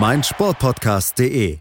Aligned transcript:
meinsportpodcast.de. 0.00 1.58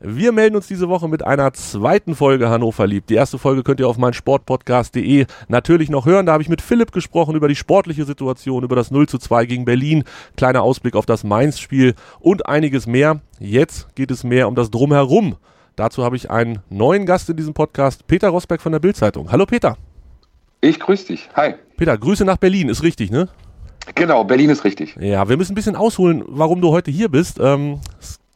Wir 0.00 0.32
melden 0.32 0.56
uns 0.56 0.66
diese 0.66 0.88
Woche 0.88 1.08
mit 1.08 1.24
einer 1.24 1.52
zweiten 1.52 2.16
Folge 2.16 2.50
Hannover 2.50 2.88
liebt. 2.88 3.08
Die 3.08 3.14
erste 3.14 3.38
Folge 3.38 3.62
könnt 3.62 3.78
ihr 3.78 3.86
auf 3.86 3.98
meinsportpodcast.de 3.98 5.26
natürlich 5.46 5.88
noch 5.88 6.06
hören. 6.06 6.26
Da 6.26 6.32
habe 6.32 6.42
ich 6.42 6.48
mit 6.48 6.60
Philipp 6.60 6.90
gesprochen 6.90 7.36
über 7.36 7.46
die 7.46 7.54
sportliche 7.54 8.04
Situation, 8.04 8.64
über 8.64 8.74
das 8.74 8.90
0 8.90 9.08
zu 9.08 9.18
2 9.18 9.46
gegen 9.46 9.64
Berlin, 9.64 10.02
kleiner 10.36 10.62
Ausblick 10.62 10.96
auf 10.96 11.06
das 11.06 11.22
Mainz-Spiel 11.22 11.94
und 12.18 12.46
einiges 12.46 12.88
mehr. 12.88 13.20
Jetzt 13.38 13.94
geht 13.94 14.10
es 14.10 14.24
mehr 14.24 14.48
um 14.48 14.56
das 14.56 14.72
Drumherum. 14.72 15.36
Dazu 15.76 16.02
habe 16.02 16.16
ich 16.16 16.28
einen 16.28 16.58
neuen 16.68 17.06
Gast 17.06 17.30
in 17.30 17.36
diesem 17.36 17.54
Podcast, 17.54 18.08
Peter 18.08 18.30
Rosberg 18.30 18.60
von 18.60 18.72
der 18.72 18.80
Bildzeitung. 18.80 19.30
Hallo 19.30 19.46
Peter. 19.46 19.76
Ich 20.62 20.80
grüße 20.80 21.06
dich. 21.06 21.28
Hi. 21.36 21.54
Peter, 21.76 21.96
Grüße 21.96 22.24
nach 22.24 22.38
Berlin, 22.38 22.68
ist 22.68 22.82
richtig, 22.82 23.12
ne? 23.12 23.28
Genau, 23.94 24.24
Berlin 24.24 24.50
ist 24.50 24.64
richtig. 24.64 24.96
Ja, 25.00 25.28
wir 25.28 25.36
müssen 25.36 25.52
ein 25.52 25.54
bisschen 25.54 25.76
ausholen, 25.76 26.24
warum 26.26 26.60
du 26.60 26.70
heute 26.70 26.90
hier 26.90 27.08
bist. 27.08 27.38
Ähm, 27.40 27.80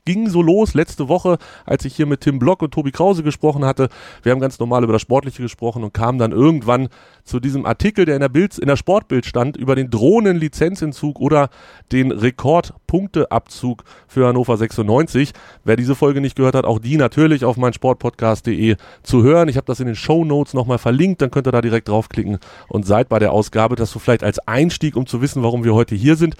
ging 0.05 0.29
so 0.29 0.43
los 0.43 0.75
letzte 0.75 1.09
Woche, 1.09 1.39
als 1.67 1.85
ich 1.85 1.95
hier 1.95 2.07
mit 2.07 2.23
Tim 2.23 2.39
Block 2.39 2.63
und 2.63 2.73
Tobi 2.73 2.91
Krause 2.91 3.23
gesprochen 3.23 3.65
hatte. 3.65 3.89
Wir 4.23 4.33
haben 4.33 4.41
ganz 4.41 4.59
normal 4.59 4.85
über 4.85 4.93
das 4.93 5.03
Sportliche 5.03 5.43
gesprochen 5.43 5.85
und 5.85 5.95
kamen 5.95 6.19
dann 6.19 6.33
irgendwann 6.33 6.89
zu 7.25 7.41
diesem 7.41 7.67
Artikel, 7.67 8.05
der 8.05 8.17
in 8.17 8.21
der 8.21 8.29
Bild, 8.29 8.59
in 8.59 8.67
der 8.67 8.77
Sportbild 8.77 9.27
stand, 9.27 9.57
über 9.57 9.77
den 9.77 9.91
Drohnenlizenzentzug 9.91 11.21
oder 11.21 11.51
den 11.93 12.11
Rekordpunkteabzug 12.11 13.85
für 14.09 14.27
Hannover 14.27 14.57
96. 14.57 15.33
Wer 15.65 15.77
diese 15.77 15.95
Folge 15.95 16.21
nicht 16.21 16.37
gehört 16.37 16.55
hat, 16.55 16.65
auch 16.65 16.79
die 16.79 16.97
natürlich 16.97 17.45
auf 17.45 17.57
meinsportpodcast.de 17.57 18.77
zu 19.03 19.23
hören. 19.23 19.49
Ich 19.49 19.57
habe 19.57 19.67
das 19.67 19.81
in 19.81 19.87
den 19.87 19.97
Show 19.97 20.25
Notes 20.25 20.55
nochmal 20.55 20.79
verlinkt, 20.79 21.23
dann 21.23 21.31
könnt 21.31 21.47
ihr 21.47 21.53
da 21.53 21.61
direkt 21.61 21.89
draufklicken 21.89 22.39
und 22.69 22.87
seid 22.87 23.09
bei 23.09 23.19
der 23.19 23.33
Ausgabe. 23.33 23.77
Das 23.77 23.91
so 23.91 23.99
vielleicht 23.99 24.25
als 24.25 24.39
Einstieg, 24.47 24.97
um 24.97 25.07
zu 25.07 25.21
wissen, 25.21 25.43
warum 25.43 25.65
wir 25.65 25.75
heute 25.75 25.95
hier 25.95 26.17
sind. 26.17 26.37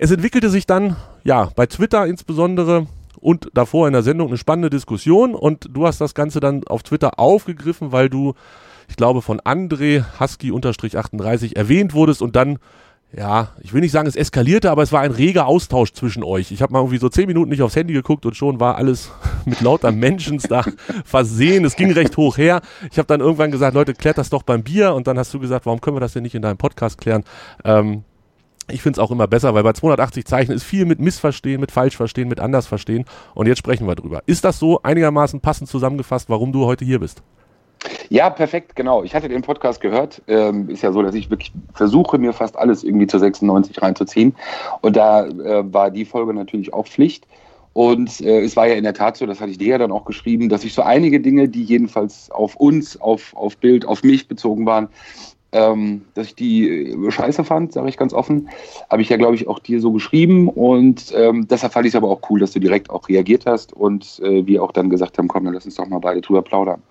Es 0.00 0.12
entwickelte 0.12 0.48
sich 0.48 0.64
dann, 0.64 0.94
ja, 1.24 1.50
bei 1.56 1.66
Twitter 1.66 2.06
insbesondere 2.06 2.86
und 3.18 3.50
davor 3.52 3.88
in 3.88 3.92
der 3.92 4.04
Sendung 4.04 4.28
eine 4.28 4.38
spannende 4.38 4.70
Diskussion 4.70 5.34
und 5.34 5.68
du 5.72 5.88
hast 5.88 6.00
das 6.00 6.14
Ganze 6.14 6.38
dann 6.38 6.62
auf 6.68 6.84
Twitter 6.84 7.18
aufgegriffen, 7.18 7.90
weil 7.90 8.08
du, 8.08 8.34
ich 8.88 8.94
glaube, 8.94 9.22
von 9.22 9.40
André 9.40 10.04
Husky-38 10.20 11.56
erwähnt 11.56 11.94
wurdest 11.94 12.22
und 12.22 12.36
dann 12.36 12.60
ja, 13.16 13.48
ich 13.60 13.72
will 13.72 13.80
nicht 13.80 13.90
sagen, 13.90 14.06
es 14.06 14.16
eskalierte, 14.16 14.70
aber 14.70 14.82
es 14.82 14.92
war 14.92 15.00
ein 15.00 15.12
reger 15.12 15.46
Austausch 15.46 15.94
zwischen 15.94 16.22
euch. 16.22 16.52
Ich 16.52 16.60
habe 16.60 16.74
mal 16.74 16.80
irgendwie 16.80 16.98
so 16.98 17.08
zehn 17.08 17.26
Minuten 17.26 17.48
nicht 17.48 17.62
aufs 17.62 17.74
Handy 17.74 17.94
geguckt 17.94 18.26
und 18.26 18.36
schon 18.36 18.60
war 18.60 18.76
alles 18.76 19.10
mit 19.46 19.62
lauter 19.62 19.92
Menschen 19.92 20.38
da 20.48 20.62
versehen. 21.06 21.64
Es 21.64 21.74
ging 21.74 21.90
recht 21.90 22.18
hoch 22.18 22.36
her. 22.36 22.60
Ich 22.92 22.98
habe 22.98 23.06
dann 23.06 23.20
irgendwann 23.20 23.50
gesagt, 23.50 23.74
Leute, 23.74 23.94
klärt 23.94 24.18
das 24.18 24.28
doch 24.28 24.42
beim 24.42 24.62
Bier. 24.62 24.94
Und 24.94 25.06
dann 25.06 25.18
hast 25.18 25.32
du 25.32 25.40
gesagt, 25.40 25.64
warum 25.64 25.80
können 25.80 25.96
wir 25.96 26.00
das 26.00 26.12
denn 26.12 26.22
nicht 26.22 26.34
in 26.34 26.42
deinem 26.42 26.58
Podcast 26.58 26.98
klären? 26.98 27.24
Ähm, 27.64 28.04
ich 28.70 28.82
finde 28.82 29.00
es 29.00 29.04
auch 29.04 29.10
immer 29.10 29.26
besser, 29.26 29.54
weil 29.54 29.62
bei 29.62 29.72
280 29.72 30.24
Zeichen 30.24 30.52
ist 30.52 30.64
viel 30.64 30.84
mit 30.84 31.00
Missverstehen, 31.00 31.60
mit 31.60 31.72
Falschverstehen, 31.72 32.28
mit 32.28 32.40
Andersverstehen. 32.40 33.04
Und 33.34 33.46
jetzt 33.46 33.58
sprechen 33.58 33.86
wir 33.86 33.94
drüber. 33.94 34.22
Ist 34.26 34.44
das 34.44 34.58
so 34.58 34.82
einigermaßen 34.82 35.40
passend 35.40 35.68
zusammengefasst, 35.68 36.28
warum 36.28 36.52
du 36.52 36.66
heute 36.66 36.84
hier 36.84 37.00
bist? 37.00 37.22
Ja, 38.08 38.30
perfekt, 38.30 38.74
genau. 38.74 39.02
Ich 39.04 39.14
hatte 39.14 39.28
den 39.28 39.42
Podcast 39.42 39.80
gehört. 39.80 40.22
Ähm, 40.26 40.68
ist 40.68 40.82
ja 40.82 40.92
so, 40.92 41.02
dass 41.02 41.14
ich 41.14 41.30
wirklich 41.30 41.52
versuche, 41.74 42.18
mir 42.18 42.32
fast 42.32 42.56
alles 42.56 42.82
irgendwie 42.82 43.06
zu 43.06 43.18
96 43.18 43.80
reinzuziehen. 43.80 44.34
Und 44.80 44.96
da 44.96 45.26
äh, 45.26 45.72
war 45.72 45.90
die 45.90 46.04
Folge 46.04 46.34
natürlich 46.34 46.72
auch 46.72 46.86
Pflicht. 46.86 47.26
Und 47.74 48.20
äh, 48.20 48.40
es 48.40 48.56
war 48.56 48.66
ja 48.66 48.74
in 48.74 48.84
der 48.84 48.94
Tat 48.94 49.16
so, 49.16 49.26
das 49.26 49.40
hatte 49.40 49.52
ich 49.52 49.58
dir 49.58 49.68
ja 49.68 49.78
dann 49.78 49.92
auch 49.92 50.04
geschrieben, 50.04 50.48
dass 50.48 50.64
ich 50.64 50.74
so 50.74 50.82
einige 50.82 51.20
Dinge, 51.20 51.48
die 51.48 51.62
jedenfalls 51.62 52.30
auf 52.30 52.56
uns, 52.56 53.00
auf, 53.00 53.36
auf 53.36 53.56
Bild, 53.58 53.86
auf 53.86 54.02
mich 54.02 54.26
bezogen 54.26 54.66
waren, 54.66 54.88
ähm, 55.52 56.04
dass 56.14 56.28
ich 56.28 56.34
die 56.34 56.68
äh, 56.68 57.10
scheiße 57.10 57.44
fand, 57.44 57.72
sage 57.72 57.88
ich 57.88 57.96
ganz 57.96 58.12
offen. 58.12 58.48
Habe 58.90 59.02
ich 59.02 59.08
ja, 59.08 59.16
glaube 59.16 59.34
ich, 59.34 59.48
auch 59.48 59.58
dir 59.58 59.80
so 59.80 59.92
geschrieben. 59.92 60.48
Und 60.48 61.12
ähm, 61.16 61.48
deshalb 61.48 61.72
fand 61.72 61.86
ich 61.86 61.92
es 61.92 61.96
aber 61.96 62.08
auch 62.08 62.20
cool, 62.28 62.40
dass 62.40 62.52
du 62.52 62.60
direkt 62.60 62.90
auch 62.90 63.08
reagiert 63.08 63.46
hast 63.46 63.72
und 63.72 64.20
äh, 64.22 64.46
wir 64.46 64.62
auch 64.62 64.72
dann 64.72 64.90
gesagt 64.90 65.18
haben, 65.18 65.28
komm, 65.28 65.44
dann 65.44 65.54
lass 65.54 65.64
uns 65.64 65.76
doch 65.76 65.86
mal 65.86 66.00
beide 66.00 66.20
drüber 66.20 66.42
plaudern. 66.42 66.82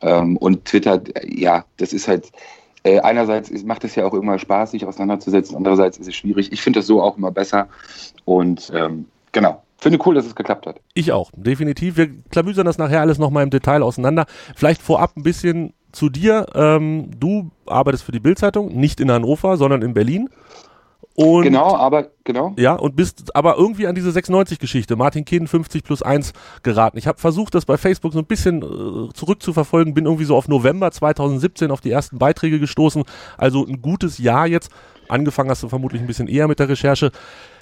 Ähm, 0.00 0.36
und 0.36 0.64
Twitter, 0.66 1.00
ja, 1.24 1.64
das 1.78 1.92
ist 1.92 2.08
halt, 2.08 2.30
äh, 2.82 3.00
einerseits 3.00 3.48
ist, 3.48 3.66
macht 3.66 3.84
es 3.84 3.94
ja 3.94 4.04
auch 4.04 4.14
immer 4.14 4.38
Spaß, 4.38 4.72
sich 4.72 4.84
auseinanderzusetzen, 4.84 5.56
andererseits 5.56 5.98
ist 5.98 6.08
es 6.08 6.16
schwierig. 6.16 6.52
Ich 6.52 6.60
finde 6.60 6.80
das 6.80 6.86
so 6.86 7.00
auch 7.00 7.16
immer 7.16 7.30
besser. 7.30 7.68
Und 8.24 8.72
ähm, 8.74 9.06
genau, 9.30 9.62
finde 9.78 9.98
cool, 10.04 10.14
dass 10.14 10.26
es 10.26 10.34
geklappt 10.34 10.66
hat. 10.66 10.80
Ich 10.94 11.12
auch, 11.12 11.30
definitiv. 11.34 11.96
Wir 11.96 12.10
klamüsern 12.30 12.66
das 12.66 12.78
nachher 12.78 13.00
alles 13.00 13.18
nochmal 13.18 13.44
im 13.44 13.50
Detail 13.50 13.82
auseinander. 13.82 14.26
Vielleicht 14.54 14.82
vorab 14.82 15.16
ein 15.16 15.22
bisschen 15.22 15.72
zu 15.92 16.08
dir. 16.08 16.46
Ähm, 16.54 17.10
du 17.18 17.50
arbeitest 17.66 18.04
für 18.04 18.12
die 18.12 18.20
Bildzeitung, 18.20 18.76
nicht 18.76 19.00
in 19.00 19.10
Hannover, 19.10 19.56
sondern 19.56 19.82
in 19.82 19.94
Berlin. 19.94 20.28
Und, 21.14 21.42
genau, 21.42 21.76
aber 21.76 22.08
genau. 22.24 22.54
Ja, 22.56 22.74
und 22.74 22.96
bist 22.96 23.36
aber 23.36 23.58
irgendwie 23.58 23.86
an 23.86 23.94
diese 23.94 24.10
96-Geschichte, 24.10 24.96
Martin 24.96 25.26
Kehn 25.26 25.46
50 25.46 25.84
plus 25.84 26.02
1 26.02 26.32
geraten. 26.62 26.96
Ich 26.96 27.06
habe 27.06 27.18
versucht, 27.18 27.54
das 27.54 27.66
bei 27.66 27.76
Facebook 27.76 28.14
so 28.14 28.18
ein 28.18 28.24
bisschen 28.24 28.62
äh, 28.62 29.12
zurückzuverfolgen, 29.12 29.92
bin 29.92 30.06
irgendwie 30.06 30.24
so 30.24 30.34
auf 30.34 30.48
November 30.48 30.90
2017 30.90 31.70
auf 31.70 31.82
die 31.82 31.90
ersten 31.90 32.18
Beiträge 32.18 32.58
gestoßen. 32.58 33.04
Also 33.36 33.66
ein 33.66 33.82
gutes 33.82 34.18
Jahr 34.18 34.46
jetzt. 34.46 34.70
Angefangen 35.08 35.50
hast 35.50 35.62
du 35.62 35.68
vermutlich 35.68 36.00
ein 36.00 36.06
bisschen 36.06 36.28
eher 36.28 36.48
mit 36.48 36.58
der 36.58 36.70
Recherche. 36.70 37.12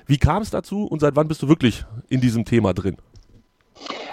Wie 0.07 0.19
kam 0.19 0.43
es 0.43 0.51
dazu 0.51 0.85
und 0.85 1.01
seit 1.01 1.17
wann 1.17 1.27
bist 1.27 1.43
du 1.43 1.49
wirklich 1.49 1.85
in 2.09 2.21
diesem 2.21 2.45
Thema 2.45 2.73
drin? 2.73 2.97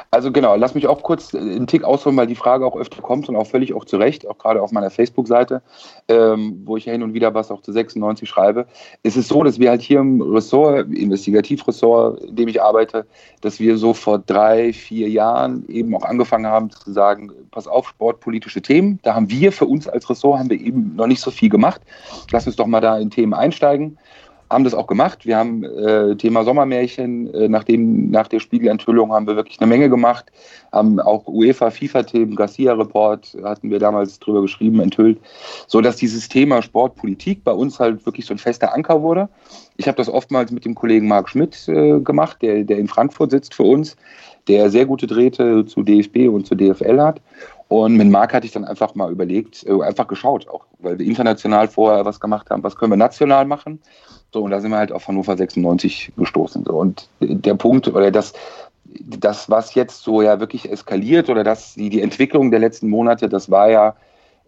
Also 0.10 0.32
genau, 0.32 0.56
lass 0.56 0.74
mich 0.74 0.88
auch 0.88 1.04
kurz 1.04 1.36
einen 1.36 1.68
Tick 1.68 1.84
ausholen, 1.84 2.18
weil 2.18 2.28
die 2.28 2.36
Frage 2.36 2.66
auch 2.66 2.78
öfter 2.78 3.02
kommt 3.02 3.28
und 3.28 3.36
auch 3.36 3.48
völlig 3.48 3.74
auch 3.74 3.84
zu 3.84 3.98
Recht, 3.98 4.28
auch 4.28 4.38
gerade 4.38 4.62
auf 4.62 4.72
meiner 4.72 4.90
Facebook-Seite, 4.90 5.62
ähm, 6.08 6.62
wo 6.66 6.78
ich 6.78 6.86
ja 6.86 6.94
hin 6.94 7.04
und 7.04 7.14
wieder 7.14 7.34
was 7.34 7.52
auch 7.52 7.62
zu 7.62 7.72
96 7.72 8.28
schreibe. 8.28 8.68
Es 9.04 9.18
ist 9.18 9.28
so, 9.28 9.44
dass 9.44 9.60
wir 9.60 9.70
halt 9.70 9.82
hier 9.82 10.00
im 10.00 10.22
Ressort, 10.22 10.94
Investigativressort, 10.94 12.24
in 12.24 12.36
dem 12.36 12.48
ich 12.48 12.62
arbeite, 12.62 13.06
dass 13.42 13.60
wir 13.60 13.78
so 13.78 13.94
vor 13.94 14.20
drei, 14.20 14.72
vier 14.72 15.10
Jahren 15.10 15.68
eben 15.68 15.94
auch 15.96 16.04
angefangen 16.04 16.48
haben 16.48 16.70
zu 16.70 16.92
sagen, 16.92 17.32
pass 17.52 17.68
auf, 17.68 17.90
sportpolitische 17.90 18.62
Themen, 18.62 19.00
da 19.04 19.14
haben 19.14 19.30
wir 19.30 19.52
für 19.52 19.66
uns 19.66 19.88
als 19.88 20.10
Ressort 20.10 20.40
haben 20.40 20.50
wir 20.50 20.60
eben 20.60 20.96
noch 20.96 21.08
nicht 21.08 21.22
so 21.22 21.32
viel 21.32 21.50
gemacht. 21.50 21.82
Lass 22.32 22.48
uns 22.48 22.56
doch 22.56 22.68
mal 22.68 22.82
da 22.82 22.98
in 22.98 23.10
Themen 23.10 23.34
einsteigen 23.34 23.98
haben 24.50 24.64
das 24.64 24.74
auch 24.74 24.88
gemacht. 24.88 25.26
Wir 25.26 25.38
haben 25.38 25.64
äh, 25.64 26.16
Thema 26.16 26.44
Sommermärchen, 26.44 27.34
äh, 27.34 27.50
nachdem, 27.50 28.10
nach 28.10 28.28
der 28.28 28.40
Spiegelenthüllung 28.40 29.12
haben 29.12 29.28
wir 29.28 29.36
wirklich 29.36 29.60
eine 29.60 29.68
Menge 29.68 29.90
gemacht, 29.90 30.26
haben 30.72 31.00
auch 31.00 31.28
UEFA, 31.28 31.70
FIFA-Themen, 31.70 32.36
Garcia-Report 32.36 33.38
hatten 33.44 33.70
wir 33.70 33.80
damals 33.80 34.20
drüber 34.20 34.42
geschrieben, 34.42 34.80
enthüllt, 34.80 35.20
so 35.68 35.82
dass 35.82 35.98
dieses 35.98 36.30
Thema 36.30 36.62
Sportpolitik 36.62 37.44
bei 37.44 37.52
uns 37.52 37.80
halt 37.80 38.06
wirklich 38.06 38.26
so 38.26 38.34
ein 38.34 38.38
fester 38.38 38.74
Anker 38.74 39.02
wurde. 39.02 39.30
Ich 39.76 39.88
habe 39.88 39.98
das 39.98 40.10
oftmals 40.10 40.52
mit 40.52 40.66
dem 40.66 40.76
Kollegen 40.76 41.08
Marc 41.08 41.30
Schmidt 41.30 41.68
äh, 41.68 42.00
gemacht, 42.00 42.42
der, 42.42 42.64
der 42.64 42.78
in 42.78 42.88
Frankfurt 42.88 43.32
sitzt 43.32 43.54
für 43.54 43.64
uns, 43.64 43.96
der 44.48 44.70
sehr 44.70 44.86
gute 44.86 45.08
Drähte 45.08 45.66
zu 45.66 45.84
DFB 45.84 46.30
und 46.30 46.48
zu 46.48 46.56
DFL 46.56 47.00
hat. 47.02 47.22
Und 47.70 47.98
mit 47.98 48.08
Marc 48.10 48.34
hatte 48.34 48.46
ich 48.46 48.54
dann 48.54 48.64
einfach 48.64 48.96
mal 48.96 49.12
überlegt, 49.12 49.66
äh, 49.66 49.82
einfach 49.82 50.08
geschaut, 50.08 50.48
auch 50.48 50.66
weil 50.80 50.98
wir 51.00 51.06
international 51.06 51.68
vorher 51.68 52.06
was 52.06 52.20
gemacht 52.20 52.50
haben, 52.50 52.64
was 52.64 52.78
können 52.78 52.94
wir 52.94 52.98
national 52.98 53.46
machen. 53.46 53.82
So, 54.34 54.44
und 54.44 54.52
da 54.52 54.60
sind 54.60 54.72
wir 54.72 54.78
halt 54.78 54.92
auf 54.92 55.08
Hannover 55.08 55.38
96 55.38 56.12
gestoßen. 56.18 56.66
So. 56.66 56.74
Und 56.74 57.10
der 57.20 57.56
Punkt 57.56 57.88
oder 57.88 58.12
das, 58.12 58.34
das, 58.86 59.50
was 59.50 59.74
jetzt 59.76 60.04
so 60.04 60.22
ja 60.22 60.40
wirklich 60.40 60.70
eskaliert 60.70 61.30
oder 61.30 61.44
das, 61.44 61.76
die, 61.76 61.90
die 61.90 62.02
Entwicklung 62.02 62.52
der 62.52 62.60
letzten 62.60 62.90
Monate, 62.90 63.30
das 63.30 63.50
war 63.50 63.70
ja 63.70 63.96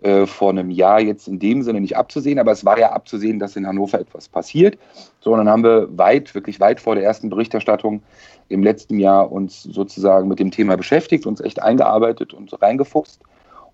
äh, 0.01 0.25
vor 0.25 0.51
einem 0.51 0.69
Jahr 0.69 0.99
jetzt 1.01 1.27
in 1.27 1.39
dem 1.39 1.61
Sinne 1.61 1.81
nicht 1.81 1.97
abzusehen, 1.97 2.39
aber 2.39 2.51
es 2.51 2.65
war 2.65 2.77
ja 2.77 2.91
abzusehen, 2.91 3.39
dass 3.39 3.55
in 3.55 3.67
Hannover 3.67 3.99
etwas 3.99 4.27
passiert. 4.27 4.77
So, 5.21 5.31
und 5.31 5.39
dann 5.39 5.49
haben 5.49 5.63
wir 5.63 5.87
weit, 5.97 6.33
wirklich 6.35 6.59
weit 6.59 6.79
vor 6.79 6.95
der 6.95 7.03
ersten 7.03 7.29
Berichterstattung 7.29 8.01
im 8.49 8.63
letzten 8.63 8.99
Jahr 8.99 9.31
uns 9.31 9.63
sozusagen 9.63 10.27
mit 10.27 10.39
dem 10.39 10.51
Thema 10.51 10.75
beschäftigt, 10.75 11.25
uns 11.25 11.41
echt 11.41 11.61
eingearbeitet 11.61 12.33
und 12.33 12.61
reingefuchst 12.61 13.21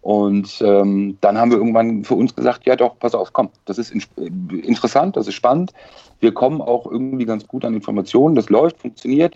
Und 0.06 0.62
ähm, 0.64 1.18
dann 1.20 1.36
haben 1.36 1.50
wir 1.50 1.58
irgendwann 1.58 2.04
für 2.04 2.14
uns 2.14 2.36
gesagt, 2.36 2.68
ja 2.68 2.76
doch, 2.76 3.00
pass 3.00 3.16
auf, 3.16 3.34
komm, 3.34 3.50
das 3.66 3.80
ist 3.80 3.92
in, 3.92 4.04
interessant, 4.52 5.18
das 5.18 5.28
ist 5.28 5.34
spannend. 5.34 5.74
Wir 6.20 6.32
kommen 6.32 6.62
auch 6.62 6.86
irgendwie 6.86 7.26
ganz 7.26 7.48
gut 7.48 7.66
an 7.66 7.74
Informationen, 7.74 8.36
das 8.36 8.52
läuft, 8.52 8.78
funktioniert. 8.78 9.36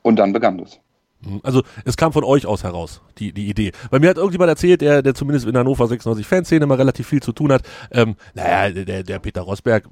Und 0.00 0.16
dann 0.16 0.32
begann 0.32 0.56
das. 0.56 0.80
Mhm. 1.20 1.40
Also 1.42 1.64
es 1.84 1.98
kam 1.98 2.14
von 2.14 2.24
euch 2.24 2.46
aus 2.46 2.64
heraus, 2.64 3.02
die, 3.18 3.34
die 3.34 3.46
Idee. 3.50 3.72
Bei 3.90 3.98
mir 3.98 4.08
hat 4.08 4.16
irgendjemand 4.16 4.48
erzählt, 4.48 4.80
der, 4.80 5.02
der 5.02 5.14
zumindest 5.14 5.46
in 5.46 5.54
Hannover 5.54 5.86
96 5.86 6.26
Fanszene 6.26 6.64
immer 6.64 6.78
relativ 6.78 7.06
viel 7.06 7.22
zu 7.22 7.32
tun 7.32 7.52
hat. 7.52 7.60
Ähm, 7.90 8.16
naja, 8.32 8.70
der, 8.70 9.02
der 9.02 9.18
Peter 9.18 9.42
Rosberg, 9.42 9.84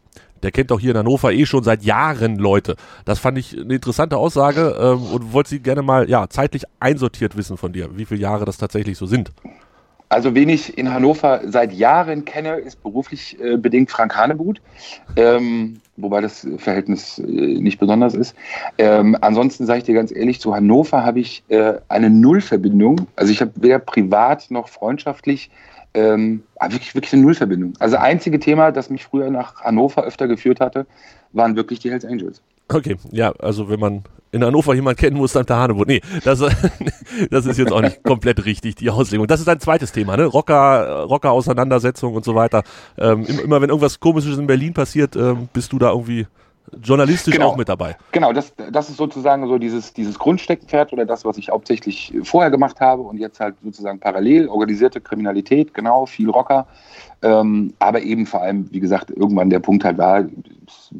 der 0.43 0.53
kennt 0.53 0.71
doch 0.71 0.81
hier 0.81 0.93
in 0.93 0.97
Hannover 0.97 1.35
eh 1.35 1.45
schon 1.45 1.65
seit 1.65 1.83
Jahren 1.83 2.39
Leute. 2.39 2.77
Das 3.05 3.19
fand 3.19 3.37
ich 3.37 3.61
eine 3.61 3.75
interessante 3.75 4.17
Aussage 4.17 4.75
ähm, 4.81 5.03
und 5.13 5.35
wollte 5.35 5.51
sie 5.51 5.61
gerne 5.61 5.83
mal 5.83 6.09
ja 6.09 6.31
zeitlich 6.31 6.63
einsortiert 6.81 7.37
wissen 7.37 7.59
von 7.59 7.75
dir, 7.75 7.91
wie 7.99 8.07
viele 8.07 8.23
Jahre 8.23 8.47
das 8.47 8.57
tatsächlich 8.57 8.97
so 8.97 9.05
sind. 9.05 9.33
Also 10.13 10.35
wen 10.35 10.51
ich 10.51 10.77
in 10.77 10.93
Hannover 10.93 11.41
seit 11.47 11.73
Jahren 11.73 12.27
kenne, 12.27 12.57
ist 12.57 12.83
beruflich 12.83 13.41
äh, 13.41 13.57
bedingt 13.57 13.91
Frank 13.91 14.15
Hanegut, 14.15 14.61
ähm, 15.17 15.81
wobei 15.97 16.21
das 16.21 16.47
Verhältnis 16.59 17.19
äh, 17.19 17.23
nicht 17.23 17.79
besonders 17.79 18.15
ist. 18.15 18.37
Ähm, 18.77 19.17
ansonsten 19.23 19.65
sage 19.65 19.79
ich 19.79 19.85
dir 19.85 19.95
ganz 19.95 20.13
ehrlich, 20.13 20.39
zu 20.39 20.55
Hannover 20.55 21.03
habe 21.03 21.21
ich 21.21 21.45
äh, 21.49 21.77
eine 21.89 22.11
Nullverbindung. 22.11 23.07
Also 23.17 23.33
ich 23.33 23.41
habe 23.41 23.53
weder 23.55 23.79
privat 23.79 24.51
noch 24.51 24.69
freundschaftlich 24.69 25.51
ähm, 25.95 26.43
ah, 26.57 26.71
wirklich, 26.71 26.95
wirklich 26.95 27.15
eine 27.15 27.23
Nullverbindung. 27.23 27.73
Also 27.79 27.97
einzige 27.97 28.39
Thema, 28.39 28.71
das 28.71 28.91
mich 28.91 29.05
früher 29.05 29.31
nach 29.31 29.63
Hannover 29.63 30.05
öfter 30.05 30.29
geführt 30.29 30.61
hatte, 30.61 30.87
waren 31.33 31.57
wirklich 31.57 31.79
die 31.79 31.91
Hells 31.91 32.05
Angels. 32.05 32.43
Okay, 32.69 32.97
ja, 33.11 33.33
also 33.39 33.69
wenn 33.69 33.81
man 33.81 34.05
in 34.33 34.43
Hannover 34.43 34.75
jemand 34.75 34.99
kennen 34.99 35.17
muss, 35.17 35.33
dann 35.33 35.45
der 35.45 35.57
Hanebut. 35.57 35.87
Nee, 35.87 36.01
das, 36.25 36.41
das 37.31 37.47
ist 37.47 37.59
jetzt 37.59 37.71
auch 37.71 37.83
nicht 37.83 38.03
komplett 38.03 38.45
richtig, 38.47 38.77
die 38.77 38.89
Auslegung. 38.91 39.27
Das 39.27 39.41
ist 39.41 39.49
ein 39.49 39.61
zweites 39.61 39.93
Thema, 39.93 40.17
ne? 40.17 40.25
Rocker, 40.25 41.03
Rocker-Auseinandersetzung 41.03 42.15
und 42.15 42.25
so 42.25 42.35
weiter. 42.35 42.63
Ähm, 42.97 43.25
immer 43.25 43.61
wenn 43.61 43.69
irgendwas 43.69 44.01
Komisches 44.01 44.39
in 44.39 44.47
Berlin 44.47 44.73
passiert, 44.73 45.17
ähm, 45.17 45.49
bist 45.53 45.73
du 45.73 45.79
da 45.79 45.91
irgendwie 45.91 46.27
journalistisch 46.83 47.35
genau. 47.35 47.49
auch 47.49 47.57
mit 47.57 47.69
dabei. 47.69 47.97
Genau, 48.13 48.33
das, 48.33 48.53
das 48.71 48.89
ist 48.89 48.97
sozusagen 48.97 49.47
so 49.47 49.59
dieses, 49.59 49.93
dieses 49.93 50.19
Grundsteckenpferd 50.19 50.93
oder 50.93 51.05
das, 51.05 51.25
was 51.25 51.37
ich 51.37 51.51
hauptsächlich 51.51 52.13
vorher 52.23 52.51
gemacht 52.51 52.81
habe 52.81 53.03
und 53.03 53.19
jetzt 53.19 53.41
halt 53.41 53.57
sozusagen 53.63 53.99
parallel, 53.99 54.49
organisierte 54.49 55.01
Kriminalität, 55.01 55.75
genau, 55.75 56.07
viel 56.07 56.31
Rocker. 56.31 56.67
Ähm, 57.23 57.73
aber 57.79 58.03
eben 58.03 58.27
vor 58.27 58.43
allem, 58.43 58.69
wie 58.73 58.81
gesagt, 58.81 59.11
irgendwann 59.11 59.51
der 59.51 59.61
Punkt 59.61 59.85
halt 59.85 59.99
war, 59.99 60.25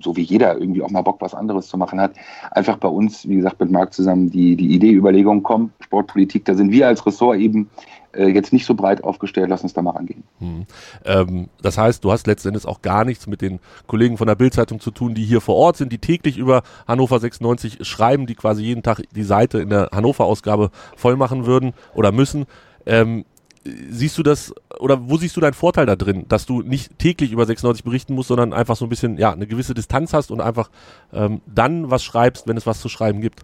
so 0.01 0.17
wie 0.17 0.23
jeder 0.23 0.57
irgendwie 0.57 0.83
auch 0.83 0.91
mal 0.91 1.03
Bock, 1.03 1.21
was 1.21 1.35
anderes 1.35 1.67
zu 1.67 1.77
machen 1.77 2.01
hat, 2.01 2.13
einfach 2.53 2.77
bei 2.77 2.89
uns, 2.89 3.29
wie 3.29 3.37
gesagt, 3.37 3.59
mit 3.59 3.71
Marc 3.71 3.93
zusammen 3.93 4.31
die, 4.31 4.55
die 4.57 4.75
Idee, 4.75 4.93
Überlegung, 4.93 5.43
komm, 5.43 5.73
Sportpolitik, 5.81 6.45
da 6.45 6.55
sind 6.55 6.71
wir 6.71 6.87
als 6.87 7.05
Ressort 7.05 7.39
eben 7.39 7.69
äh, 8.15 8.29
jetzt 8.29 8.53
nicht 8.53 8.67
so 8.67 8.75
breit 8.75 9.05
aufgestellt, 9.05 9.49
lass 9.49 9.63
uns 9.63 9.73
da 9.73 9.83
mal 9.83 9.93
rangehen. 9.93 10.23
Hm. 10.39 10.67
Ähm, 11.05 11.49
das 11.61 11.79
heißt, 11.79 12.05
du 12.05 12.13
hast 12.13 12.27
letztendlich 12.27 12.67
auch 12.67 12.83
gar 12.83 13.05
nichts 13.05 13.27
mit 13.27 13.41
den 13.41 13.61
Kollegen 13.87 14.17
von 14.17 14.27
der 14.27 14.35
Bildzeitung 14.35 14.81
zu 14.81 14.91
tun, 14.91 15.15
die 15.15 15.25
hier 15.25 15.41
vor 15.41 15.57
Ort 15.57 15.77
sind, 15.77 15.93
die 15.93 15.99
täglich 15.99 16.39
über 16.39 16.63
Hannover 16.87 17.19
96 17.19 17.87
schreiben, 17.87 18.27
die 18.27 18.35
quasi 18.35 18.63
jeden 18.63 18.83
Tag 18.83 19.03
die 19.15 19.23
Seite 19.23 19.61
in 19.61 19.71
der 19.71 19.91
Hannover-Ausgabe 19.93 20.71
voll 20.97 21.17
machen 21.17 21.47
würden 21.47 21.73
oder 21.95 22.13
müssen. 22.13 22.47
Ähm, 22.87 23.25
siehst 23.65 24.19
du 24.19 24.23
das 24.23 24.53
oder 24.79 25.09
wo 25.09 25.17
siehst 25.17 25.37
du 25.37 25.41
deinen 25.41 25.55
Vorteil 25.55 25.87
da 25.87 25.97
drin, 25.97 26.27
dass 26.29 26.47
du 26.47 26.63
nicht 26.63 26.99
täglich 26.99 27.33
über 27.33 27.47
96 27.47 27.85
berichten 27.85 28.15
musst, 28.15 28.29
sondern 28.29 28.53
einfach 28.53 28.77
so 28.77 28.87
ein 28.87 28.89
bisschen 28.89 29.19
ja 29.19 29.33
eine 29.33 29.47
gewisse 29.47 29.75
Distanz 29.75 30.13
hast 30.13 30.31
und 30.31 30.41
einfach 30.41 30.71
ähm, 31.13 31.41
dann 31.47 31.91
was 31.91 32.03
schreibst, 32.03 32.49
wenn 32.49 32.57
es 32.57 32.67
was 32.67 32.81
zu 32.81 32.89
schreiben 32.89 33.21
gibt? 33.21 33.43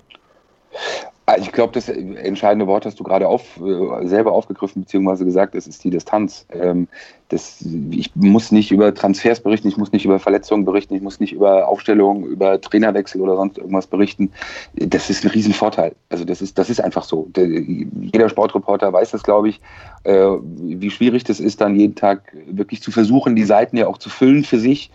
Ah, 1.28 1.36
ich 1.38 1.52
glaube, 1.52 1.74
das 1.74 1.90
entscheidende 1.90 2.66
Wort 2.66 2.86
hast 2.86 2.98
du 2.98 3.04
gerade 3.04 3.28
auf, 3.28 3.60
äh, 3.60 4.06
selber 4.06 4.32
aufgegriffen, 4.32 4.84
beziehungsweise 4.84 5.26
gesagt, 5.26 5.54
es 5.54 5.66
ist 5.66 5.84
die 5.84 5.90
Distanz. 5.90 6.46
Ähm, 6.48 6.88
das, 7.28 7.62
ich 7.90 8.16
muss 8.16 8.50
nicht 8.50 8.70
über 8.70 8.94
Transfers 8.94 9.40
berichten, 9.40 9.68
ich 9.68 9.76
muss 9.76 9.92
nicht 9.92 10.06
über 10.06 10.20
Verletzungen 10.20 10.64
berichten, 10.64 10.94
ich 10.94 11.02
muss 11.02 11.20
nicht 11.20 11.34
über 11.34 11.68
Aufstellungen, 11.68 12.24
über 12.24 12.58
Trainerwechsel 12.58 13.20
oder 13.20 13.36
sonst 13.36 13.58
irgendwas 13.58 13.86
berichten. 13.86 14.30
Das 14.72 15.10
ist 15.10 15.22
ein 15.22 15.30
Riesenvorteil. 15.30 15.94
Also 16.08 16.24
das 16.24 16.40
ist, 16.40 16.56
das 16.56 16.70
ist 16.70 16.80
einfach 16.80 17.04
so. 17.04 17.28
Der, 17.36 17.46
jeder 17.46 18.30
Sportreporter 18.30 18.90
weiß 18.90 19.10
das, 19.10 19.22
glaube 19.22 19.50
ich, 19.50 19.60
äh, 20.04 20.30
wie 20.40 20.90
schwierig 20.90 21.24
das 21.24 21.40
ist, 21.40 21.60
dann 21.60 21.78
jeden 21.78 21.94
Tag 21.94 22.34
wirklich 22.46 22.80
zu 22.80 22.90
versuchen, 22.90 23.36
die 23.36 23.44
Seiten 23.44 23.76
ja 23.76 23.86
auch 23.86 23.98
zu 23.98 24.08
füllen 24.08 24.44
für 24.44 24.58
sich 24.58 24.90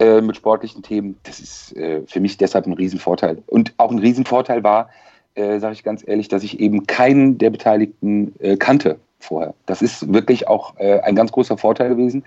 äh, 0.00 0.20
mit 0.20 0.36
sportlichen 0.36 0.82
Themen. 0.82 1.16
Das 1.22 1.40
ist 1.40 1.74
für 2.06 2.20
mich 2.20 2.36
deshalb 2.36 2.66
ein 2.66 2.74
Riesenvorteil. 2.74 3.42
Und 3.46 3.72
auch 3.78 3.90
ein 3.90 3.98
Riesenvorteil 3.98 4.62
war, 4.62 4.90
äh, 5.38 5.60
sage 5.60 5.74
ich 5.74 5.84
ganz 5.84 6.02
ehrlich, 6.06 6.28
dass 6.28 6.42
ich 6.42 6.60
eben 6.60 6.86
keinen 6.86 7.38
der 7.38 7.50
Beteiligten 7.50 8.34
äh, 8.40 8.56
kannte 8.56 8.98
vorher. 9.20 9.54
Das 9.66 9.82
ist 9.82 10.12
wirklich 10.12 10.48
auch 10.48 10.74
äh, 10.78 11.00
ein 11.00 11.14
ganz 11.14 11.32
großer 11.32 11.56
Vorteil 11.56 11.90
gewesen 11.90 12.24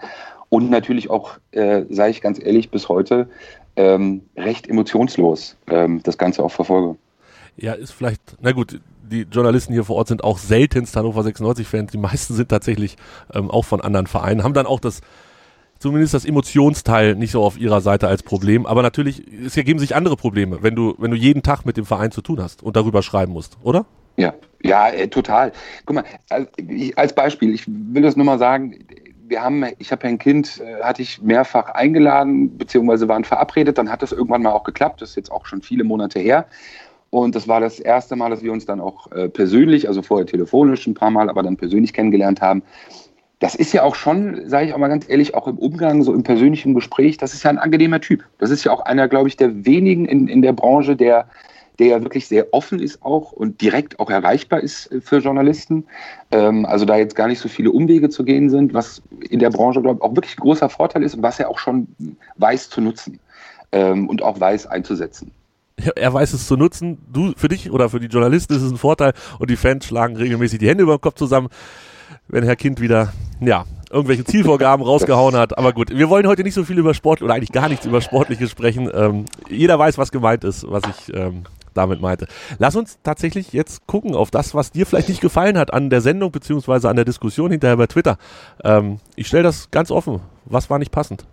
und 0.50 0.70
natürlich 0.70 1.10
auch, 1.10 1.38
äh, 1.52 1.84
sage 1.90 2.12
ich 2.12 2.22
ganz 2.22 2.40
ehrlich, 2.42 2.72
bis 2.72 2.90
heute 2.90 3.30
ähm, 3.76 4.22
recht 4.38 4.68
emotionslos 4.68 5.56
ähm, 5.68 6.02
das 6.04 6.18
Ganze 6.18 6.44
auch 6.44 6.52
verfolge. 6.52 6.98
Ja, 7.58 7.74
ist 7.74 7.92
vielleicht, 7.92 8.22
na 8.42 8.52
gut, 8.52 8.80
die 9.04 9.28
Journalisten 9.30 9.74
hier 9.74 9.84
vor 9.84 9.98
Ort 9.98 10.08
sind 10.08 10.24
auch 10.24 10.38
seltenst 10.38 10.96
Hannover 10.96 11.22
96-Fans. 11.22 11.92
Die 11.92 11.98
meisten 11.98 12.34
sind 12.34 12.50
tatsächlich 12.50 12.96
ähm, 13.34 13.52
auch 13.52 13.66
von 13.66 13.82
anderen 13.82 14.08
Vereinen, 14.08 14.44
haben 14.44 14.54
dann 14.54 14.66
auch 14.66 14.80
das 14.80 15.02
zumindest 15.82 16.14
das 16.14 16.26
Emotionsteil 16.26 17.16
nicht 17.16 17.32
so 17.32 17.44
auf 17.44 17.60
ihrer 17.60 17.82
Seite 17.82 18.08
als 18.08 18.22
Problem. 18.24 18.66
Aber 18.66 18.84
natürlich, 18.84 19.24
es 19.46 19.58
ergeben 19.58 19.80
sich 19.80 19.96
andere 19.96 20.16
Probleme, 20.16 20.60
wenn 20.62 20.76
du, 20.76 20.96
wenn 21.00 21.12
du 21.12 21.18
jeden 21.18 21.42
Tag 21.42 21.66
mit 21.66 21.76
dem 21.76 21.86
Verein 21.86 22.12
zu 22.12 22.22
tun 22.22 22.42
hast 22.42 22.62
und 22.64 22.76
darüber 22.76 23.02
schreiben 23.02 23.34
musst, 23.34 23.58
oder? 23.64 23.86
Ja, 24.16 24.34
ja, 24.62 24.90
äh, 24.90 25.08
total. 25.08 25.52
Guck 25.86 25.96
mal, 25.96 26.06
als 26.96 27.14
Beispiel, 27.14 27.54
ich 27.54 27.66
will 27.68 28.04
das 28.04 28.16
nur 28.16 28.26
mal 28.26 28.38
sagen, 28.38 28.78
wir 29.28 29.42
haben, 29.42 29.66
ich 29.80 29.92
habe 29.92 30.08
ein 30.08 30.20
Kind, 30.20 30.62
äh, 30.62 30.84
hatte 30.84 31.02
ich 31.02 31.22
mehrfach 31.22 31.70
eingeladen, 31.70 32.58
beziehungsweise 32.58 33.08
waren 33.08 33.24
verabredet, 33.24 33.78
dann 33.78 33.92
hat 33.92 34.04
das 34.04 34.12
irgendwann 34.12 34.44
mal 34.44 34.52
auch 34.52 34.64
geklappt, 34.64 35.02
das 35.02 35.12
ist 35.12 35.16
jetzt 35.16 35.32
auch 35.32 35.48
schon 35.48 35.62
viele 35.64 35.84
Monate 35.84 36.20
her. 36.20 36.46
Und 37.10 37.36
das 37.36 37.48
war 37.48 37.60
das 37.60 37.80
erste 37.80 38.16
Mal, 38.16 38.30
dass 38.30 38.44
wir 38.44 38.54
uns 38.54 38.66
dann 38.66 38.80
auch 38.80 39.12
äh, 39.12 39.28
persönlich, 39.28 39.88
also 39.88 40.02
vorher 40.02 40.28
telefonisch 40.28 40.86
ein 40.86 40.94
paar 40.94 41.12
Mal, 41.12 41.30
aber 41.30 41.44
dann 41.44 41.58
persönlich 41.58 41.92
kennengelernt 41.92 42.40
haben 42.40 42.62
das 43.42 43.56
ist 43.56 43.74
ja 43.74 43.82
auch 43.82 43.96
schon, 43.96 44.48
sage 44.48 44.68
ich 44.68 44.74
auch 44.74 44.78
mal 44.78 44.88
ganz 44.88 45.10
ehrlich, 45.10 45.34
auch 45.34 45.48
im 45.48 45.58
Umgang, 45.58 46.04
so 46.04 46.14
im 46.14 46.22
persönlichen 46.22 46.76
Gespräch, 46.76 47.18
das 47.18 47.34
ist 47.34 47.42
ja 47.42 47.50
ein 47.50 47.58
angenehmer 47.58 48.00
Typ. 48.00 48.24
Das 48.38 48.52
ist 48.52 48.64
ja 48.64 48.72
auch 48.72 48.82
einer, 48.82 49.08
glaube 49.08 49.28
ich, 49.30 49.36
der 49.36 49.66
wenigen 49.66 50.06
in, 50.06 50.28
in 50.28 50.44
der 50.44 50.54
Branche, 50.54 50.96
der, 50.96 51.28
der 51.80 51.88
ja 51.88 52.04
wirklich 52.04 52.28
sehr 52.28 52.54
offen 52.54 52.80
ist 52.80 53.04
auch 53.04 53.32
und 53.32 53.60
direkt 53.60 54.00
auch 54.00 54.12
erreichbar 54.12 54.60
ist 54.60 54.92
äh, 54.92 55.02
für 55.02 55.18
Journalisten. 55.18 55.86
Ähm, 56.30 56.68
also 56.68 56.86
da 56.86 56.98
jetzt 56.98 57.16
gar 57.16 57.28
nicht 57.28 57.40
so 57.40 57.50
viele 57.50 57.72
Umwege 57.72 58.10
zu 58.10 58.24
gehen 58.24 58.52
sind, 58.52 58.76
was 58.76 59.02
in 59.28 59.40
der 59.40 59.50
Branche, 59.50 59.82
glaube 59.82 59.98
ich, 59.98 60.04
auch 60.04 60.16
wirklich 60.16 60.38
ein 60.38 60.42
großer 60.42 60.70
Vorteil 60.70 61.02
ist 61.02 61.16
und 61.16 61.24
was 61.24 61.40
er 61.40 61.50
auch 61.50 61.58
schon 61.58 61.88
weiß 62.38 62.70
zu 62.70 62.80
nutzen 62.80 63.20
ähm, 63.72 64.08
und 64.08 64.22
auch 64.22 64.40
weiß 64.40 64.68
einzusetzen 64.68 65.32
er 65.96 66.14
weiß 66.14 66.34
es 66.34 66.46
zu 66.46 66.58
nutzen. 66.58 67.00
Du, 67.12 67.34
für 67.36 67.48
dich 67.48 67.72
oder 67.72 67.90
für 67.90 68.00
die 68.00 68.06
Journalisten 68.06 68.54
ist 68.54 68.62
es 68.62 68.72
ein 68.72 68.78
Vorteil 68.78 69.14
und 69.40 69.50
die 69.50 69.56
Fans 69.56 69.84
schlagen 69.84 70.16
regelmäßig 70.16 70.60
die 70.60 70.68
Hände 70.68 70.84
über 70.84 70.96
den 70.96 71.02
Kopf 71.02 71.16
zusammen 71.16 71.50
wenn 72.28 72.44
Herr 72.44 72.56
Kind 72.56 72.82
wieder, 72.82 73.14
ja, 73.40 73.66
irgendwelche 73.90 74.24
Zielvorgaben 74.24 74.86
rausgehauen 74.86 75.36
hat. 75.36 75.58
Aber 75.58 75.74
gut, 75.74 75.96
wir 75.96 76.10
wollen 76.10 76.28
heute 76.28 76.44
nicht 76.44 76.54
so 76.54 76.64
viel 76.64 76.78
über 76.78 76.94
Sport 76.94 77.22
oder 77.22 77.34
eigentlich 77.34 77.52
gar 77.52 77.70
nichts 77.70 77.86
über 77.86 78.02
Sportliches 78.02 78.50
sprechen. 78.50 78.90
Ähm, 78.94 79.26
jeder 79.50 79.78
weiß, 79.78 79.98
was 79.98 80.12
gemeint 80.12 80.44
ist, 80.44 80.70
was 80.70 80.84
ich 80.90 81.14
ähm, 81.14 81.44
damit 81.74 82.02
meinte. 82.02 82.28
Lass 82.58 82.76
uns 82.76 83.00
tatsächlich 83.04 83.54
jetzt 83.54 83.88
gucken 83.88 84.16
auf 84.16 84.32
das, 84.32 84.56
was 84.56 84.72
dir 84.72 84.86
vielleicht 84.86 85.10
nicht 85.10 85.22
gefallen 85.22 85.58
hat 85.58 85.74
an 85.74 85.90
der 85.90 86.02
Sendung 86.02 86.32
beziehungsweise 86.32 86.90
an 86.90 86.96
der 86.96 87.06
Diskussion 87.06 87.52
hinterher 87.52 87.78
bei 87.78 87.88
Twitter. 87.88 88.18
Ähm, 88.64 89.00
ich 89.16 89.28
stelle 89.28 89.44
das 89.44 89.72
ganz 89.72 89.92
offen. 89.92 90.22
Was 90.46 90.70
war 90.70 90.80
nicht 90.80 90.92
passend? 90.92 91.26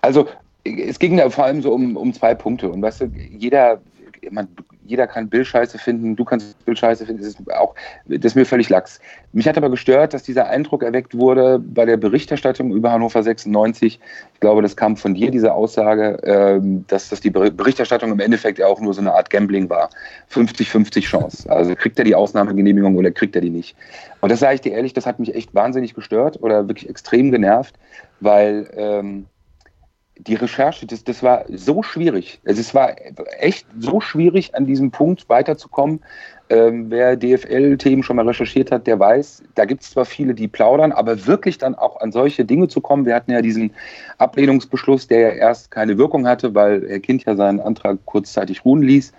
Also 0.00 0.28
es 0.64 0.98
ging 0.98 1.16
da 1.16 1.30
vor 1.30 1.44
allem 1.44 1.62
so 1.62 1.72
um, 1.72 1.96
um 1.96 2.12
zwei 2.12 2.34
Punkte. 2.34 2.68
Und 2.68 2.82
weißt 2.82 3.02
du, 3.02 3.06
jeder, 3.30 3.80
man, 4.30 4.48
jeder 4.84 5.06
kann 5.06 5.28
Bildscheiße 5.28 5.78
finden, 5.78 6.16
du 6.16 6.24
kannst 6.24 6.64
Bildscheiße 6.64 7.06
finden, 7.06 7.22
das 7.22 7.34
ist, 7.34 7.52
auch, 7.52 7.74
das 8.06 8.32
ist 8.32 8.34
mir 8.34 8.46
völlig 8.46 8.68
lax. 8.68 9.00
Mich 9.32 9.46
hat 9.48 9.56
aber 9.56 9.70
gestört, 9.70 10.14
dass 10.14 10.22
dieser 10.22 10.48
Eindruck 10.48 10.82
erweckt 10.82 11.16
wurde 11.16 11.58
bei 11.58 11.84
der 11.84 11.96
Berichterstattung 11.96 12.72
über 12.72 12.92
Hannover 12.92 13.22
96. 13.22 14.00
Ich 14.34 14.40
glaube, 14.40 14.62
das 14.62 14.76
kam 14.76 14.96
von 14.96 15.14
dir, 15.14 15.30
diese 15.30 15.52
Aussage, 15.52 16.18
ähm, 16.24 16.84
dass, 16.88 17.08
dass 17.08 17.20
die 17.20 17.30
Berichterstattung 17.30 18.12
im 18.12 18.20
Endeffekt 18.20 18.58
ja 18.58 18.66
auch 18.66 18.80
nur 18.80 18.94
so 18.94 19.00
eine 19.00 19.12
Art 19.12 19.30
Gambling 19.30 19.68
war. 19.68 19.90
50-50 20.30 21.00
Chance. 21.02 21.50
Also 21.50 21.74
kriegt 21.74 21.98
er 21.98 22.04
die 22.04 22.14
Ausnahmegenehmigung 22.14 22.96
oder 22.96 23.10
kriegt 23.10 23.34
er 23.34 23.42
die 23.42 23.50
nicht? 23.50 23.76
Und 24.20 24.32
das 24.32 24.40
sage 24.40 24.54
ich 24.56 24.60
dir 24.60 24.72
ehrlich, 24.72 24.92
das 24.92 25.06
hat 25.06 25.18
mich 25.18 25.34
echt 25.34 25.54
wahnsinnig 25.54 25.94
gestört 25.94 26.42
oder 26.42 26.68
wirklich 26.68 26.88
extrem 26.88 27.30
genervt, 27.30 27.74
weil 28.20 28.68
ähm, 28.76 29.26
die 30.18 30.34
Recherche, 30.34 30.86
das, 30.86 31.04
das 31.04 31.22
war 31.22 31.44
so 31.48 31.82
schwierig. 31.82 32.40
Also 32.46 32.60
es 32.60 32.74
war 32.74 32.96
echt 33.38 33.66
so 33.78 34.00
schwierig, 34.00 34.54
an 34.54 34.66
diesem 34.66 34.90
Punkt 34.90 35.28
weiterzukommen, 35.28 36.02
Ähm, 36.48 36.86
wer 36.90 37.16
DFL-Themen 37.16 38.02
schon 38.02 38.16
mal 38.16 38.26
recherchiert 38.26 38.70
hat, 38.70 38.86
der 38.86 39.00
weiß, 39.00 39.42
da 39.56 39.64
gibt 39.64 39.82
es 39.82 39.90
zwar 39.90 40.04
viele, 40.04 40.34
die 40.34 40.46
plaudern, 40.46 40.92
aber 40.92 41.26
wirklich 41.26 41.58
dann 41.58 41.74
auch 41.74 42.00
an 42.00 42.12
solche 42.12 42.44
Dinge 42.44 42.68
zu 42.68 42.80
kommen. 42.80 43.04
Wir 43.04 43.16
hatten 43.16 43.32
ja 43.32 43.42
diesen 43.42 43.72
Ablehnungsbeschluss, 44.18 45.08
der 45.08 45.20
ja 45.20 45.28
erst 45.30 45.72
keine 45.72 45.98
Wirkung 45.98 46.26
hatte, 46.28 46.54
weil 46.54 46.86
Herr 46.88 47.00
Kind 47.00 47.24
ja 47.24 47.34
seinen 47.34 47.58
Antrag 47.58 47.98
kurzzeitig 48.04 48.64
ruhen 48.64 48.82
ließ. 48.82 49.12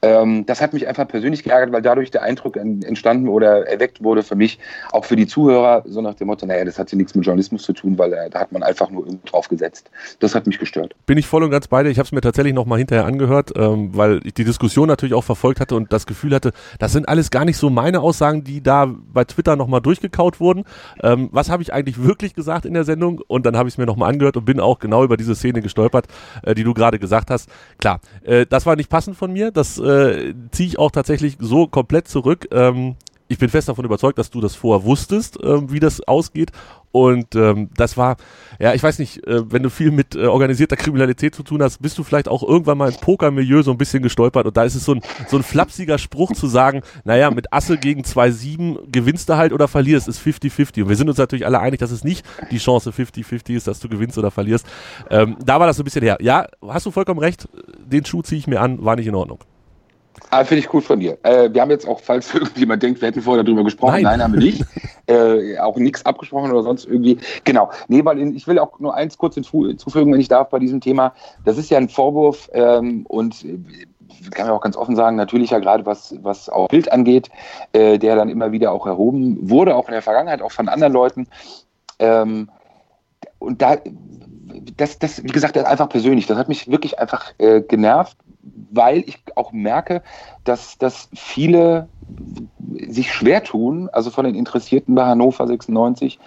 Ähm, 0.00 0.46
das 0.46 0.62
hat 0.62 0.72
mich 0.72 0.88
einfach 0.88 1.06
persönlich 1.06 1.42
geärgert, 1.42 1.72
weil 1.72 1.82
dadurch 1.82 2.10
der 2.10 2.22
Eindruck 2.22 2.56
entstanden 2.56 3.28
oder 3.28 3.66
erweckt 3.68 4.02
wurde 4.02 4.22
für 4.22 4.36
mich, 4.36 4.58
auch 4.92 5.04
für 5.04 5.16
die 5.16 5.26
Zuhörer, 5.26 5.82
so 5.86 6.00
nach 6.00 6.14
dem 6.14 6.28
Motto, 6.28 6.46
naja, 6.46 6.64
das 6.64 6.78
hat 6.78 6.90
ja 6.90 6.96
nichts 6.96 7.14
mit 7.14 7.26
Journalismus 7.26 7.62
zu 7.62 7.74
tun, 7.74 7.98
weil 7.98 8.12
äh, 8.14 8.30
da 8.30 8.40
hat 8.40 8.52
man 8.52 8.62
einfach 8.62 8.90
nur 8.90 9.04
irgendwo 9.04 9.26
drauf 9.26 9.48
gesetzt. 9.48 9.90
Das 10.20 10.34
hat 10.34 10.46
mich 10.46 10.58
gestört. 10.58 10.94
Bin 11.04 11.18
ich 11.18 11.26
voll 11.26 11.42
und 11.42 11.50
ganz 11.50 11.68
bei 11.68 11.82
dir. 11.82 11.90
Ich 11.90 11.98
habe 11.98 12.06
es 12.06 12.12
mir 12.12 12.22
tatsächlich 12.22 12.54
nochmal 12.54 12.78
hinterher 12.78 13.04
angehört, 13.04 13.52
ähm, 13.56 13.90
weil 13.94 14.20
ich 14.24 14.32
die 14.32 14.44
Diskussion 14.44 14.88
natürlich 14.88 15.14
auch 15.14 15.24
verfolgt 15.24 15.60
hatte 15.60 15.76
und 15.76 15.92
das 15.92 16.06
Gefühl 16.06 16.34
hatte, 16.34 16.52
das 16.78 16.92
sind 16.92 17.08
alles 17.08 17.30
gar 17.30 17.44
nicht 17.44 17.56
so 17.56 17.70
meine 17.70 18.00
Aussagen, 18.00 18.44
die 18.44 18.62
da 18.62 18.86
bei 19.12 19.24
Twitter 19.24 19.56
nochmal 19.56 19.80
durchgekaut 19.80 20.40
wurden. 20.40 20.64
Ähm, 21.02 21.28
was 21.32 21.50
habe 21.50 21.62
ich 21.62 21.72
eigentlich 21.72 22.02
wirklich 22.02 22.34
gesagt 22.34 22.64
in 22.64 22.74
der 22.74 22.84
Sendung? 22.84 23.20
Und 23.26 23.46
dann 23.46 23.56
habe 23.56 23.68
ich 23.68 23.74
es 23.74 23.78
mir 23.78 23.86
nochmal 23.86 24.10
angehört 24.12 24.36
und 24.36 24.44
bin 24.44 24.60
auch 24.60 24.78
genau 24.78 25.04
über 25.04 25.16
diese 25.16 25.34
Szene 25.34 25.62
gestolpert, 25.62 26.06
äh, 26.42 26.54
die 26.54 26.64
du 26.64 26.74
gerade 26.74 26.98
gesagt 26.98 27.30
hast. 27.30 27.48
Klar, 27.78 28.00
äh, 28.22 28.46
das 28.46 28.66
war 28.66 28.76
nicht 28.76 28.90
passend 28.90 29.16
von 29.16 29.32
mir. 29.32 29.50
Das 29.50 29.78
äh, 29.78 30.34
ziehe 30.50 30.68
ich 30.68 30.78
auch 30.78 30.90
tatsächlich 30.90 31.36
so 31.40 31.66
komplett 31.66 32.08
zurück. 32.08 32.48
Ähm, 32.52 32.96
ich 33.30 33.38
bin 33.38 33.48
fest 33.48 33.68
davon 33.68 33.84
überzeugt, 33.84 34.18
dass 34.18 34.30
du 34.30 34.40
das 34.40 34.56
vorher 34.56 34.84
wusstest, 34.84 35.40
äh, 35.40 35.70
wie 35.70 35.78
das 35.78 36.00
ausgeht. 36.06 36.50
Und 36.90 37.36
ähm, 37.36 37.70
das 37.76 37.96
war, 37.96 38.16
ja, 38.58 38.74
ich 38.74 38.82
weiß 38.82 38.98
nicht, 38.98 39.24
äh, 39.24 39.48
wenn 39.52 39.62
du 39.62 39.70
viel 39.70 39.92
mit 39.92 40.16
äh, 40.16 40.26
organisierter 40.26 40.74
Kriminalität 40.74 41.36
zu 41.36 41.44
tun 41.44 41.62
hast, 41.62 41.80
bist 41.80 41.96
du 41.96 42.02
vielleicht 42.02 42.26
auch 42.26 42.42
irgendwann 42.42 42.76
mal 42.76 42.88
ins 42.88 42.98
Pokermilieu 42.98 43.62
so 43.62 43.70
ein 43.70 43.78
bisschen 43.78 44.02
gestolpert 44.02 44.46
und 44.46 44.56
da 44.56 44.64
ist 44.64 44.74
es 44.74 44.84
so 44.84 44.94
ein, 44.94 45.02
so 45.28 45.36
ein 45.36 45.44
flapsiger 45.44 45.98
Spruch 45.98 46.32
zu 46.32 46.48
sagen, 46.48 46.82
naja, 47.04 47.30
mit 47.30 47.52
Asse 47.52 47.78
gegen 47.78 48.02
2-7 48.02 48.90
gewinnst 48.90 49.28
du 49.28 49.36
halt 49.36 49.52
oder 49.52 49.68
verlierst, 49.68 50.08
ist 50.08 50.20
50-50. 50.20 50.82
Und 50.82 50.88
wir 50.88 50.96
sind 50.96 51.08
uns 51.08 51.18
natürlich 51.18 51.46
alle 51.46 51.60
einig, 51.60 51.78
dass 51.78 51.92
es 51.92 52.02
nicht 52.02 52.26
die 52.50 52.58
Chance 52.58 52.90
50-50 52.90 53.54
ist, 53.54 53.68
dass 53.68 53.78
du 53.78 53.88
gewinnst 53.88 54.18
oder 54.18 54.32
verlierst. 54.32 54.66
Ähm, 55.08 55.36
da 55.44 55.60
war 55.60 55.68
das 55.68 55.76
so 55.76 55.82
ein 55.82 55.84
bisschen 55.84 56.02
her. 56.02 56.18
Ja, 56.20 56.48
hast 56.66 56.84
du 56.84 56.90
vollkommen 56.90 57.20
recht, 57.20 57.48
den 57.78 58.04
Schuh 58.04 58.22
ziehe 58.22 58.40
ich 58.40 58.48
mir 58.48 58.60
an, 58.60 58.84
war 58.84 58.96
nicht 58.96 59.06
in 59.06 59.14
Ordnung. 59.14 59.38
Ah, 60.30 60.44
Finde 60.44 60.60
ich 60.60 60.72
cool 60.74 60.82
von 60.82 61.00
dir. 61.00 61.18
Äh, 61.22 61.52
wir 61.52 61.60
haben 61.60 61.70
jetzt 61.70 61.88
auch, 61.88 62.00
falls 62.00 62.34
irgendjemand 62.34 62.82
denkt, 62.82 63.00
wir 63.00 63.08
hätten 63.08 63.22
vorher 63.22 63.42
darüber 63.42 63.64
gesprochen. 63.64 63.94
Nein, 63.94 64.04
Nein 64.04 64.22
haben 64.22 64.34
wir 64.34 64.40
nicht. 64.40 64.64
äh, 65.06 65.58
auch 65.58 65.76
nichts 65.76 66.04
abgesprochen 66.04 66.52
oder 66.52 66.62
sonst 66.62 66.86
irgendwie. 66.86 67.18
Genau. 67.44 67.70
Nee, 67.88 68.04
weil 68.04 68.18
ich 68.34 68.46
will 68.46 68.58
auch 68.58 68.78
nur 68.78 68.94
eins 68.94 69.18
kurz 69.18 69.34
hinzufügen, 69.34 70.12
wenn 70.12 70.20
ich 70.20 70.28
darf, 70.28 70.50
bei 70.50 70.58
diesem 70.58 70.80
Thema. 70.80 71.14
Das 71.44 71.58
ist 71.58 71.70
ja 71.70 71.78
ein 71.78 71.88
Vorwurf 71.88 72.48
ähm, 72.52 73.06
und 73.06 73.44
äh, 73.44 73.58
kann 74.30 74.46
man 74.46 74.56
auch 74.56 74.60
ganz 74.60 74.76
offen 74.76 74.96
sagen, 74.96 75.16
natürlich 75.16 75.50
ja 75.50 75.58
gerade 75.58 75.86
was, 75.86 76.14
was 76.22 76.48
auch 76.48 76.68
Bild 76.68 76.92
angeht, 76.92 77.30
äh, 77.72 77.98
der 77.98 78.16
dann 78.16 78.28
immer 78.28 78.52
wieder 78.52 78.72
auch 78.72 78.86
erhoben 78.86 79.50
wurde, 79.50 79.74
auch 79.74 79.86
in 79.88 79.92
der 79.92 80.02
Vergangenheit, 80.02 80.42
auch 80.42 80.52
von 80.52 80.68
anderen 80.68 80.92
Leuten. 80.92 81.26
Ähm, 81.98 82.50
und 83.38 83.62
da, 83.62 83.78
das, 84.76 84.98
das, 84.98 85.22
wie 85.22 85.28
gesagt, 85.28 85.56
einfach 85.56 85.88
persönlich, 85.88 86.26
das 86.26 86.38
hat 86.38 86.48
mich 86.48 86.70
wirklich 86.70 86.98
einfach 86.98 87.32
äh, 87.38 87.62
genervt, 87.62 88.16
weil 88.42 89.00
ich 89.06 89.18
auch 89.36 89.52
merke, 89.52 90.02
dass, 90.44 90.78
dass 90.78 91.08
viele 91.14 91.88
sich 92.88 93.12
schwer 93.12 93.44
tun, 93.44 93.88
also 93.92 94.10
von 94.10 94.24
den 94.24 94.34
Interessierten 94.34 94.94
bei 94.94 95.04
Hannover 95.04 95.46
96, 95.46 96.18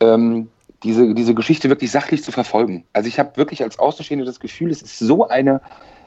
ähm, 0.00 0.48
diese, 0.82 1.14
diese 1.14 1.34
Geschichte 1.34 1.68
wirklich 1.68 1.90
sachlich 1.90 2.22
zu 2.22 2.32
verfolgen. 2.32 2.84
Also 2.92 3.08
ich 3.08 3.18
habe 3.18 3.36
wirklich 3.36 3.62
als 3.62 3.78
Außenstehender 3.78 4.24
das 4.24 4.40
Gefühl, 4.40 4.70
es 4.70 4.82
ist 4.82 4.98
so 4.98 5.28
eine, 5.28 5.60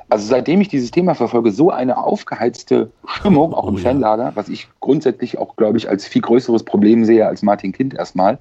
also 0.10 0.26
seitdem 0.28 0.62
ich 0.62 0.68
dieses 0.68 0.92
Thema 0.92 1.14
verfolge, 1.14 1.52
so 1.52 1.70
eine 1.70 1.98
aufgeheizte 1.98 2.92
Stimmung, 3.06 3.54
auch 3.54 3.68
im 3.68 3.76
oh, 3.76 3.78
Fanlager, 3.78 4.32
was 4.36 4.50
ich 4.50 4.68
grundsätzlich 4.80 5.38
auch, 5.38 5.56
glaube 5.56 5.78
ich, 5.78 5.90
als 5.90 6.08
viel 6.08 6.22
größeres 6.22 6.64
Problem 6.64 7.06
sehe 7.06 7.28
als 7.28 7.44
Martin 7.44 7.72
Kind 7.72 7.94
erstmal, 7.94 8.40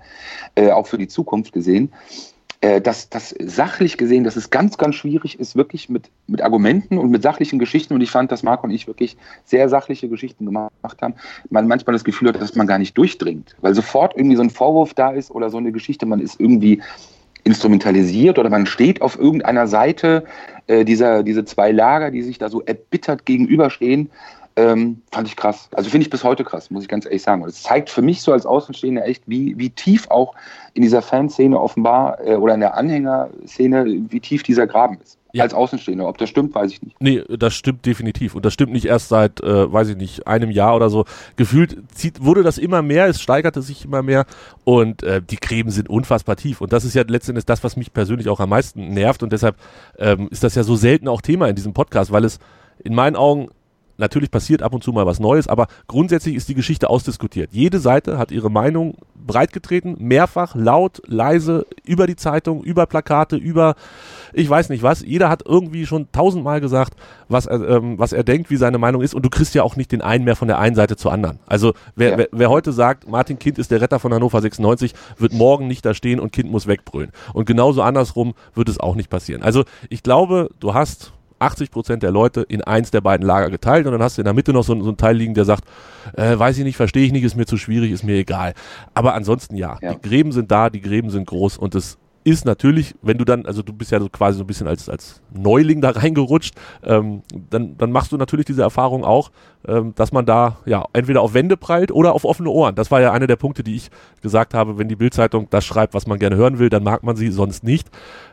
äh, 0.55 0.71
auch 0.71 0.87
für 0.87 0.99
die 0.99 1.09
Zukunft 1.09 1.53
gesehen, 1.53 1.93
dass 2.81 3.09
das 3.09 3.35
sachlich 3.41 3.99
gesehen, 3.99 4.23
dass 4.23 4.37
es 4.37 4.51
ganz, 4.51 4.79
ganz 4.79 4.95
schwierig 4.95 5.41
ist, 5.41 5.57
wirklich 5.57 5.89
mit, 5.89 6.11
mit 6.29 6.43
Argumenten 6.43 6.97
und 6.97 7.11
mit 7.11 7.23
sachlichen 7.23 7.59
Geschichten. 7.59 7.93
Und 7.93 8.01
ich 8.03 8.11
fand, 8.13 8.31
dass 8.31 8.45
Marco 8.45 8.65
und 8.65 8.71
ich 8.71 8.87
wirklich 8.87 9.17
sehr 9.45 9.69
sachliche 9.69 10.09
Geschichten 10.09 10.47
gemacht 10.47 10.71
haben. 11.01 11.15
Man 11.51 11.67
manchmal 11.67 11.93
das 11.93 12.05
Gefühl 12.05 12.29
hat, 12.29 12.41
dass 12.41 12.55
man 12.55 12.69
gar 12.69 12.79
nicht 12.79 12.97
durchdringt, 12.97 13.57
weil 13.63 13.75
sofort 13.75 14.17
irgendwie 14.17 14.37
so 14.37 14.43
ein 14.43 14.51
Vorwurf 14.51 14.95
da 14.95 15.11
ist 15.11 15.33
oder 15.33 15.51
so 15.51 15.59
eine 15.59 15.73
Geschichte, 15.73 16.07
man 16.07 16.21
ist 16.21 16.39
irgendwie 16.39 16.81
instrumentalisiert 17.45 18.39
oder 18.39 18.51
man 18.51 18.67
steht 18.67 19.03
auf 19.03 19.19
irgendeiner 19.19 19.67
Seite 19.67 20.25
äh, 20.69 20.85
dieser 20.85 21.23
diese 21.25 21.45
zwei 21.45 21.73
Lager, 21.73 22.11
die 22.11 22.23
sich 22.23 22.39
da 22.39 22.49
so 22.49 22.63
erbittert 22.63 23.27
gegenüberstehen. 23.27 24.11
Ähm, 24.55 25.01
fand 25.11 25.29
ich 25.29 25.37
krass. 25.37 25.69
Also 25.73 25.89
finde 25.89 26.05
ich 26.05 26.11
bis 26.11 26.25
heute 26.25 26.45
krass, 26.45 26.71
muss 26.71 26.83
ich 26.83 26.89
ganz 26.89 27.07
ehrlich 27.07 27.23
sagen. 27.23 27.43
Und 27.43 27.49
es 27.49 27.63
zeigt 27.63 27.89
für 27.89 28.03
mich 28.03 28.21
so 28.21 28.33
als 28.33 28.45
Außenstehender 28.45 29.07
echt, 29.07 29.23
wie, 29.27 29.57
wie 29.57 29.71
tief 29.71 30.11
auch 30.11 30.35
in 30.75 30.83
dieser 30.83 31.01
Fanszene 31.01 31.59
offenbar 31.59 32.19
äh, 32.27 32.35
oder 32.35 32.55
in 32.55 32.61
der 32.61 32.75
Anhängerszene, 32.75 33.87
wie 34.09 34.21
tief 34.21 34.43
dieser 34.43 34.67
Graben 34.67 34.99
ist. 35.03 35.19
Ja. 35.35 35.45
Als 35.45 35.55
Außenstehender. 35.55 36.07
Ob 36.07 36.19
das 36.19 36.29
stimmt, 36.29 36.55
weiß 36.55 36.73
ich 36.73 36.83
nicht. 36.83 36.97
Nee, 37.01 37.23
das 37.39 37.55
stimmt 37.55 37.87
definitiv. 37.87 38.35
Und 38.35 38.45
das 38.45 38.53
stimmt 38.53 38.73
nicht 38.73 38.85
erst 38.85 39.09
seit, 39.09 39.41
äh, 39.41 39.73
weiß 39.73 39.89
ich 39.89 39.97
nicht, 39.97 40.27
einem 40.27 40.51
Jahr 40.51 40.77
oder 40.77 40.91
so. 40.91 41.07
Gefühlt 41.37 41.79
zieht, 41.95 42.23
wurde 42.23 42.43
das 42.43 42.59
immer 42.59 42.83
mehr, 42.83 43.07
es 43.07 43.23
steigerte 43.23 43.63
sich 43.63 43.87
immer 43.87 44.03
mehr 44.03 44.27
und 44.65 45.03
äh, 45.03 45.23
die 45.23 45.37
Gräben 45.37 45.71
sind 45.71 45.89
unfassbar 45.89 46.37
tief. 46.37 46.61
Und 46.61 46.75
das 46.75 46.85
ist 46.85 46.93
ja 46.93 47.05
letztendlich 47.07 47.47
das, 47.47 47.65
was 47.65 47.79
mich 47.79 47.95
persönlich 47.95 48.29
auch 48.29 48.41
am 48.41 48.51
meisten 48.51 48.93
nervt. 48.93 49.23
Und 49.23 49.33
deshalb 49.33 49.57
ähm, 49.99 50.29
ist 50.31 50.45
das 50.45 50.55
ja 50.55 50.65
so 50.65 50.77
selten 50.77 51.09
auch 51.09 51.23
Thema 51.23 51.49
in 51.49 51.57
diesem 51.57 51.73
Podcast, 51.73 52.13
weil 52.13 52.27
es 52.27 52.39
in 52.85 52.95
meinen 52.95 53.17
Augen 53.17 53.49
Natürlich 54.03 54.33
passiert 54.33 54.63
ab 54.63 54.75
und 54.75 54.83
zu 54.83 54.93
mal 54.93 55.07
was 55.07 55.21
Neues, 55.21 55.47
aber 55.47 55.69
grundsätzlich 55.87 56.35
ist 56.35 56.49
die 56.49 56.55
Geschichte 56.55 56.91
ausdiskutiert. 56.91 57.51
Jede 57.53 57.79
Seite 57.79 58.19
hat 58.19 58.33
ihre 58.33 58.51
Meinung 58.51 58.97
breitgetreten, 59.15 59.95
mehrfach, 60.01 60.57
laut, 60.57 61.01
leise, 61.07 61.67
über 61.85 62.09
die 62.09 62.17
Zeitung, 62.17 62.65
über 62.65 62.87
Plakate, 62.87 63.37
über 63.37 63.77
ich 64.33 64.51
weiß 64.51 64.71
nicht 64.71 64.83
was. 64.83 65.03
Jeder 65.03 65.29
hat 65.29 65.45
irgendwie 65.47 65.87
schon 65.87 66.11
tausendmal 66.11 66.61
gesagt, 66.61 66.95
was 67.29 67.47
er, 67.47 67.61
ähm, 67.69 67.97
was 67.97 68.13
er 68.13 68.25
denkt, 68.25 68.51
wie 68.51 68.57
seine 68.57 68.79
Meinung 68.79 69.03
ist 69.03 69.15
und 69.15 69.25
du 69.25 69.31
kriegst 69.31 69.55
ja 69.55 69.63
auch 69.63 69.77
nicht 69.77 69.93
den 69.93 70.03
einen 70.03 70.25
mehr 70.25 70.35
von 70.35 70.49
der 70.49 70.59
einen 70.59 70.75
Seite 70.75 70.97
zur 70.97 71.13
anderen. 71.13 71.39
Also 71.47 71.73
wer, 71.95 72.11
ja. 72.11 72.19
wer, 72.19 72.29
wer 72.33 72.51
heute 72.51 72.73
sagt, 72.73 73.09
Martin 73.09 73.39
Kind 73.39 73.57
ist 73.61 73.71
der 73.71 73.81
Retter 73.81 74.01
von 74.01 74.13
Hannover 74.13 74.41
96, 74.41 74.95
wird 75.17 75.33
morgen 75.33 75.69
nicht 75.69 75.87
da 75.87 75.95
stehen 75.95 76.19
und 76.19 76.33
Kind 76.33 76.51
muss 76.51 76.67
wegbrüllen. 76.67 77.13
Und 77.35 77.45
genauso 77.45 77.83
andersrum 77.83 78.35
wird 78.57 78.69
es 78.69 78.81
auch 78.81 78.97
nicht 78.97 79.11
passieren. 79.11 79.45
Also 79.45 79.63
ich 79.91 80.03
glaube, 80.03 80.49
du 80.59 80.75
hast 80.75 81.13
80 81.43 81.71
Prozent 81.71 82.03
der 82.03 82.11
Leute 82.11 82.43
in 82.43 82.63
eins 82.63 82.91
der 82.91 83.01
beiden 83.01 83.27
Lager 83.27 83.51
geteilt 83.51 83.87
und 83.87 83.93
dann 83.93 84.03
hast 84.03 84.17
du 84.17 84.23
in 84.23 84.25
der 84.27 84.35
Mitte 84.35 84.53
noch 84.53 84.65
so, 84.65 84.79
so 84.81 84.89
einen 84.89 84.97
Teil 84.97 85.17
liegen, 85.17 85.35
der 85.35 85.45
sagt, 85.45 85.65
äh, 86.17 86.39
weiß 86.39 86.59
ich 86.59 86.65
nicht, 86.65 86.77
verstehe 86.77 87.05
ich 87.05 87.13
nicht, 87.13 87.25
ist 87.25 87.37
mir 87.37 87.47
zu 87.47 87.57
schwierig, 87.57 87.93
ist 87.93 88.05
mir 88.05 88.17
egal. 88.17 88.55
Aber 88.95 89.15
ansonsten 89.15 89.57
ja, 89.57 89.79
ja, 89.81 89.95
die 89.95 90.01
Gräben 90.01 90.33
sind 90.33 90.51
da, 90.51 90.71
die 90.71 90.81
Gräben 90.81 91.11
sind 91.11 91.27
groß 91.27 91.59
und 91.59 91.75
es 91.75 91.99
ist 92.25 92.45
natürlich, 92.45 92.95
wenn 93.03 93.19
du 93.19 93.25
dann, 93.25 93.47
also 93.47 93.63
du 93.63 93.73
bist 93.73 93.91
ja 93.91 93.99
so 93.99 94.09
quasi 94.09 94.39
so 94.39 94.45
ein 94.45 94.47
bisschen 94.47 94.69
als, 94.69 94.89
als 94.89 95.21
Neuling 95.33 95.81
da 95.81 95.91
reingerutscht, 95.91 96.55
ähm, 96.85 97.23
dann, 97.51 97.77
dann 97.77 97.91
machst 97.91 98.13
du 98.13 98.17
natürlich 98.17 98.47
diese 98.47 98.63
Erfahrung 98.63 99.05
auch, 99.05 99.31
ähm, 99.67 99.95
dass 99.97 100.13
man 100.13 100.25
da 100.25 100.59
ja 100.65 100.85
entweder 100.93 101.21
auf 101.21 101.35
Wände 101.35 101.57
prallt 101.57 101.91
oder 101.91 102.13
auf 102.13 102.25
offene 102.25 102.51
Ohren. 102.51 102.75
Das 102.75 102.91
war 102.91 103.01
ja 103.01 103.13
einer 103.13 103.27
der 103.27 103.37
Punkte, 103.37 103.63
die 103.63 103.77
ich 103.77 103.91
gesagt 104.21 104.55
habe, 104.55 104.79
wenn 104.79 104.89
die 104.89 104.97
Bildzeitung 104.97 105.49
das 105.51 105.65
schreibt, 105.65 105.95
was 105.95 106.07
man 106.07 106.19
gerne 106.19 106.37
hören 106.37 106.59
will, 106.59 106.69
dann 106.69 106.85
mag 106.85 107.03
man 107.03 107.17
sie 107.17 107.31
sonst 107.31 107.65
nicht. 107.65 107.89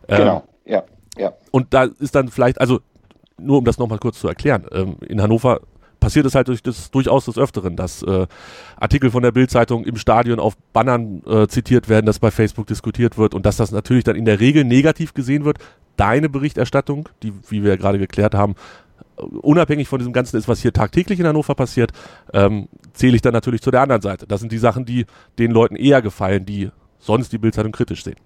Ähm, 0.07 0.17
genau, 0.17 0.43
ja. 0.65 0.83
Ja. 1.17 1.33
Und 1.51 1.73
da 1.73 1.83
ist 1.83 2.15
dann 2.15 2.29
vielleicht, 2.29 2.61
also 2.61 2.79
nur 3.39 3.57
um 3.59 3.65
das 3.65 3.77
nochmal 3.77 3.99
kurz 3.99 4.19
zu 4.19 4.27
erklären, 4.27 4.65
ähm, 4.71 4.97
in 5.07 5.21
Hannover 5.21 5.61
passiert 5.99 6.25
es 6.25 6.35
halt 6.35 6.47
durch 6.47 6.63
das, 6.63 6.91
durchaus 6.91 7.25
des 7.25 7.37
Öfteren, 7.37 7.75
dass 7.75 8.03
äh, 8.03 8.27
Artikel 8.77 9.11
von 9.11 9.23
der 9.23 9.31
Bildzeitung 9.31 9.83
im 9.83 9.97
Stadion 9.97 10.39
auf 10.39 10.55
Bannern 10.73 11.21
äh, 11.25 11.47
zitiert 11.47 11.89
werden, 11.89 12.05
dass 12.05 12.19
bei 12.19 12.31
Facebook 12.31 12.67
diskutiert 12.67 13.17
wird 13.17 13.33
und 13.33 13.45
dass 13.45 13.57
das 13.57 13.71
natürlich 13.71 14.03
dann 14.03 14.15
in 14.15 14.25
der 14.25 14.39
Regel 14.39 14.63
negativ 14.63 15.13
gesehen 15.13 15.45
wird. 15.45 15.57
Deine 15.97 16.29
Berichterstattung, 16.29 17.09
die, 17.23 17.33
wie 17.49 17.63
wir 17.63 17.71
ja 17.71 17.75
gerade 17.75 17.99
geklärt 17.99 18.33
haben, 18.33 18.55
unabhängig 19.17 19.87
von 19.87 19.99
diesem 19.99 20.13
Ganzen 20.13 20.37
ist, 20.37 20.47
was 20.47 20.61
hier 20.61 20.71
tagtäglich 20.71 21.19
in 21.19 21.27
Hannover 21.27 21.55
passiert, 21.55 21.91
ähm, 22.33 22.69
zähle 22.93 23.15
ich 23.15 23.21
dann 23.21 23.33
natürlich 23.33 23.61
zu 23.61 23.71
der 23.71 23.81
anderen 23.81 24.01
Seite. 24.01 24.25
Das 24.25 24.39
sind 24.39 24.51
die 24.51 24.57
Sachen, 24.57 24.85
die 24.85 25.05
den 25.37 25.51
Leuten 25.51 25.75
eher 25.75 26.01
gefallen, 26.01 26.45
die 26.45 26.69
sonst 26.99 27.31
die 27.33 27.37
Bildzeitung 27.37 27.71
kritisch 27.71 28.03
sehen. 28.03 28.17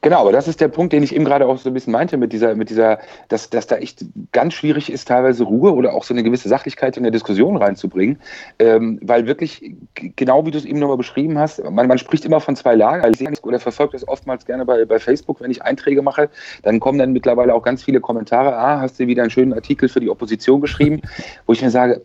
Genau, 0.00 0.20
aber 0.20 0.32
das 0.32 0.46
ist 0.46 0.60
der 0.60 0.68
Punkt, 0.68 0.92
den 0.92 1.02
ich 1.02 1.14
eben 1.14 1.24
gerade 1.24 1.46
auch 1.46 1.58
so 1.58 1.70
ein 1.70 1.74
bisschen 1.74 1.92
meinte, 1.92 2.16
mit 2.16 2.32
dieser, 2.32 2.54
mit 2.54 2.70
dieser, 2.70 2.98
dass, 3.28 3.50
dass 3.50 3.66
da 3.66 3.76
echt 3.76 4.04
ganz 4.32 4.54
schwierig 4.54 4.92
ist, 4.92 5.08
teilweise 5.08 5.44
Ruhe 5.44 5.72
oder 5.74 5.94
auch 5.94 6.04
so 6.04 6.14
eine 6.14 6.22
gewisse 6.22 6.48
Sachlichkeit 6.48 6.96
in 6.96 7.02
der 7.02 7.12
Diskussion 7.12 7.56
reinzubringen. 7.56 8.18
Ähm, 8.58 9.00
weil 9.02 9.26
wirklich, 9.26 9.74
genau 9.94 10.46
wie 10.46 10.50
du 10.50 10.58
es 10.58 10.64
eben 10.64 10.78
nochmal 10.78 10.96
beschrieben 10.96 11.38
hast, 11.38 11.62
man, 11.64 11.88
man 11.88 11.98
spricht 11.98 12.24
immer 12.24 12.40
von 12.40 12.54
zwei 12.56 12.74
Lagern. 12.74 13.10
Ich 13.12 13.18
sehe 13.18 13.28
oder 13.42 13.58
verfolge 13.58 13.92
das 13.92 14.06
oftmals 14.06 14.46
gerne 14.46 14.64
bei, 14.64 14.84
bei 14.84 14.98
Facebook, 14.98 15.40
wenn 15.40 15.50
ich 15.50 15.62
Einträge 15.62 16.02
mache, 16.02 16.30
dann 16.62 16.80
kommen 16.80 16.98
dann 16.98 17.12
mittlerweile 17.12 17.54
auch 17.54 17.62
ganz 17.62 17.82
viele 17.82 18.00
Kommentare, 18.00 18.56
ah, 18.56 18.80
hast 18.80 19.00
du 19.00 19.06
wieder 19.06 19.22
einen 19.22 19.30
schönen 19.30 19.52
Artikel 19.52 19.88
für 19.88 20.00
die 20.00 20.10
Opposition 20.10 20.60
geschrieben, 20.60 21.02
wo 21.46 21.52
ich 21.52 21.62
mir 21.62 21.70
sage, 21.70 22.02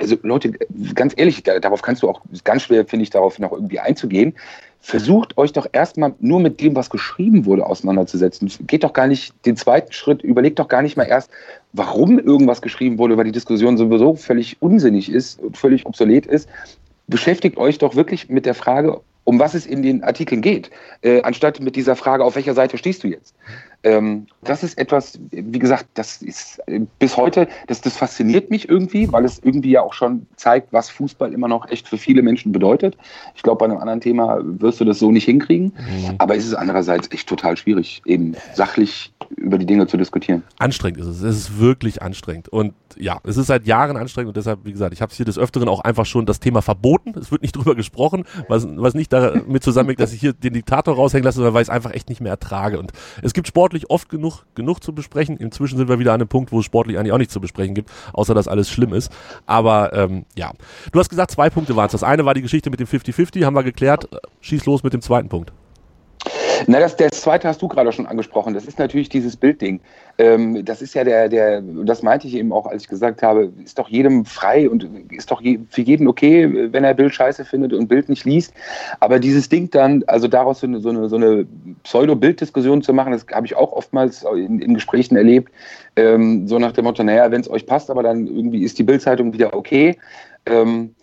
also 0.00 0.16
Leute, 0.22 0.52
ganz 0.94 1.14
ehrlich, 1.16 1.42
darauf 1.42 1.82
kannst 1.82 2.02
du 2.02 2.08
auch 2.08 2.20
ganz 2.44 2.62
schwer, 2.62 2.84
finde 2.84 3.04
ich, 3.04 3.10
darauf 3.10 3.38
noch 3.38 3.52
irgendwie 3.52 3.78
einzugehen 3.78 4.34
versucht 4.80 5.36
euch 5.36 5.52
doch 5.52 5.66
erstmal 5.72 6.14
nur 6.20 6.40
mit 6.40 6.60
dem, 6.60 6.74
was 6.74 6.90
geschrieben 6.90 7.44
wurde, 7.44 7.66
auseinanderzusetzen. 7.66 8.50
Geht 8.66 8.84
doch 8.84 8.92
gar 8.92 9.06
nicht 9.06 9.34
den 9.44 9.56
zweiten 9.56 9.92
Schritt, 9.92 10.22
überlegt 10.22 10.58
doch 10.58 10.68
gar 10.68 10.82
nicht 10.82 10.96
mal 10.96 11.04
erst, 11.04 11.30
warum 11.72 12.18
irgendwas 12.18 12.62
geschrieben 12.62 12.98
wurde, 12.98 13.16
weil 13.16 13.24
die 13.24 13.32
Diskussion 13.32 13.76
sowieso 13.76 14.14
völlig 14.14 14.56
unsinnig 14.60 15.10
ist 15.10 15.40
und 15.40 15.56
völlig 15.56 15.84
obsolet 15.84 16.26
ist. 16.26 16.48
Beschäftigt 17.06 17.58
euch 17.58 17.78
doch 17.78 17.96
wirklich 17.96 18.28
mit 18.28 18.46
der 18.46 18.54
Frage, 18.54 19.00
um 19.24 19.38
was 19.38 19.52
es 19.52 19.66
in 19.66 19.82
den 19.82 20.02
Artikeln 20.04 20.40
geht, 20.40 20.70
äh, 21.02 21.20
anstatt 21.20 21.60
mit 21.60 21.76
dieser 21.76 21.96
Frage, 21.96 22.24
auf 22.24 22.34
welcher 22.34 22.54
Seite 22.54 22.78
stehst 22.78 23.04
du 23.04 23.08
jetzt? 23.08 23.34
Ähm, 23.84 24.26
das 24.42 24.64
ist 24.64 24.76
etwas, 24.76 25.20
wie 25.30 25.58
gesagt, 25.58 25.86
das 25.94 26.20
ist 26.20 26.60
äh, 26.66 26.80
bis 26.98 27.16
heute, 27.16 27.46
das, 27.68 27.80
das 27.80 27.96
fasziniert 27.96 28.50
mich 28.50 28.68
irgendwie, 28.68 29.10
weil 29.12 29.24
es 29.24 29.38
irgendwie 29.38 29.70
ja 29.70 29.82
auch 29.82 29.94
schon 29.94 30.26
zeigt, 30.36 30.72
was 30.72 30.90
Fußball 30.90 31.32
immer 31.32 31.46
noch 31.46 31.70
echt 31.70 31.86
für 31.86 31.96
viele 31.96 32.22
Menschen 32.22 32.50
bedeutet. 32.50 32.96
Ich 33.36 33.42
glaube, 33.42 33.58
bei 33.58 33.64
einem 33.66 33.78
anderen 33.78 34.00
Thema 34.00 34.40
wirst 34.42 34.80
du 34.80 34.84
das 34.84 34.98
so 34.98 35.12
nicht 35.12 35.24
hinkriegen. 35.24 35.66
Mhm. 35.66 36.14
Aber 36.18 36.36
es 36.36 36.44
ist 36.44 36.54
andererseits 36.54 37.10
echt 37.12 37.28
total 37.28 37.56
schwierig, 37.56 38.02
eben 38.04 38.34
sachlich 38.54 39.12
über 39.36 39.58
die 39.58 39.66
Dinge 39.66 39.86
zu 39.86 39.96
diskutieren. 39.96 40.42
Anstrengend 40.58 41.00
ist 41.00 41.06
es. 41.06 41.22
Es 41.22 41.36
ist 41.36 41.60
wirklich 41.60 42.02
anstrengend. 42.02 42.48
Und 42.48 42.74
ja, 42.96 43.20
es 43.24 43.36
ist 43.36 43.46
seit 43.46 43.66
Jahren 43.66 43.96
anstrengend 43.96 44.28
und 44.28 44.36
deshalb, 44.36 44.64
wie 44.64 44.72
gesagt, 44.72 44.92
ich 44.92 45.02
habe 45.02 45.10
es 45.10 45.16
hier 45.16 45.26
des 45.26 45.38
Öfteren 45.38 45.68
auch 45.68 45.80
einfach 45.80 46.06
schon 46.06 46.26
das 46.26 46.40
Thema 46.40 46.62
verboten. 46.62 47.14
Es 47.18 47.30
wird 47.30 47.42
nicht 47.42 47.54
drüber 47.54 47.74
gesprochen, 47.74 48.24
was, 48.48 48.66
was 48.76 48.94
nicht 48.94 49.12
damit 49.12 49.62
zusammenhängt, 49.62 50.00
dass 50.00 50.12
ich 50.12 50.20
hier 50.20 50.32
den 50.32 50.54
Diktator 50.54 50.96
raushängen 50.96 51.24
lasse, 51.24 51.36
sondern 51.36 51.54
weil 51.54 51.62
ich 51.62 51.68
es 51.68 51.74
einfach 51.74 51.92
echt 51.92 52.08
nicht 52.08 52.20
mehr 52.20 52.32
ertrage. 52.32 52.78
Und 52.78 52.92
es 53.22 53.34
gibt 53.34 53.46
sportlich 53.68 53.90
oft 53.90 54.08
genug, 54.08 54.44
genug 54.54 54.82
zu 54.82 54.94
besprechen. 54.94 55.36
Inzwischen 55.36 55.76
sind 55.76 55.88
wir 55.88 55.98
wieder 55.98 56.14
an 56.14 56.20
einem 56.20 56.28
Punkt, 56.28 56.52
wo 56.52 56.60
es 56.60 56.64
sportlich 56.64 56.98
eigentlich 56.98 57.12
auch 57.12 57.18
nichts 57.18 57.34
zu 57.34 57.40
besprechen 57.40 57.74
gibt, 57.74 57.90
außer 58.14 58.34
dass 58.34 58.48
alles 58.48 58.70
schlimm 58.70 58.94
ist. 58.94 59.12
Aber 59.44 59.92
ähm, 59.92 60.24
ja, 60.36 60.52
du 60.90 60.98
hast 60.98 61.10
gesagt, 61.10 61.30
zwei 61.30 61.50
Punkte 61.50 61.76
waren 61.76 61.86
es. 61.86 61.92
Das 61.92 62.02
eine 62.02 62.24
war 62.24 62.32
die 62.32 62.40
Geschichte 62.42 62.70
mit 62.70 62.80
dem 62.80 62.86
50-50, 62.86 63.44
haben 63.44 63.54
wir 63.54 63.62
geklärt. 63.62 64.08
Schieß 64.40 64.64
los 64.64 64.82
mit 64.82 64.94
dem 64.94 65.02
zweiten 65.02 65.28
Punkt. 65.28 65.52
Na, 66.66 66.80
das, 66.80 66.96
das 66.96 67.10
zweite 67.12 67.48
hast 67.48 67.62
du 67.62 67.68
gerade 67.68 67.92
schon 67.92 68.06
angesprochen. 68.06 68.54
Das 68.54 68.66
ist 68.66 68.78
natürlich 68.78 69.08
dieses 69.08 69.36
Bildding. 69.36 69.80
Ähm, 70.18 70.64
das 70.64 70.82
ist 70.82 70.94
ja 70.94 71.04
der, 71.04 71.28
der, 71.28 71.62
das 71.62 72.02
meinte 72.02 72.26
ich 72.26 72.34
eben 72.34 72.52
auch, 72.52 72.66
als 72.66 72.82
ich 72.82 72.88
gesagt 72.88 73.22
habe, 73.22 73.52
ist 73.62 73.78
doch 73.78 73.88
jedem 73.88 74.24
frei 74.24 74.68
und 74.68 74.88
ist 75.10 75.30
doch 75.30 75.40
je, 75.40 75.60
für 75.70 75.82
jeden 75.82 76.08
okay, 76.08 76.72
wenn 76.72 76.84
er 76.84 76.94
Bild 76.94 77.14
scheiße 77.14 77.44
findet 77.44 77.72
und 77.72 77.88
Bild 77.88 78.08
nicht 78.08 78.24
liest. 78.24 78.52
Aber 79.00 79.18
dieses 79.18 79.48
Ding 79.48 79.70
dann, 79.70 80.02
also 80.06 80.26
daraus 80.26 80.60
so 80.60 80.66
eine, 80.66 80.80
so 80.80 80.88
eine, 80.88 81.08
so 81.08 81.16
eine 81.16 81.46
Pseudo-Bilddiskussion 81.84 82.82
zu 82.82 82.92
machen, 82.92 83.12
das 83.12 83.26
habe 83.32 83.46
ich 83.46 83.54
auch 83.54 83.72
oftmals 83.72 84.24
in, 84.34 84.60
in 84.60 84.74
Gesprächen 84.74 85.16
erlebt. 85.16 85.52
Ähm, 85.96 86.48
so 86.48 86.58
nach 86.58 86.72
dem 86.72 86.84
Motto, 86.84 87.02
naja, 87.02 87.30
wenn 87.30 87.40
es 87.40 87.50
euch 87.50 87.66
passt, 87.66 87.90
aber 87.90 88.02
dann 88.02 88.26
irgendwie 88.26 88.62
ist 88.62 88.78
die 88.78 88.84
Bildzeitung 88.84 89.32
wieder 89.32 89.54
okay. 89.54 89.96
Ähm, 90.46 90.94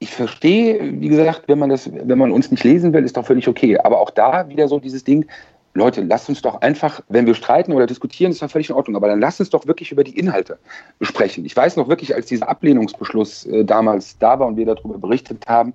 ich 0.00 0.10
verstehe, 0.10 1.00
wie 1.00 1.08
gesagt, 1.08 1.44
wenn 1.48 1.58
man 1.58 1.70
das, 1.70 1.90
wenn 1.92 2.18
man 2.18 2.30
uns 2.30 2.50
nicht 2.50 2.64
lesen 2.64 2.92
will, 2.92 3.04
ist 3.04 3.16
doch 3.16 3.26
völlig 3.26 3.48
okay. 3.48 3.78
Aber 3.78 4.00
auch 4.00 4.10
da 4.10 4.48
wieder 4.48 4.68
so 4.68 4.78
dieses 4.78 5.02
Ding, 5.02 5.26
Leute, 5.74 6.02
lasst 6.02 6.28
uns 6.28 6.42
doch 6.42 6.60
einfach, 6.60 7.00
wenn 7.08 7.26
wir 7.26 7.34
streiten 7.34 7.72
oder 7.72 7.86
diskutieren, 7.86 8.32
ist 8.32 8.42
doch 8.42 8.50
völlig 8.50 8.70
in 8.70 8.76
Ordnung, 8.76 8.96
aber 8.96 9.08
dann 9.08 9.20
lasst 9.20 9.40
uns 9.40 9.50
doch 9.50 9.66
wirklich 9.66 9.92
über 9.92 10.04
die 10.04 10.18
Inhalte 10.18 10.58
sprechen. 11.00 11.44
Ich 11.44 11.56
weiß 11.56 11.76
noch 11.76 11.88
wirklich, 11.88 12.14
als 12.14 12.26
dieser 12.26 12.48
Ablehnungsbeschluss 12.48 13.46
äh, 13.46 13.64
damals 13.64 14.18
da 14.18 14.38
war 14.38 14.46
und 14.46 14.56
wir 14.56 14.66
darüber 14.66 14.98
berichtet 14.98 15.46
haben, 15.46 15.74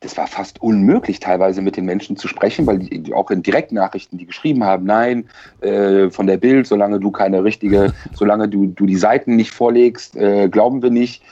das 0.00 0.16
war 0.18 0.26
fast 0.26 0.60
unmöglich, 0.60 1.18
teilweise 1.18 1.62
mit 1.62 1.78
den 1.78 1.86
Menschen 1.86 2.16
zu 2.16 2.28
sprechen, 2.28 2.66
weil 2.66 2.78
die, 2.78 3.14
auch 3.14 3.30
in 3.30 3.42
Direktnachrichten, 3.42 4.18
die 4.18 4.26
geschrieben 4.26 4.62
haben, 4.62 4.84
nein, 4.84 5.28
äh, 5.62 6.10
von 6.10 6.26
der 6.26 6.36
Bild, 6.36 6.66
solange 6.66 7.00
du 7.00 7.10
keine 7.10 7.42
richtige, 7.42 7.94
solange 8.12 8.48
du, 8.48 8.66
du 8.66 8.84
die 8.84 8.96
Seiten 8.96 9.34
nicht 9.34 9.52
vorlegst, 9.52 10.14
äh, 10.16 10.48
glauben 10.48 10.82
wir 10.82 10.90
nicht 10.90 11.22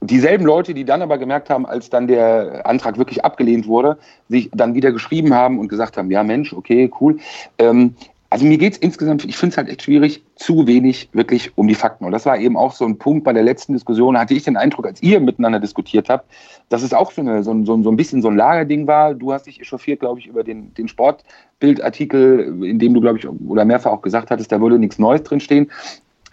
dieselben 0.00 0.44
Leute, 0.44 0.74
die 0.74 0.84
dann 0.84 1.02
aber 1.02 1.18
gemerkt 1.18 1.50
haben, 1.50 1.66
als 1.66 1.90
dann 1.90 2.06
der 2.06 2.66
Antrag 2.66 2.98
wirklich 2.98 3.24
abgelehnt 3.24 3.66
wurde, 3.66 3.98
sich 4.28 4.50
dann 4.52 4.74
wieder 4.74 4.92
geschrieben 4.92 5.34
haben 5.34 5.58
und 5.58 5.68
gesagt 5.68 5.96
haben, 5.96 6.10
ja 6.10 6.22
Mensch, 6.22 6.52
okay, 6.52 6.90
cool. 7.00 7.18
Ähm, 7.58 7.94
also 8.30 8.44
mir 8.44 8.58
geht 8.58 8.74
es 8.74 8.78
insgesamt, 8.78 9.24
ich 9.24 9.38
finde 9.38 9.54
es 9.54 9.56
halt 9.56 9.68
echt 9.70 9.82
schwierig, 9.82 10.22
zu 10.36 10.66
wenig 10.66 11.08
wirklich 11.14 11.56
um 11.56 11.66
die 11.66 11.74
Fakten. 11.74 12.04
Und 12.04 12.12
das 12.12 12.26
war 12.26 12.38
eben 12.38 12.58
auch 12.58 12.72
so 12.72 12.84
ein 12.84 12.98
Punkt 12.98 13.24
bei 13.24 13.32
der 13.32 13.42
letzten 13.42 13.72
Diskussion, 13.72 14.18
hatte 14.18 14.34
ich 14.34 14.42
den 14.42 14.58
Eindruck, 14.58 14.86
als 14.86 15.02
ihr 15.02 15.18
miteinander 15.18 15.60
diskutiert 15.60 16.10
habt, 16.10 16.30
dass 16.68 16.82
es 16.82 16.92
auch 16.92 17.10
so, 17.10 17.22
eine, 17.22 17.42
so, 17.42 17.64
so, 17.64 17.82
so 17.82 17.90
ein 17.90 17.96
bisschen 17.96 18.20
so 18.20 18.28
ein 18.28 18.36
Lagerding 18.36 18.86
war. 18.86 19.14
Du 19.14 19.32
hast 19.32 19.46
dich 19.46 19.60
echauffiert, 19.60 20.00
glaube 20.00 20.20
ich, 20.20 20.26
über 20.26 20.44
den, 20.44 20.74
den 20.74 20.88
Sportbildartikel, 20.88 22.62
in 22.64 22.78
dem 22.78 22.92
du, 22.92 23.00
glaube 23.00 23.18
ich, 23.18 23.26
oder 23.26 23.64
mehrfach 23.64 23.92
auch 23.92 24.02
gesagt 24.02 24.30
hattest, 24.30 24.52
da 24.52 24.60
würde 24.60 24.78
nichts 24.78 24.98
Neues 24.98 25.22
drinstehen 25.22 25.70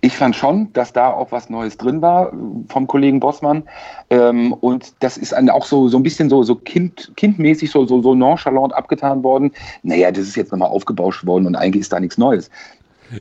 ich 0.05 0.15
fand 0.15 0.35
schon, 0.35 0.71
dass 0.73 0.93
da 0.93 1.09
auch 1.09 1.31
was 1.31 1.49
Neues 1.49 1.77
drin 1.77 2.01
war 2.01 2.31
vom 2.69 2.85
Kollegen 2.87 3.19
Bossmann. 3.19 3.63
Ähm, 4.11 4.53
und 4.53 4.93
das 4.99 5.17
ist 5.17 5.33
auch 5.49 5.65
so, 5.65 5.87
so 5.87 5.97
ein 5.97 6.03
bisschen 6.03 6.29
so, 6.29 6.43
so 6.43 6.55
kind, 6.55 7.11
kindmäßig, 7.15 7.71
so, 7.71 7.85
so, 7.85 8.01
so 8.01 8.13
nonchalant 8.13 8.73
abgetan 8.73 9.23
worden. 9.23 9.51
Naja, 9.81 10.11
das 10.11 10.25
ist 10.25 10.35
jetzt 10.35 10.51
nochmal 10.51 10.69
aufgebauscht 10.69 11.25
worden 11.25 11.47
und 11.47 11.55
eigentlich 11.55 11.81
ist 11.81 11.91
da 11.91 11.99
nichts 11.99 12.17
Neues. 12.19 12.51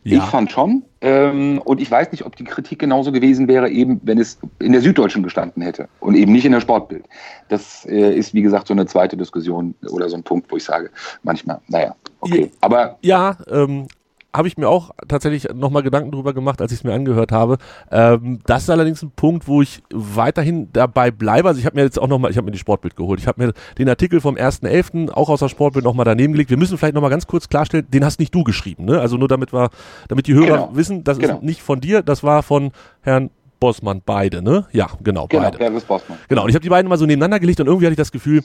Ja. 0.02 0.18
Ich 0.18 0.22
fand 0.24 0.50
schon. 0.50 0.82
Ähm, 1.00 1.61
und 1.64 1.80
ich 1.80 1.90
weiß 1.90 2.12
nicht, 2.12 2.24
ob 2.24 2.37
die 2.37 2.44
Kritik 2.44 2.78
genauso 2.78 3.12
gewesen 3.12 3.48
wäre, 3.48 3.70
eben 3.70 4.00
wenn 4.04 4.18
es 4.18 4.38
in 4.58 4.72
der 4.72 4.80
Süddeutschen 4.80 5.22
gestanden 5.22 5.62
hätte 5.62 5.88
und 6.00 6.14
eben 6.14 6.32
nicht 6.32 6.44
in 6.44 6.52
der 6.52 6.61
Sportbild. 6.61 7.04
Das 7.48 7.87
äh, 7.87 8.14
ist, 8.14 8.35
wie 8.35 8.42
gesagt, 8.42 8.66
so 8.66 8.74
eine 8.74 8.87
zweite 8.87 9.16
Diskussion 9.16 9.74
oder 9.90 10.08
so 10.08 10.16
ein 10.16 10.22
Punkt, 10.22 10.50
wo 10.50 10.56
ich 10.56 10.64
sage, 10.64 10.90
manchmal, 11.22 11.61
naja, 11.68 11.94
okay. 12.20 12.50
Aber. 12.61 12.98
Ja, 13.02 13.37
ähm, 13.50 13.87
habe 14.34 14.48
ich 14.48 14.58
mir 14.58 14.68
auch 14.68 14.90
tatsächlich 15.06 15.48
nochmal 15.54 15.82
Gedanken 15.82 16.10
drüber 16.10 16.34
gemacht, 16.34 16.60
als 16.60 16.72
ich 16.72 16.78
es 16.78 16.84
mir 16.84 16.92
angehört 16.92 17.30
habe. 17.30 17.58
Ähm, 17.90 18.40
das 18.46 18.64
ist 18.64 18.70
allerdings 18.70 19.02
ein 19.02 19.12
Punkt, 19.12 19.46
wo 19.46 19.62
ich 19.62 19.82
weiterhin 19.92 20.68
dabei 20.72 21.10
bleibe. 21.12 21.48
Also 21.48 21.60
ich 21.60 21.66
habe 21.66 21.76
mir 21.76 21.82
jetzt 21.82 21.98
auch 21.98 22.08
nochmal, 22.08 22.32
ich 22.32 22.36
habe 22.36 22.46
mir 22.46 22.50
die 22.50 22.58
Sportbild 22.58 22.96
geholt. 22.96 23.20
Ich 23.20 23.28
habe 23.28 23.46
mir 23.46 23.52
den 23.78 23.88
Artikel 23.88 24.20
vom 24.20 24.34
1.11. 24.34 25.10
auch 25.12 25.28
aus 25.28 25.38
der 25.38 25.48
Sportbild 25.48 25.84
nochmal 25.84 26.04
daneben 26.04 26.32
gelegt. 26.32 26.50
Wir 26.50 26.56
müssen 26.56 26.76
vielleicht 26.76 26.94
nochmal 26.94 27.10
ganz 27.10 27.26
kurz 27.26 27.48
klarstellen, 27.48 27.86
den 27.88 28.04
hast 28.04 28.18
nicht 28.18 28.34
du 28.34 28.42
geschrieben, 28.42 28.84
ne? 28.84 29.00
Also 29.00 29.16
nur 29.16 29.28
damit 29.28 29.52
wir, 29.52 29.70
damit 30.08 30.26
die 30.26 30.34
Hörer 30.34 30.46
genau. 30.46 30.70
wissen, 30.72 31.04
das 31.04 31.18
genau. 31.18 31.36
ist 31.36 31.42
nicht 31.44 31.62
von 31.62 31.80
dir, 31.80 32.02
das 32.02 32.24
war 32.24 32.42
von 32.42 32.72
Herrn 33.02 33.30
Bossmann, 33.60 34.02
beide, 34.04 34.42
ne? 34.42 34.66
Ja, 34.72 34.88
genau, 35.02 35.28
genau 35.28 35.44
beide. 35.44 35.58
Herr 35.58 35.70
Bossmann. 35.70 36.18
Genau, 36.28 36.42
und 36.42 36.48
ich 36.48 36.54
habe 36.56 36.62
die 36.62 36.68
beiden 36.68 36.88
mal 36.88 36.98
so 36.98 37.06
nebeneinander 37.06 37.38
gelegt 37.38 37.60
und 37.60 37.66
irgendwie 37.66 37.86
hatte 37.86 37.92
ich 37.92 37.98
das 37.98 38.12
Gefühl, 38.12 38.42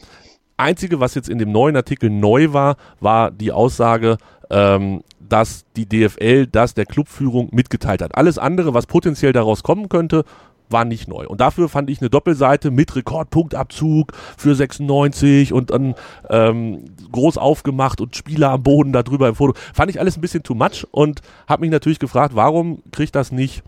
Einzige, 0.59 0.99
was 0.99 1.15
jetzt 1.15 1.29
in 1.29 1.37
dem 1.37 1.51
neuen 1.51 1.75
Artikel 1.75 2.09
neu 2.09 2.51
war, 2.51 2.75
war 2.99 3.31
die 3.31 3.51
Aussage, 3.51 4.17
ähm, 4.49 5.01
dass 5.29 5.65
die 5.75 5.87
DFL 5.87 6.47
das 6.47 6.73
der 6.73 6.85
Clubführung 6.85 7.49
mitgeteilt 7.51 8.01
hat. 8.01 8.15
Alles 8.15 8.37
andere, 8.37 8.73
was 8.73 8.87
potenziell 8.87 9.33
daraus 9.33 9.63
kommen 9.63 9.89
könnte, 9.89 10.25
war 10.69 10.85
nicht 10.85 11.07
neu. 11.07 11.27
Und 11.27 11.41
dafür 11.41 11.67
fand 11.67 11.89
ich 11.89 11.99
eine 11.99 12.09
Doppelseite 12.09 12.71
mit 12.71 12.95
Rekordpunktabzug 12.95 14.13
für 14.37 14.55
96 14.55 15.53
und 15.53 15.71
dann 15.71 15.95
ähm, 16.29 16.85
groß 17.11 17.37
aufgemacht 17.37 18.01
und 18.01 18.15
Spieler 18.15 18.51
am 18.51 18.63
Boden 18.63 18.93
darüber 18.93 19.27
im 19.27 19.35
Foto. 19.35 19.53
Fand 19.73 19.89
ich 19.89 19.99
alles 19.99 20.17
ein 20.17 20.21
bisschen 20.21 20.43
too 20.43 20.55
much 20.55 20.85
und 20.91 21.21
habe 21.47 21.61
mich 21.61 21.71
natürlich 21.71 21.99
gefragt, 21.99 22.35
warum 22.35 22.83
kriegt 22.91 23.15
das 23.15 23.31
nicht 23.31 23.63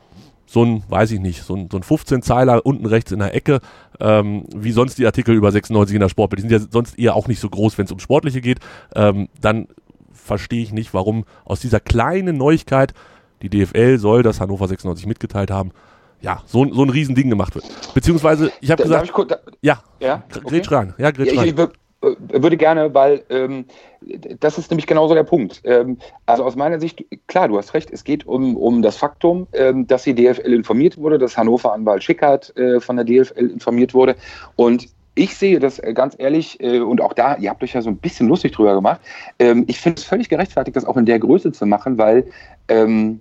so 0.52 0.66
ein, 0.66 0.84
weiß 0.90 1.12
ich 1.12 1.22
nicht, 1.22 1.44
so 1.44 1.56
ein, 1.56 1.70
so 1.72 1.78
ein 1.78 1.84
15-Zeiler 1.84 2.66
unten 2.66 2.86
rechts 2.86 3.14
in 3.14 3.20
der 3.20 3.34
Ecke, 3.34 3.62
ähm, 4.02 4.44
wie 4.54 4.74
sonst 4.74 4.98
die 4.98 5.06
Artikel 5.06 5.34
über 5.34 5.50
96 5.50 5.96
in 5.96 6.02
der 6.02 6.10
Sport. 6.10 6.38
Die 6.38 6.42
sind 6.42 6.52
ja 6.52 6.60
sonst 6.60 7.00
eher 7.00 7.16
auch 7.16 7.30
nicht 7.30 7.40
so 7.40 7.50
groß, 7.50 7.78
wenn 7.78 7.86
es 7.86 7.92
um 7.94 8.00
Sportliche 8.00 8.42
geht. 8.42 8.60
Ähm, 8.94 9.30
dann 9.40 9.68
verstehe 10.32 10.64
ich 10.64 10.72
nicht, 10.72 10.94
warum 10.94 11.26
aus 11.44 11.60
dieser 11.60 11.82
kleinen 11.82 12.38
Neuigkeit, 12.38 12.94
die 13.42 13.50
DFL 13.50 13.98
soll 13.98 14.24
das 14.24 14.40
Hannover 14.40 14.66
96 14.66 15.06
mitgeteilt 15.06 15.52
haben, 15.52 15.72
ja, 16.22 16.42
so, 16.46 16.66
so 16.72 16.84
ein 16.84 16.90
Riesending 16.90 17.30
gemacht 17.30 17.54
wird. 17.54 17.66
Beziehungsweise, 17.94 18.50
ich 18.62 18.72
habe 18.72 18.82
gesagt, 18.82 19.04
ich 19.08 19.12
kurz, 19.12 19.28
da, 19.28 19.40
ja, 19.62 19.84
ja, 20.00 20.24
okay. 20.42 20.62
rein, 20.68 20.94
ja, 20.98 21.12
grätsch 21.12 21.34
ja, 21.34 21.44
ich, 21.44 21.58
rein. 21.58 21.70
Ich 22.32 22.44
würde 22.44 22.56
gerne, 22.56 22.94
weil 22.94 23.24
ähm, 23.30 23.66
das 24.40 24.58
ist 24.58 24.72
nämlich 24.72 24.88
genauso 24.88 25.16
der 25.16 25.24
Punkt. 25.24 25.60
Ähm, 25.66 25.98
also 26.26 26.46
aus 26.46 26.56
meiner 26.56 26.80
Sicht, 26.80 27.04
klar, 27.28 27.50
du 27.50 27.58
hast 27.58 27.74
recht, 27.74 27.92
es 27.92 28.06
geht 28.06 28.26
um, 28.26 28.56
um 28.56 28.82
das 28.82 28.96
Faktum, 28.96 29.48
ähm, 29.52 29.86
dass 29.86 30.04
die 30.04 30.16
DFL 30.16 30.54
informiert 30.54 30.98
wurde, 30.98 31.18
dass 31.18 31.38
Hannover 31.38 31.74
Anwalt 31.74 32.04
Schickert 32.04 32.56
äh, 32.56 32.80
von 32.80 32.96
der 32.96 33.04
DFL 33.04 33.50
informiert 33.50 33.94
wurde 33.94 34.16
und 34.56 34.88
ich 35.16 35.36
sehe 35.36 35.60
das 35.60 35.80
äh, 35.80 35.94
ganz 35.94 36.16
ehrlich, 36.18 36.60
äh, 36.62 36.80
und 36.80 37.02
auch 37.02 37.14
da, 37.14 37.36
ihr 37.36 37.50
habt 37.50 37.64
euch 37.64 37.74
ja 37.74 37.82
so 37.82 37.90
ein 37.90 37.98
bisschen 37.98 38.28
lustig 38.28 38.54
drüber 38.54 38.74
gemacht. 38.76 39.02
Ähm, 39.40 39.66
ich 39.68 39.80
finde 39.80 40.00
es 40.00 40.06
völlig 40.06 40.30
gerechtfertigt, 40.30 40.76
das 40.76 40.86
auch 40.86 40.98
in 40.98 41.06
der 41.06 41.20
Größe 41.20 41.52
zu 41.52 41.66
machen, 41.66 41.98
weil 41.98 42.26
ähm, 42.68 43.20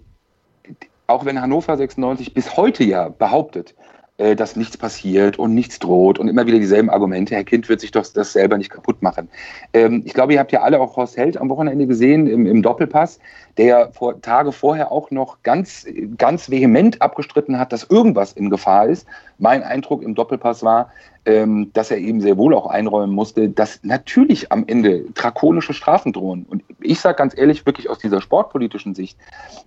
auch 1.06 1.24
wenn 1.24 1.40
Hannover 1.40 1.76
96 1.76 2.34
bis 2.34 2.56
heute 2.56 2.84
ja 2.84 3.08
behauptet, 3.08 3.74
äh, 4.20 4.36
dass 4.36 4.54
nichts 4.54 4.76
passiert 4.76 5.38
und 5.38 5.54
nichts 5.54 5.78
droht 5.78 6.18
und 6.18 6.28
immer 6.28 6.46
wieder 6.46 6.58
dieselben 6.58 6.90
Argumente. 6.90 7.34
Herr 7.34 7.44
Kind 7.44 7.70
wird 7.70 7.80
sich 7.80 7.90
doch 7.90 8.06
das 8.06 8.34
selber 8.34 8.58
nicht 8.58 8.68
kaputt 8.68 9.00
machen. 9.00 9.30
Ähm, 9.72 10.02
ich 10.04 10.12
glaube, 10.12 10.34
ihr 10.34 10.38
habt 10.38 10.52
ja 10.52 10.60
alle 10.60 10.78
auch 10.78 10.94
Horst 10.94 11.16
Held 11.16 11.38
am 11.38 11.48
Wochenende 11.48 11.86
gesehen 11.86 12.26
im, 12.26 12.44
im 12.44 12.60
Doppelpass, 12.60 13.18
der 13.56 13.92
vor, 13.92 14.20
Tage 14.20 14.52
vorher 14.52 14.92
auch 14.92 15.10
noch 15.10 15.42
ganz, 15.42 15.86
ganz 16.18 16.50
vehement 16.50 17.00
abgestritten 17.00 17.58
hat, 17.58 17.72
dass 17.72 17.84
irgendwas 17.84 18.34
in 18.34 18.50
Gefahr 18.50 18.88
ist. 18.88 19.06
Mein 19.38 19.62
Eindruck 19.62 20.02
im 20.02 20.14
Doppelpass 20.14 20.62
war, 20.62 20.92
ähm, 21.24 21.70
dass 21.72 21.90
er 21.90 21.96
eben 21.96 22.20
sehr 22.20 22.36
wohl 22.36 22.54
auch 22.54 22.66
einräumen 22.66 23.14
musste, 23.14 23.48
dass 23.48 23.80
natürlich 23.84 24.52
am 24.52 24.64
Ende 24.66 25.04
drakonische 25.14 25.72
Strafen 25.72 26.12
drohen. 26.12 26.44
Und 26.46 26.62
ich 26.80 27.00
sage 27.00 27.16
ganz 27.16 27.34
ehrlich, 27.34 27.64
wirklich 27.64 27.88
aus 27.88 27.98
dieser 27.98 28.20
sportpolitischen 28.20 28.94
Sicht, 28.94 29.16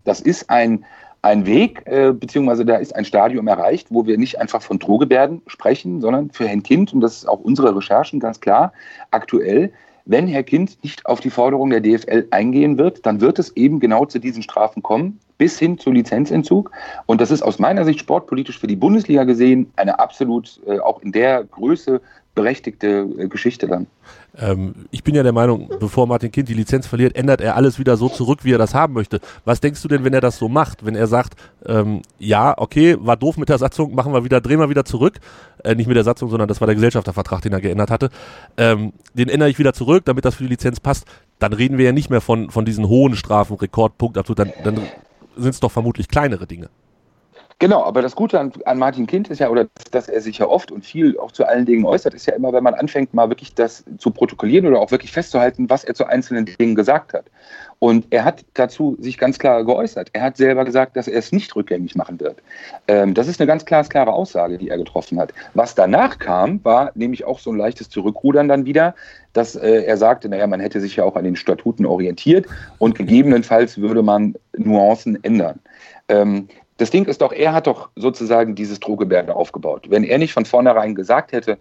das 0.03 0.21
ist 0.21 0.51
ein 0.51 0.85
ein 1.23 1.45
Weg, 1.45 1.81
äh, 1.85 2.11
beziehungsweise 2.11 2.65
da 2.65 2.75
ist 2.75 2.95
ein 2.95 3.05
Stadium 3.05 3.47
erreicht, 3.47 3.87
wo 3.89 4.05
wir 4.05 4.17
nicht 4.17 4.39
einfach 4.39 4.61
von 4.61 4.77
Drohgebärden 4.77 5.41
sprechen, 5.47 6.01
sondern 6.01 6.29
für 6.31 6.47
Herrn 6.47 6.63
Kind, 6.63 6.93
und 6.93 7.01
das 7.01 7.17
ist 7.17 7.27
auch 7.27 7.39
unsere 7.39 7.75
Recherchen 7.75 8.19
ganz 8.19 8.41
klar, 8.41 8.73
aktuell, 9.09 9.71
wenn 10.05 10.27
Herr 10.27 10.43
Kind 10.43 10.83
nicht 10.83 11.05
auf 11.05 11.21
die 11.21 11.29
Forderung 11.29 11.69
der 11.69 11.79
DFL 11.79 12.27
eingehen 12.31 12.77
wird, 12.77 13.05
dann 13.05 13.21
wird 13.21 13.39
es 13.39 13.55
eben 13.55 13.79
genau 13.79 14.05
zu 14.05 14.19
diesen 14.19 14.43
Strafen 14.43 14.83
kommen, 14.83 15.17
bis 15.37 15.57
hin 15.57 15.77
zu 15.77 15.91
Lizenzentzug. 15.91 16.71
Und 17.05 17.21
das 17.21 17.31
ist 17.31 17.41
aus 17.41 17.57
meiner 17.57 17.85
Sicht 17.85 18.01
sportpolitisch 18.01 18.59
für 18.59 18.67
die 18.67 18.75
Bundesliga 18.75 19.23
gesehen 19.23 19.71
eine 19.77 19.99
absolut 19.99 20.59
äh, 20.67 20.79
auch 20.79 21.01
in 21.01 21.13
der 21.13 21.45
Größe 21.45 22.01
berechtigte 22.35 23.07
äh, 23.17 23.27
Geschichte 23.29 23.67
dann. 23.67 23.87
Ähm, 24.35 24.73
ich 24.91 25.03
bin 25.03 25.13
ja 25.13 25.23
der 25.23 25.31
Meinung, 25.31 25.69
bevor 25.79 26.07
Martin 26.07 26.31
Kind 26.31 26.49
die 26.49 26.53
Lizenz 26.53 26.87
verliert, 26.87 27.15
ändert 27.15 27.41
er 27.41 27.55
alles 27.55 27.77
wieder 27.77 27.97
so 27.97 28.09
zurück, 28.09 28.39
wie 28.43 28.53
er 28.53 28.57
das 28.57 28.73
haben 28.73 28.93
möchte. 28.93 29.19
Was 29.45 29.61
denkst 29.61 29.81
du 29.81 29.87
denn, 29.87 30.03
wenn 30.03 30.13
er 30.13 30.21
das 30.21 30.37
so 30.37 30.49
macht? 30.49 30.85
Wenn 30.85 30.95
er 30.95 31.07
sagt, 31.07 31.35
ähm, 31.65 32.01
ja, 32.17 32.53
okay, 32.57 32.97
war 32.99 33.15
doof 33.15 33.37
mit 33.37 33.49
der 33.49 33.57
Satzung, 33.57 33.93
machen 33.93 34.13
wir 34.13 34.23
wieder, 34.23 34.41
drehen 34.41 34.59
wir 34.59 34.69
wieder 34.69 34.85
zurück. 34.85 35.19
Äh, 35.63 35.75
nicht 35.75 35.87
mit 35.87 35.95
der 35.95 36.03
Satzung, 36.03 36.29
sondern 36.29 36.47
das 36.47 36.61
war 36.61 36.65
der 36.65 36.75
Gesellschaftervertrag, 36.75 37.41
den 37.41 37.53
er 37.53 37.61
geändert 37.61 37.91
hatte. 37.91 38.09
Ähm, 38.57 38.93
den 39.13 39.29
ändere 39.29 39.49
ich 39.49 39.59
wieder 39.59 39.73
zurück, 39.73 40.05
damit 40.05 40.25
das 40.25 40.35
für 40.35 40.43
die 40.43 40.49
Lizenz 40.49 40.79
passt. 40.79 41.05
Dann 41.39 41.53
reden 41.53 41.77
wir 41.77 41.85
ja 41.85 41.91
nicht 41.91 42.09
mehr 42.09 42.21
von, 42.21 42.49
von 42.49 42.65
diesen 42.65 42.87
hohen 42.87 43.15
Strafen, 43.15 43.55
Rekordpunkt, 43.57 44.17
dann, 44.17 44.53
dann 44.63 44.79
sind 45.37 45.53
es 45.53 45.59
doch 45.59 45.71
vermutlich 45.71 46.07
kleinere 46.07 46.47
Dinge. 46.47 46.69
Genau, 47.63 47.81
aber 47.81 48.01
das 48.01 48.13
Gute 48.13 48.41
an, 48.41 48.51
an, 48.65 48.77
Martin 48.77 49.07
Kind 49.07 49.29
ist 49.29 49.39
ja, 49.39 49.47
oder 49.47 49.69
dass 49.91 50.09
er 50.09 50.19
sich 50.19 50.39
ja 50.39 50.47
oft 50.49 50.69
und 50.69 50.83
viel 50.83 51.17
auch 51.17 51.31
zu 51.31 51.45
allen 51.45 51.65
Dingen 51.65 51.85
äußert, 51.85 52.13
ist 52.13 52.25
ja 52.25 52.33
immer, 52.33 52.51
wenn 52.51 52.61
man 52.61 52.73
anfängt, 52.73 53.13
mal 53.13 53.29
wirklich 53.29 53.55
das 53.55 53.85
zu 53.99 54.11
protokollieren 54.11 54.67
oder 54.67 54.81
auch 54.81 54.91
wirklich 54.91 55.13
festzuhalten, 55.13 55.69
was 55.69 55.85
er 55.85 55.93
zu 55.93 56.05
einzelnen 56.05 56.43
Dingen 56.43 56.75
gesagt 56.75 57.13
hat. 57.13 57.23
Und 57.79 58.05
er 58.09 58.25
hat 58.25 58.43
dazu 58.55 58.97
sich 58.99 59.17
ganz 59.17 59.39
klar 59.39 59.63
geäußert. 59.63 60.09
Er 60.11 60.23
hat 60.23 60.35
selber 60.35 60.65
gesagt, 60.65 60.97
dass 60.97 61.07
er 61.07 61.17
es 61.17 61.31
nicht 61.31 61.55
rückgängig 61.55 61.95
machen 61.95 62.19
wird. 62.19 62.43
Ähm, 62.89 63.13
das 63.13 63.29
ist 63.29 63.39
eine 63.39 63.47
ganz 63.47 63.63
klare 63.63 64.11
Aussage, 64.11 64.57
die 64.57 64.67
er 64.67 64.77
getroffen 64.77 65.17
hat. 65.17 65.33
Was 65.53 65.73
danach 65.73 66.19
kam, 66.19 66.59
war 66.65 66.91
nämlich 66.95 67.23
auch 67.23 67.39
so 67.39 67.49
ein 67.49 67.57
leichtes 67.57 67.89
Zurückrudern 67.89 68.49
dann 68.49 68.65
wieder, 68.65 68.93
dass 69.31 69.55
äh, 69.55 69.83
er 69.83 69.95
sagte, 69.95 70.27
naja, 70.27 70.47
man 70.47 70.59
hätte 70.59 70.81
sich 70.81 70.97
ja 70.97 71.05
auch 71.05 71.15
an 71.15 71.23
den 71.23 71.37
Statuten 71.37 71.85
orientiert 71.85 72.45
und 72.77 72.97
gegebenenfalls 72.97 73.77
würde 73.77 74.03
man 74.03 74.35
Nuancen 74.57 75.23
ändern. 75.23 75.61
Ähm, 76.09 76.49
das 76.77 76.89
Ding 76.89 77.05
ist 77.05 77.21
doch, 77.21 77.31
er 77.31 77.53
hat 77.53 77.67
doch 77.67 77.89
sozusagen 77.95 78.55
dieses 78.55 78.79
Drohgebärde 78.79 79.35
aufgebaut. 79.35 79.89
Wenn 79.89 80.03
er 80.03 80.17
nicht 80.17 80.33
von 80.33 80.45
vornherein 80.45 80.95
gesagt 80.95 81.31
hätte, 81.31 81.57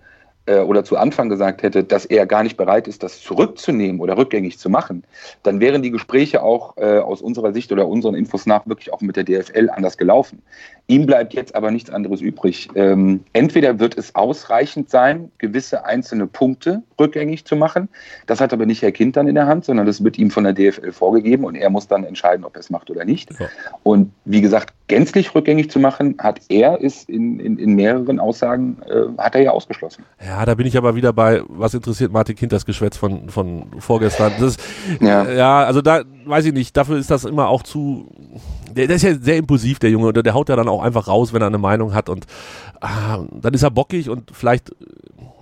äh, 0.46 0.58
oder 0.58 0.84
zu 0.84 0.96
Anfang 0.96 1.28
gesagt 1.28 1.62
hätte, 1.62 1.84
dass 1.84 2.04
er 2.04 2.26
gar 2.26 2.42
nicht 2.42 2.56
bereit 2.56 2.88
ist, 2.88 3.02
das 3.02 3.20
zurückzunehmen 3.20 4.00
oder 4.00 4.16
rückgängig 4.16 4.58
zu 4.58 4.70
machen, 4.70 5.04
dann 5.42 5.60
wären 5.60 5.82
die 5.82 5.90
Gespräche 5.90 6.42
auch 6.42 6.76
äh, 6.76 6.98
aus 6.98 7.22
unserer 7.22 7.52
Sicht 7.52 7.70
oder 7.72 7.86
unseren 7.86 8.14
Infos 8.14 8.46
nach 8.46 8.66
wirklich 8.66 8.92
auch 8.92 9.00
mit 9.00 9.16
der 9.16 9.24
DFL 9.24 9.70
anders 9.70 9.96
gelaufen. 9.96 10.42
Ihm 10.88 11.06
bleibt 11.06 11.32
jetzt 11.32 11.54
aber 11.54 11.70
nichts 11.70 11.90
anderes 11.90 12.20
übrig. 12.20 12.68
Ähm, 12.74 13.20
entweder 13.32 13.78
wird 13.78 13.96
es 13.96 14.14
ausreichend 14.14 14.90
sein, 14.90 15.30
gewisse 15.38 15.84
einzelne 15.84 16.26
Punkte 16.26 16.82
rückgängig 16.98 17.44
zu 17.44 17.56
machen. 17.56 17.88
Das 18.26 18.40
hat 18.40 18.52
aber 18.52 18.66
nicht 18.66 18.82
Herr 18.82 18.92
Kind 18.92 19.16
dann 19.16 19.28
in 19.28 19.34
der 19.36 19.46
Hand, 19.46 19.64
sondern 19.64 19.86
das 19.86 20.02
wird 20.02 20.18
ihm 20.18 20.30
von 20.30 20.44
der 20.44 20.52
DFL 20.52 20.92
vorgegeben 20.92 21.44
und 21.44 21.54
er 21.54 21.70
muss 21.70 21.86
dann 21.86 22.04
entscheiden, 22.04 22.44
ob 22.44 22.56
er 22.56 22.60
es 22.60 22.70
macht 22.70 22.90
oder 22.90 23.04
nicht. 23.04 23.30
Ja. 23.38 23.48
Und 23.84 24.12
wie 24.24 24.40
gesagt, 24.40 24.74
gänzlich 24.88 25.34
rückgängig 25.34 25.70
zu 25.70 25.78
machen, 25.78 26.16
hat 26.18 26.40
er 26.48 26.80
ist 26.80 27.08
in, 27.08 27.38
in, 27.38 27.58
in 27.58 27.74
mehreren 27.74 28.18
Aussagen, 28.18 28.78
äh, 28.86 29.22
hat 29.22 29.34
er 29.34 29.42
ja 29.42 29.50
ausgeschlossen. 29.52 30.04
Ja, 30.24 30.31
da 30.44 30.54
bin 30.54 30.66
ich 30.66 30.76
aber 30.76 30.94
wieder 30.94 31.12
bei, 31.12 31.42
was 31.48 31.74
interessiert 31.74 32.12
Martin 32.12 32.36
Kind 32.36 32.52
das 32.52 32.64
Geschwätz 32.64 32.96
von, 32.96 33.28
von 33.28 33.66
vorgestern. 33.78 34.32
Das, 34.38 34.56
ja. 35.00 35.28
ja, 35.30 35.64
also 35.64 35.82
da 35.82 36.02
weiß 36.24 36.46
ich 36.46 36.52
nicht, 36.52 36.76
dafür 36.76 36.98
ist 36.98 37.10
das 37.10 37.24
immer 37.24 37.48
auch 37.48 37.62
zu, 37.62 38.08
der, 38.70 38.86
der 38.86 38.96
ist 38.96 39.02
ja 39.02 39.14
sehr 39.14 39.36
impulsiv, 39.36 39.78
der 39.78 39.90
Junge, 39.90 40.12
der, 40.12 40.22
der 40.22 40.34
haut 40.34 40.48
ja 40.48 40.56
dann 40.56 40.68
auch 40.68 40.82
einfach 40.82 41.08
raus, 41.08 41.32
wenn 41.32 41.42
er 41.42 41.48
eine 41.48 41.58
Meinung 41.58 41.94
hat 41.94 42.08
und 42.08 42.26
ah, 42.80 43.20
dann 43.32 43.54
ist 43.54 43.62
er 43.62 43.70
bockig 43.70 44.08
und 44.08 44.30
vielleicht, 44.32 44.74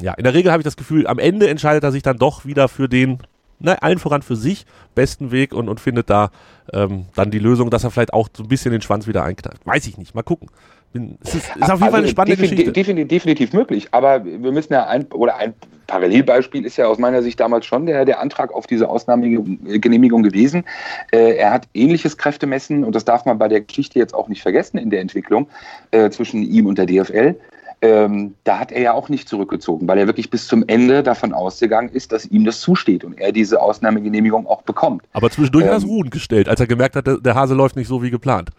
ja, 0.00 0.14
in 0.14 0.24
der 0.24 0.34
Regel 0.34 0.52
habe 0.52 0.60
ich 0.60 0.64
das 0.64 0.76
Gefühl, 0.76 1.06
am 1.06 1.18
Ende 1.18 1.48
entscheidet 1.48 1.84
er 1.84 1.92
sich 1.92 2.02
dann 2.02 2.18
doch 2.18 2.44
wieder 2.44 2.68
für 2.68 2.88
den, 2.88 3.18
ne, 3.58 3.82
allen 3.82 3.98
voran 3.98 4.22
für 4.22 4.36
sich, 4.36 4.66
besten 4.94 5.30
Weg 5.30 5.52
und, 5.52 5.68
und 5.68 5.80
findet 5.80 6.10
da 6.10 6.30
ähm, 6.72 7.06
dann 7.14 7.30
die 7.30 7.38
Lösung, 7.38 7.70
dass 7.70 7.84
er 7.84 7.90
vielleicht 7.90 8.12
auch 8.12 8.28
so 8.34 8.42
ein 8.42 8.48
bisschen 8.48 8.72
den 8.72 8.82
Schwanz 8.82 9.06
wieder 9.06 9.22
einknallt. 9.22 9.60
Weiß 9.64 9.86
ich 9.86 9.98
nicht, 9.98 10.14
mal 10.14 10.22
gucken. 10.22 10.48
Bin, 10.92 11.18
es 11.22 11.34
ist, 11.34 11.36
ist 11.36 11.46
auf 11.46 11.54
jeden 11.54 11.70
also 11.70 11.76
Fall 11.76 11.94
eine 11.94 12.08
spannende 12.08 12.36
definitiv, 12.36 12.58
Geschichte. 12.58 12.72
Definitiv, 12.72 13.08
definitiv 13.08 13.52
möglich, 13.52 13.88
aber 13.92 14.24
wir 14.24 14.52
müssen 14.52 14.72
ja 14.72 14.86
ein, 14.86 15.06
oder 15.12 15.36
ein 15.36 15.54
Parallelbeispiel 15.86 16.64
ist 16.64 16.76
ja 16.76 16.86
aus 16.86 16.98
meiner 16.98 17.22
Sicht 17.22 17.40
damals 17.40 17.66
schon 17.66 17.86
der, 17.86 18.04
der 18.04 18.20
Antrag 18.20 18.52
auf 18.52 18.66
diese 18.66 18.88
Ausnahmegenehmigung 18.88 20.22
gewesen. 20.22 20.64
Äh, 21.10 21.36
er 21.36 21.52
hat 21.52 21.68
ähnliches 21.74 22.16
Kräftemessen 22.16 22.84
und 22.84 22.94
das 22.94 23.04
darf 23.04 23.24
man 23.24 23.38
bei 23.38 23.48
der 23.48 23.60
Geschichte 23.60 23.98
jetzt 23.98 24.14
auch 24.14 24.28
nicht 24.28 24.40
vergessen 24.40 24.78
in 24.78 24.90
der 24.90 25.00
Entwicklung 25.00 25.48
äh, 25.90 26.10
zwischen 26.10 26.42
ihm 26.42 26.66
und 26.66 26.78
der 26.78 26.86
DFL. 26.86 27.36
Ähm, 27.82 28.34
da 28.44 28.58
hat 28.58 28.72
er 28.72 28.82
ja 28.82 28.92
auch 28.92 29.08
nicht 29.08 29.28
zurückgezogen, 29.28 29.88
weil 29.88 29.98
er 29.98 30.06
wirklich 30.06 30.30
bis 30.30 30.46
zum 30.46 30.64
Ende 30.66 31.02
davon 31.02 31.32
ausgegangen 31.32 31.88
ist, 31.88 32.12
dass 32.12 32.26
ihm 32.26 32.44
das 32.44 32.60
zusteht 32.60 33.04
und 33.04 33.18
er 33.18 33.32
diese 33.32 33.60
Ausnahmegenehmigung 33.60 34.46
auch 34.46 34.62
bekommt. 34.62 35.02
Aber 35.12 35.30
zwischendurch 35.30 35.64
ähm, 35.64 35.70
hat 35.70 35.76
er 35.76 35.84
es 35.84 35.88
ruhen 35.88 36.10
gestellt, 36.10 36.48
als 36.48 36.60
er 36.60 36.66
gemerkt 36.66 36.94
hat, 36.96 37.06
der 37.06 37.34
Hase 37.34 37.54
läuft 37.54 37.76
nicht 37.76 37.88
so 37.88 38.02
wie 38.02 38.10
geplant. 38.10 38.50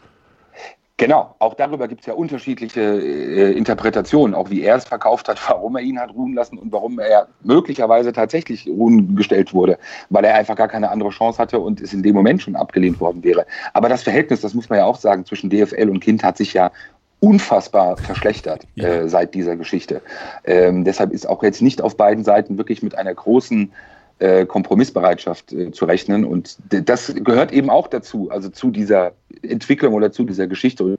Genau, 1.02 1.34
auch 1.40 1.56
darüber 1.56 1.88
gibt 1.88 2.02
es 2.02 2.06
ja 2.06 2.14
unterschiedliche 2.14 2.80
äh, 2.80 3.54
Interpretationen, 3.54 4.36
auch 4.36 4.52
wie 4.52 4.62
er 4.62 4.76
es 4.76 4.86
verkauft 4.86 5.28
hat, 5.28 5.42
warum 5.50 5.76
er 5.76 5.82
ihn 5.82 6.00
hat 6.00 6.14
ruhen 6.14 6.36
lassen 6.36 6.60
und 6.60 6.72
warum 6.72 7.00
er 7.00 7.28
möglicherweise 7.44 8.14
tatsächlich 8.14 8.68
ruhen 8.68 9.16
gestellt 9.16 9.52
wurde, 9.52 9.80
weil 10.12 10.26
er 10.26 10.36
einfach 10.36 10.56
gar 10.56 10.68
keine 10.68 10.92
andere 10.92 11.10
Chance 11.10 11.40
hatte 11.40 11.60
und 11.60 11.82
es 11.82 11.92
in 11.92 12.04
dem 12.04 12.14
Moment 12.14 12.44
schon 12.44 12.56
abgelehnt 12.56 13.00
worden 13.00 13.24
wäre. 13.24 13.48
Aber 13.74 13.90
das 13.90 14.04
Verhältnis, 14.04 14.42
das 14.42 14.54
muss 14.54 14.70
man 14.70 14.78
ja 14.78 14.86
auch 14.86 14.96
sagen, 14.96 15.26
zwischen 15.26 15.50
DFL 15.50 15.90
und 15.90 16.02
Kind 16.02 16.24
hat 16.24 16.38
sich 16.38 16.54
ja 16.54 16.72
unfassbar 17.20 17.98
verschlechtert 17.98 18.68
ja. 18.76 18.88
äh, 18.88 19.10
seit 19.10 19.34
dieser 19.34 19.56
Geschichte. 19.56 20.04
Ähm, 20.44 20.84
deshalb 20.84 21.14
ist 21.14 21.28
auch 21.28 21.42
jetzt 21.42 21.64
nicht 21.64 21.82
auf 21.82 21.98
beiden 21.98 22.24
Seiten 22.24 22.60
wirklich 22.60 22.84
mit 22.84 22.96
einer 22.96 23.16
großen 23.16 23.72
äh, 24.22 24.46
Kompromissbereitschaft 24.46 25.52
äh, 25.52 25.72
zu 25.72 25.86
rechnen. 25.86 26.26
Und 26.26 26.58
das 26.70 27.14
gehört 27.16 27.52
eben 27.52 27.70
auch 27.70 27.88
dazu, 27.88 28.30
also 28.30 28.50
zu 28.50 28.70
dieser 28.70 29.14
Entwicklung 29.42 29.94
oder 29.94 30.12
zu 30.12 30.24
dieser 30.24 30.46
Geschichte 30.48 30.98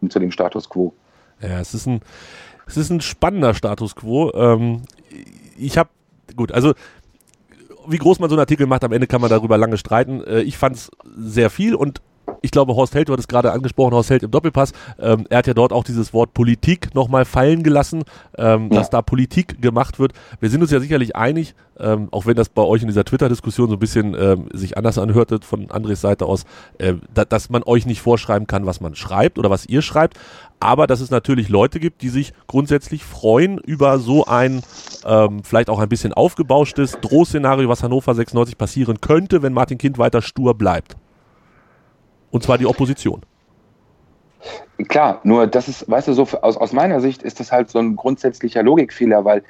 und 0.00 0.12
zu 0.12 0.18
dem 0.20 0.30
Status 0.30 0.68
quo. 0.68 0.94
Ja, 1.40 1.60
es 1.60 1.74
ist 1.74 1.86
ein, 1.86 2.00
es 2.66 2.76
ist 2.76 2.90
ein 2.90 3.00
spannender 3.00 3.54
Status 3.54 3.96
quo. 3.96 4.30
Ähm, 4.34 4.82
ich 5.58 5.76
habe, 5.76 5.90
gut, 6.36 6.52
also 6.52 6.74
wie 7.88 7.98
groß 7.98 8.20
man 8.20 8.30
so 8.30 8.36
einen 8.36 8.40
Artikel 8.40 8.66
macht, 8.66 8.84
am 8.84 8.92
Ende 8.92 9.08
kann 9.08 9.20
man 9.20 9.30
darüber 9.30 9.58
lange 9.58 9.76
streiten. 9.76 10.22
Äh, 10.22 10.42
ich 10.42 10.56
fand 10.56 10.76
es 10.76 10.90
sehr 11.16 11.50
viel 11.50 11.74
und 11.74 12.00
ich 12.44 12.50
glaube, 12.50 12.76
Horst 12.76 12.94
Held, 12.94 13.08
du 13.08 13.14
hattest 13.14 13.30
gerade 13.30 13.52
angesprochen, 13.52 13.94
Horst 13.94 14.10
Held 14.10 14.22
im 14.22 14.30
Doppelpass, 14.30 14.72
ähm, 15.00 15.24
er 15.30 15.38
hat 15.38 15.46
ja 15.46 15.54
dort 15.54 15.72
auch 15.72 15.82
dieses 15.82 16.12
Wort 16.12 16.34
Politik 16.34 16.94
nochmal 16.94 17.24
fallen 17.24 17.62
gelassen, 17.62 18.04
ähm, 18.36 18.68
ja. 18.70 18.78
dass 18.78 18.90
da 18.90 19.00
Politik 19.00 19.62
gemacht 19.62 19.98
wird. 19.98 20.12
Wir 20.40 20.50
sind 20.50 20.60
uns 20.60 20.70
ja 20.70 20.78
sicherlich 20.78 21.16
einig, 21.16 21.54
ähm, 21.80 22.08
auch 22.10 22.26
wenn 22.26 22.36
das 22.36 22.50
bei 22.50 22.60
euch 22.60 22.82
in 22.82 22.88
dieser 22.88 23.04
Twitter-Diskussion 23.04 23.70
so 23.70 23.76
ein 23.76 23.78
bisschen 23.78 24.14
ähm, 24.14 24.48
sich 24.52 24.76
anders 24.76 24.98
anhörte 24.98 25.40
von 25.40 25.70
Andres 25.70 26.02
Seite 26.02 26.26
aus, 26.26 26.44
äh, 26.76 26.92
da, 27.14 27.24
dass 27.24 27.48
man 27.48 27.62
euch 27.62 27.86
nicht 27.86 28.02
vorschreiben 28.02 28.46
kann, 28.46 28.66
was 28.66 28.82
man 28.82 28.94
schreibt 28.94 29.38
oder 29.38 29.48
was 29.48 29.64
ihr 29.64 29.80
schreibt, 29.80 30.18
aber 30.60 30.86
dass 30.86 31.00
es 31.00 31.10
natürlich 31.10 31.48
Leute 31.48 31.80
gibt, 31.80 32.02
die 32.02 32.10
sich 32.10 32.34
grundsätzlich 32.46 33.04
freuen 33.04 33.56
über 33.56 33.98
so 33.98 34.26
ein 34.26 34.60
ähm, 35.06 35.42
vielleicht 35.44 35.70
auch 35.70 35.78
ein 35.78 35.88
bisschen 35.88 36.12
aufgebauschtes 36.12 36.98
Drohszenario, 37.00 37.70
was 37.70 37.82
Hannover 37.82 38.14
96 38.14 38.58
passieren 38.58 39.00
könnte, 39.00 39.40
wenn 39.40 39.54
Martin 39.54 39.78
Kind 39.78 39.96
weiter 39.96 40.20
stur 40.20 40.54
bleibt. 40.54 40.96
Und 42.34 42.42
zwar 42.42 42.58
die 42.58 42.66
Opposition. 42.66 43.22
Klar, 44.88 45.20
nur 45.22 45.46
das 45.46 45.68
ist, 45.68 45.88
weißt 45.88 46.08
du, 46.08 46.14
so 46.14 46.26
aus, 46.42 46.56
aus 46.56 46.72
meiner 46.72 47.00
Sicht 47.00 47.22
ist 47.22 47.38
das 47.38 47.52
halt 47.52 47.70
so 47.70 47.78
ein 47.78 47.94
grundsätzlicher 47.94 48.64
Logikfehler, 48.64 49.24
weil 49.24 49.44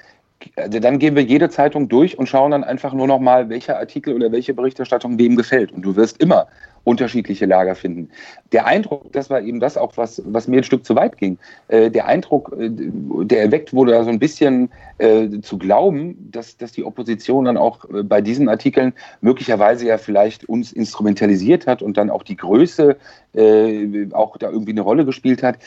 also 0.57 0.79
dann 0.79 0.99
gehen 0.99 1.16
wir 1.16 1.23
jede 1.23 1.49
Zeitung 1.49 1.88
durch 1.88 2.18
und 2.18 2.29
schauen 2.29 2.51
dann 2.51 2.64
einfach 2.64 2.92
nur 2.92 3.07
noch 3.07 3.20
mal, 3.20 3.49
welcher 3.49 3.79
Artikel 3.79 4.14
oder 4.14 4.31
welche 4.33 4.55
Berichterstattung 4.55 5.18
wem 5.18 5.37
gefällt. 5.37 5.73
Und 5.73 5.83
du 5.83 5.97
wirst 5.97 6.20
immer 6.23 6.47
unterschiedliche 6.85 7.47
Lager 7.47 7.75
finden. 7.75 8.11
Der 8.53 8.66
Eindruck, 8.66 9.11
das 9.12 9.31
war 9.31 9.40
eben 9.40 9.59
das 9.59 9.77
auch, 9.77 9.97
was, 9.97 10.23
was 10.27 10.47
mir 10.49 10.59
ein 10.59 10.64
Stück 10.64 10.85
zu 10.85 10.94
weit 10.94 11.16
ging, 11.16 11.38
äh, 11.68 11.90
der 11.90 12.07
Eindruck, 12.07 12.55
äh, 12.59 12.68
der 12.70 13.42
erweckt 13.42 13.73
wurde, 13.73 13.92
da 13.92 14.05
so 14.05 14.11
ein 14.11 14.18
bisschen 14.18 14.70
äh, 14.99 15.29
zu 15.40 15.57
glauben, 15.57 16.29
dass, 16.31 16.59
dass 16.59 16.73
die 16.73 16.85
Opposition 16.85 17.47
dann 17.47 17.57
auch 17.57 17.88
äh, 17.88 18.03
bei 18.03 18.20
diesen 18.20 18.49
Artikeln 18.51 18.92
möglicherweise 19.23 19.87
ja 19.87 19.97
vielleicht 19.97 20.47
uns 20.47 20.73
instrumentalisiert 20.73 21.66
hat 21.66 21.81
und 21.81 21.97
dann 21.97 22.11
auch 22.11 22.23
die 22.23 22.37
Größe 22.37 22.97
äh, 23.35 24.09
auch 24.12 24.37
da 24.37 24.51
irgendwie 24.51 24.73
eine 24.73 24.83
Rolle 24.83 25.07
gespielt 25.07 25.42
hat. 25.42 25.59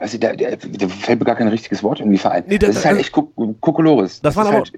Also 0.00 0.18
da, 0.18 0.32
da, 0.32 0.56
da, 0.56 0.88
fällt 0.88 1.20
mir 1.20 1.26
gar 1.26 1.36
kein 1.36 1.48
richtiges 1.48 1.82
Wort 1.82 2.00
irgendwie 2.00 2.18
vereint. 2.18 2.48
Nee, 2.48 2.58
das, 2.58 2.70
das, 2.70 2.78
ist 2.78 2.84
halt 2.86 2.98
echt 2.98 3.12
Kokolores. 3.12 4.22
Das, 4.22 4.34
das, 4.34 4.44
war 4.44 4.52
halt 4.52 4.72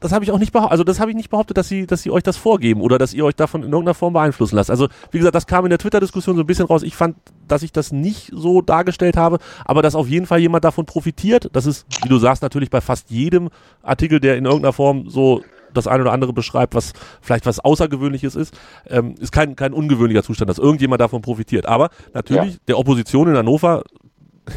das 0.00 0.12
habe 0.12 0.24
ich 0.24 0.30
auch 0.30 0.38
nicht 0.38 0.52
behauptet, 0.52 0.72
also 0.72 0.84
das 0.84 1.00
habe 1.00 1.10
ich 1.10 1.16
nicht 1.16 1.30
behauptet, 1.30 1.56
dass 1.56 1.68
sie, 1.68 1.86
dass 1.86 2.02
sie 2.02 2.10
euch 2.10 2.22
das 2.22 2.36
vorgeben 2.36 2.82
oder 2.82 2.98
dass 2.98 3.14
ihr 3.14 3.24
euch 3.24 3.34
davon 3.34 3.62
in 3.62 3.70
irgendeiner 3.72 3.94
Form 3.94 4.12
beeinflussen 4.12 4.54
lasst. 4.54 4.70
Also 4.70 4.88
wie 5.10 5.18
gesagt, 5.18 5.34
das 5.34 5.46
kam 5.46 5.64
in 5.64 5.70
der 5.70 5.78
Twitter-Diskussion 5.78 6.36
so 6.36 6.42
ein 6.42 6.46
bisschen 6.46 6.66
raus. 6.66 6.82
Ich 6.82 6.94
fand, 6.94 7.16
dass 7.48 7.62
ich 7.62 7.72
das 7.72 7.90
nicht 7.90 8.30
so 8.32 8.62
dargestellt 8.62 9.16
habe, 9.16 9.38
aber 9.64 9.82
dass 9.82 9.94
auf 9.94 10.06
jeden 10.06 10.26
Fall 10.26 10.38
jemand 10.38 10.64
davon 10.64 10.86
profitiert. 10.86 11.48
Das 11.52 11.66
ist, 11.66 11.86
wie 12.04 12.08
du 12.08 12.18
sagst, 12.18 12.42
natürlich 12.42 12.70
bei 12.70 12.80
fast 12.80 13.10
jedem 13.10 13.48
Artikel, 13.82 14.20
der 14.20 14.36
in 14.36 14.44
irgendeiner 14.44 14.72
Form 14.72 15.08
so 15.08 15.42
das 15.74 15.86
eine 15.86 16.02
oder 16.02 16.12
andere 16.12 16.32
beschreibt, 16.32 16.74
was 16.74 16.92
vielleicht 17.20 17.44
was 17.44 17.60
Außergewöhnliches 17.60 18.36
ist, 18.36 18.58
ähm, 18.88 19.14
ist 19.18 19.32
kein, 19.32 19.56
kein 19.56 19.72
ungewöhnlicher 19.72 20.22
Zustand, 20.22 20.48
dass 20.48 20.58
irgendjemand 20.58 21.00
davon 21.00 21.22
profitiert. 21.22 21.66
Aber 21.66 21.90
natürlich, 22.14 22.54
ja. 22.54 22.60
der 22.68 22.78
Opposition 22.78 23.28
in 23.28 23.36
Hannover, 23.36 23.82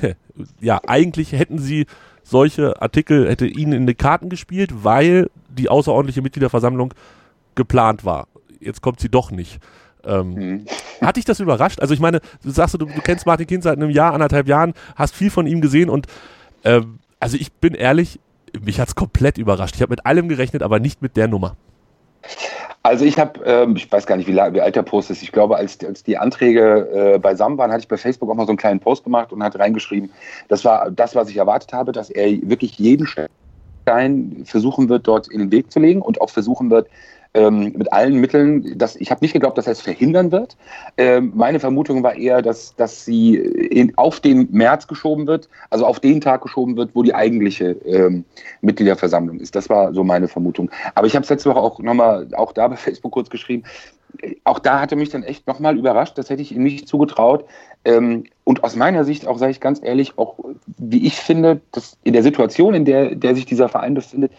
ja, 0.62 0.80
eigentlich 0.88 1.32
hätten 1.34 1.60
sie 1.60 1.86
solche 2.24 2.82
Artikel, 2.82 3.30
hätte 3.30 3.48
ihnen 3.48 3.74
in 3.74 3.88
die 3.88 3.96
Karten 3.96 4.30
gespielt, 4.30 4.84
weil 4.84 5.30
die 5.50 5.70
außerordentliche 5.70 6.22
Mitgliederversammlung 6.22 6.94
geplant 7.56 8.06
war. 8.06 8.28
Jetzt 8.60 8.82
kommt 8.82 9.00
sie 9.00 9.10
doch 9.10 9.32
nicht. 9.32 9.60
Ähm, 10.04 10.34
mhm. 10.34 10.66
Hat 11.02 11.18
dich 11.18 11.26
das 11.26 11.40
überrascht? 11.40 11.80
Also 11.80 11.94
ich 11.94 12.00
meine, 12.00 12.22
du 12.44 12.50
sagst, 12.52 12.76
du, 12.76 12.86
du 12.86 13.02
kennst 13.02 13.26
Martin 13.26 13.48
Kind 13.48 13.64
seit 13.64 13.78
einem 13.78 13.90
Jahr, 13.90 14.14
anderthalb 14.14 14.48
Jahren, 14.48 14.74
hast 14.96 15.16
viel 15.16 15.30
von 15.30 15.48
ihm 15.48 15.62
gesehen 15.62 15.90
und 15.90 16.08
ähm, 16.64 17.00
also 17.20 17.38
ich 17.38 17.52
bin 17.52 17.74
ehrlich, 17.74 18.20
mich 18.60 18.80
hat 18.80 18.90
es 18.90 18.96
komplett 18.96 19.38
überrascht. 19.38 19.76
Ich 19.76 19.82
habe 19.82 19.92
mit 19.92 20.06
allem 20.06 20.28
gerechnet, 20.28 20.64
aber 20.64 20.80
nicht 20.80 21.02
mit 21.02 21.18
der 21.18 21.28
Nummer. 21.28 21.56
Also 22.84 23.06
ich 23.06 23.20
habe, 23.20 23.40
ähm, 23.46 23.76
ich 23.76 23.92
weiß 23.92 24.08
gar 24.08 24.16
nicht, 24.16 24.28
wie, 24.28 24.36
wie, 24.36 24.62
alt 24.62 24.76
der 24.76 24.82
Post 24.82 25.12
ist. 25.12 25.22
Ich 25.22 25.32
glaube, 25.32 25.56
als, 25.56 25.78
als 25.86 26.04
die 26.04 26.18
Anträge 26.18 27.14
äh, 27.16 27.20
beisammen 27.20 27.58
waren, 27.58 27.72
hatte 27.72 27.82
ich 27.82 27.88
bei 27.88 27.98
Facebook 27.98 28.30
auch 28.30 28.36
mal 28.36 28.46
so 28.46 28.52
einen 28.52 28.58
kleinen 28.58 28.80
Post 28.80 29.04
gemacht 29.04 29.32
und 29.32 29.44
hatte 29.44 29.60
reingeschrieben, 29.60 30.12
das 30.48 30.66
war 30.66 30.90
das, 30.90 31.14
was 31.14 31.30
ich 31.30 31.38
erwartet 31.38 31.74
habe, 31.74 31.92
dass 31.92 32.10
er 32.10 32.28
wirklich 32.50 32.80
jeden 32.80 33.06
Stein 33.06 34.44
versuchen 34.46 34.90
wird, 34.90 35.08
dort 35.08 35.28
in 35.28 35.40
den 35.40 35.52
Weg 35.52 35.72
zu 35.72 35.80
legen 35.80 36.02
und 36.02 36.22
auch 36.22 36.32
versuchen 36.32 36.72
wird, 36.72 36.88
ähm, 37.34 37.74
mit 37.76 37.92
allen 37.94 38.16
Mitteln. 38.16 38.78
Das, 38.78 38.96
ich 38.96 39.12
habe 39.12 39.24
nicht 39.24 39.34
geglaubt, 39.34 39.58
dass 39.58 39.68
er 39.68 39.74
es 39.74 39.82
verhindern 39.82 40.32
wird. 40.32 40.58
Ähm, 40.98 41.32
meine 41.36 41.60
Vermutung 41.60 42.04
war 42.04 42.16
eher, 42.16 42.42
dass, 42.42 42.76
dass 42.76 43.06
sie 43.06 43.36
in, 43.36 43.98
auf 43.98 44.20
den 44.20 44.50
März 44.52 44.88
geschoben 44.88 45.28
wird, 45.28 45.48
also 45.70 45.86
auf 45.86 46.00
den 46.00 46.22
Tag 46.22 46.42
geschoben 46.42 46.76
wird, 46.76 46.92
wo 46.94 47.04
die 47.04 47.16
eigentliche 47.16 47.72
ähm, 47.86 48.26
Mitgliederversammlung 48.62 49.40
ist. 49.40 49.56
Das 49.56 49.70
war 49.70 49.94
so 49.94 50.04
meine 50.04 50.28
Vermutung. 50.28 50.70
Aber 50.96 51.08
ich 51.08 51.16
habe 51.16 51.24
es 51.24 51.30
letzte 51.30 51.50
Woche 51.50 51.60
auch 51.60 51.80
nochmal, 51.80 52.28
auch 52.36 52.52
da 52.52 52.68
bei 52.68 52.76
Facebook 52.78 53.14
kurz 53.14 53.30
geschrieben. 53.30 53.64
Auch 54.44 54.60
da 54.60 54.82
hatte 54.82 54.98
mich 54.98 55.10
dann 55.10 55.24
echt 55.24 55.48
nochmal 55.48 55.78
überrascht, 55.78 56.18
das 56.18 56.30
hätte 56.30 56.42
ich 56.42 56.52
ihm 56.54 56.64
nicht 56.64 56.86
zugetraut. 56.86 57.46
Ähm, 57.86 58.26
und 58.44 58.66
aus 58.66 58.76
meiner 58.76 59.06
Sicht, 59.06 59.26
auch 59.26 59.38
sage 59.38 59.52
ich 59.52 59.62
ganz 59.62 59.80
ehrlich, 59.82 60.18
auch 60.18 60.38
wie 60.78 61.08
ich 61.08 61.16
finde, 61.16 61.62
dass 61.72 61.98
in 62.04 62.12
der 62.12 62.24
Situation, 62.24 62.74
in 62.74 62.84
der, 62.84 63.16
der 63.16 63.36
sich 63.36 63.46
dieser 63.46 63.70
Verein 63.70 63.94
befindet, 63.94 64.34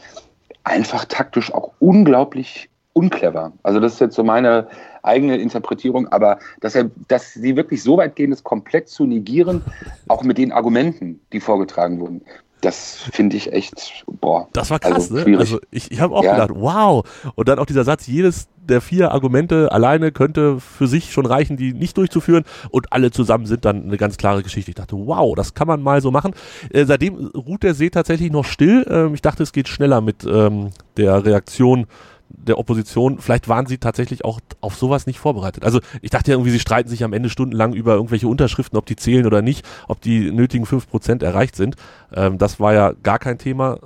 einfach 0.64 1.06
taktisch 1.06 1.52
auch 1.54 1.72
unglaublich 1.78 2.68
unclever. 2.92 3.52
Also 3.62 3.80
das 3.80 3.94
ist 3.94 4.00
jetzt 4.00 4.16
so 4.16 4.24
meine 4.24 4.66
eigene 5.02 5.36
Interpretierung, 5.36 6.08
aber 6.08 6.38
dass 6.60 6.74
er, 6.74 6.90
dass 7.08 7.32
sie 7.34 7.56
wirklich 7.56 7.82
so 7.82 7.96
weit 7.96 8.16
gehen, 8.16 8.30
das 8.30 8.44
komplett 8.44 8.88
zu 8.88 9.06
negieren, 9.06 9.62
auch 10.08 10.22
mit 10.22 10.38
den 10.38 10.52
Argumenten, 10.52 11.20
die 11.32 11.40
vorgetragen 11.40 12.00
wurden. 12.00 12.22
Das 12.60 12.94
finde 13.12 13.36
ich 13.36 13.52
echt, 13.52 14.04
boah. 14.06 14.46
Das 14.52 14.70
war 14.70 14.78
krass, 14.78 15.10
also, 15.10 15.28
ne? 15.28 15.36
Also 15.36 15.58
ich, 15.72 15.90
ich 15.90 16.00
habe 16.00 16.14
auch 16.14 16.22
ja. 16.22 16.34
gedacht, 16.34 16.52
wow. 16.54 17.04
Und 17.34 17.48
dann 17.48 17.58
auch 17.58 17.66
dieser 17.66 17.82
Satz, 17.82 18.06
jedes 18.06 18.46
der 18.56 18.80
vier 18.80 19.10
Argumente 19.10 19.72
alleine 19.72 20.12
könnte 20.12 20.60
für 20.60 20.86
sich 20.86 21.12
schon 21.12 21.26
reichen, 21.26 21.56
die 21.56 21.72
nicht 21.72 21.96
durchzuführen. 21.96 22.44
Und 22.70 22.92
alle 22.92 23.10
zusammen 23.10 23.46
sind 23.46 23.64
dann 23.64 23.82
eine 23.82 23.96
ganz 23.96 24.16
klare 24.16 24.44
Geschichte. 24.44 24.70
Ich 24.70 24.76
dachte, 24.76 24.96
wow, 24.96 25.34
das 25.34 25.54
kann 25.54 25.66
man 25.66 25.82
mal 25.82 26.00
so 26.00 26.12
machen. 26.12 26.34
Äh, 26.70 26.84
seitdem 26.84 27.32
ruht 27.34 27.64
der 27.64 27.74
See 27.74 27.90
tatsächlich 27.90 28.30
noch 28.30 28.44
still. 28.44 28.86
Ähm, 28.88 29.14
ich 29.14 29.22
dachte, 29.22 29.42
es 29.42 29.52
geht 29.52 29.66
schneller 29.66 30.00
mit 30.00 30.24
ähm, 30.24 30.70
der 30.96 31.24
Reaktion 31.24 31.86
der 32.36 32.58
Opposition, 32.58 33.18
vielleicht 33.18 33.48
waren 33.48 33.66
sie 33.66 33.78
tatsächlich 33.78 34.24
auch 34.24 34.40
auf 34.60 34.76
sowas 34.76 35.06
nicht 35.06 35.18
vorbereitet. 35.18 35.64
Also 35.64 35.80
ich 36.00 36.10
dachte 36.10 36.30
ja 36.30 36.36
irgendwie, 36.36 36.50
sie 36.50 36.60
streiten 36.60 36.88
sich 36.88 37.04
am 37.04 37.12
Ende 37.12 37.28
stundenlang 37.28 37.72
über 37.72 37.94
irgendwelche 37.94 38.28
Unterschriften, 38.28 38.78
ob 38.78 38.86
die 38.86 38.96
zählen 38.96 39.26
oder 39.26 39.42
nicht, 39.42 39.66
ob 39.88 40.00
die 40.00 40.30
nötigen 40.30 40.66
fünf 40.66 40.88
Prozent 40.88 41.22
erreicht 41.22 41.56
sind. 41.56 41.76
Ähm, 42.14 42.38
das 42.38 42.60
war 42.60 42.74
ja 42.74 42.92
gar 43.02 43.18
kein 43.18 43.38
Thema. 43.38 43.78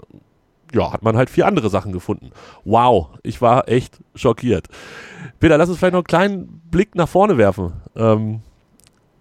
Ja, 0.72 0.92
hat 0.92 1.02
man 1.02 1.16
halt 1.16 1.30
vier 1.30 1.46
andere 1.46 1.70
Sachen 1.70 1.92
gefunden. 1.92 2.30
Wow, 2.64 3.10
ich 3.22 3.40
war 3.40 3.68
echt 3.68 3.98
schockiert. 4.14 4.66
Peter, 5.38 5.58
lass 5.58 5.68
uns 5.68 5.78
vielleicht 5.78 5.92
noch 5.92 6.00
einen 6.00 6.06
kleinen 6.06 6.62
Blick 6.70 6.94
nach 6.94 7.08
vorne 7.08 7.38
werfen. 7.38 7.72
Ähm, 7.94 8.40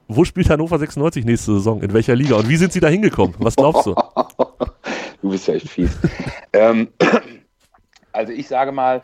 wo 0.07 0.23
spielt 0.23 0.49
Hannover 0.49 0.77
96 0.77 1.25
nächste 1.25 1.53
Saison? 1.53 1.81
In 1.81 1.93
welcher 1.93 2.15
Liga? 2.15 2.35
Und 2.35 2.47
wie 2.47 2.57
sind 2.57 2.71
sie 2.71 2.79
da 2.79 2.88
hingekommen? 2.88 3.35
Was 3.39 3.55
glaubst 3.55 3.88
du? 3.88 3.95
du 5.21 5.29
bist 5.29 5.47
ja 5.47 5.55
echt 5.55 5.69
fies. 5.69 5.97
ähm, 6.53 6.89
also 8.15 8.32
ich 8.32 8.47
sage 8.47 8.71
mal, 8.71 9.01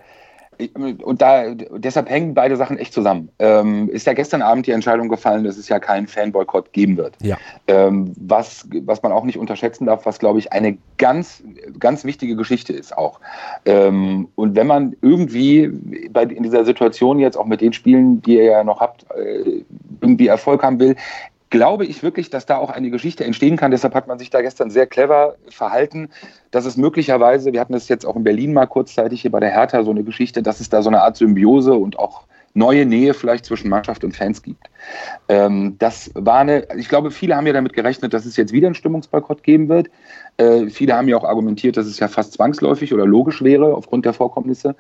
und 0.76 1.22
da, 1.22 1.54
deshalb 1.54 2.10
hängen 2.10 2.34
beide 2.34 2.56
Sachen 2.56 2.78
echt 2.78 2.94
zusammen. 2.94 3.30
Ähm, 3.40 3.90
ist 3.90 4.06
ja 4.06 4.14
gestern 4.14 4.42
Abend 4.42 4.68
die 4.68 4.72
Entscheidung 4.72 5.10
gefallen, 5.10 5.44
dass 5.44 5.58
es 5.58 5.70
ja 5.70 5.80
keinen 5.80 6.08
Fanboykott 6.08 6.72
geben 6.74 6.98
wird. 6.98 7.16
Ja. 7.22 7.38
Ähm, 7.68 8.14
was, 8.18 8.68
was 8.84 9.02
man 9.02 9.12
auch 9.12 9.24
nicht 9.24 9.38
unterschätzen 9.38 9.86
darf, 9.86 10.06
was 10.06 10.20
glaube 10.20 10.40
ich 10.40 10.52
eine 10.54 10.78
ganz, 10.98 11.44
ganz 11.80 12.04
wichtige 12.04 12.36
Geschichte 12.36 12.74
ist 12.74 12.96
auch. 12.96 13.20
Ähm, 13.66 14.28
und 14.36 14.56
wenn 14.56 14.68
man 14.68 14.96
irgendwie 15.02 15.70
bei, 16.12 16.24
in 16.24 16.44
dieser 16.44 16.66
Situation 16.66 17.20
jetzt 17.20 17.38
auch 17.38 17.46
mit 17.46 17.62
den 17.62 17.74
Spielen, 17.74 18.22
die 18.22 18.38
ihr 18.38 18.46
ja 18.46 18.64
noch 18.64 18.82
habt, 18.82 19.06
äh, 19.16 19.64
irgendwie 20.02 20.28
Erfolg 20.28 20.64
haben 20.64 20.80
will, 20.80 20.96
glaube 21.52 21.86
ich 21.86 22.02
wirklich, 22.02 22.32
dass 22.32 22.48
da 22.48 22.58
auch 22.58 22.72
eine 22.72 22.90
Geschichte 22.90 23.24
entstehen 23.24 23.58
kann. 23.58 23.70
Deshalb 23.70 23.94
hat 23.94 24.08
man 24.08 24.18
sich 24.18 24.32
da 24.32 24.42
gestern 24.42 24.72
sehr 24.72 24.88
clever 24.88 25.36
verhalten, 25.50 26.10
dass 26.50 26.66
es 26.66 26.78
möglicherweise, 26.78 27.54
wir 27.54 27.60
hatten 27.60 27.74
das 27.74 27.88
jetzt 27.90 28.06
auch 28.06 28.16
in 28.16 28.24
Berlin 28.24 28.54
mal 28.54 28.66
kurzzeitig 28.66 29.22
hier 29.22 29.32
bei 29.32 29.40
der 29.40 29.52
Hertha 29.52 29.84
so 29.84 29.92
eine 29.92 30.04
Geschichte, 30.04 30.42
dass 30.42 30.60
es 30.60 30.70
da 30.70 30.82
so 30.82 30.90
eine 30.90 31.02
Art 31.04 31.18
Symbiose 31.18 31.74
und 31.74 32.00
auch 32.00 32.24
neue 32.54 32.86
Nähe 32.86 33.14
vielleicht 33.14 33.46
zwischen 33.46 33.70
Mannschaft 33.70 34.04
und 34.04 34.16
Fans 34.16 34.42
gibt. 34.42 34.70
Ähm, 35.30 35.76
das 35.80 36.12
war 36.16 36.40
eine, 36.40 36.68
ich 36.78 36.90
glaube, 36.90 37.12
viele 37.12 37.36
haben 37.36 37.48
ja 37.48 37.54
damit 37.54 37.74
gerechnet, 37.74 38.14
dass 38.14 38.26
es 38.26 38.36
jetzt 38.36 38.52
wieder 38.52 38.68
einen 38.68 38.76
Stimmungsboykott 38.76 39.44
geben 39.44 39.70
wird. 39.70 39.90
Äh, 40.38 40.68
viele 40.70 40.96
haben 40.96 41.08
ja 41.08 41.18
auch 41.18 41.24
argumentiert, 41.24 41.78
dass 41.78 41.86
es 41.86 42.00
ja 42.00 42.08
fast 42.08 42.34
zwangsläufig 42.34 42.94
oder 42.94 43.06
logisch 43.06 43.42
wäre 43.42 43.76
aufgrund 43.76 44.06
der 44.06 44.14
Vorkommnisse. 44.14 44.76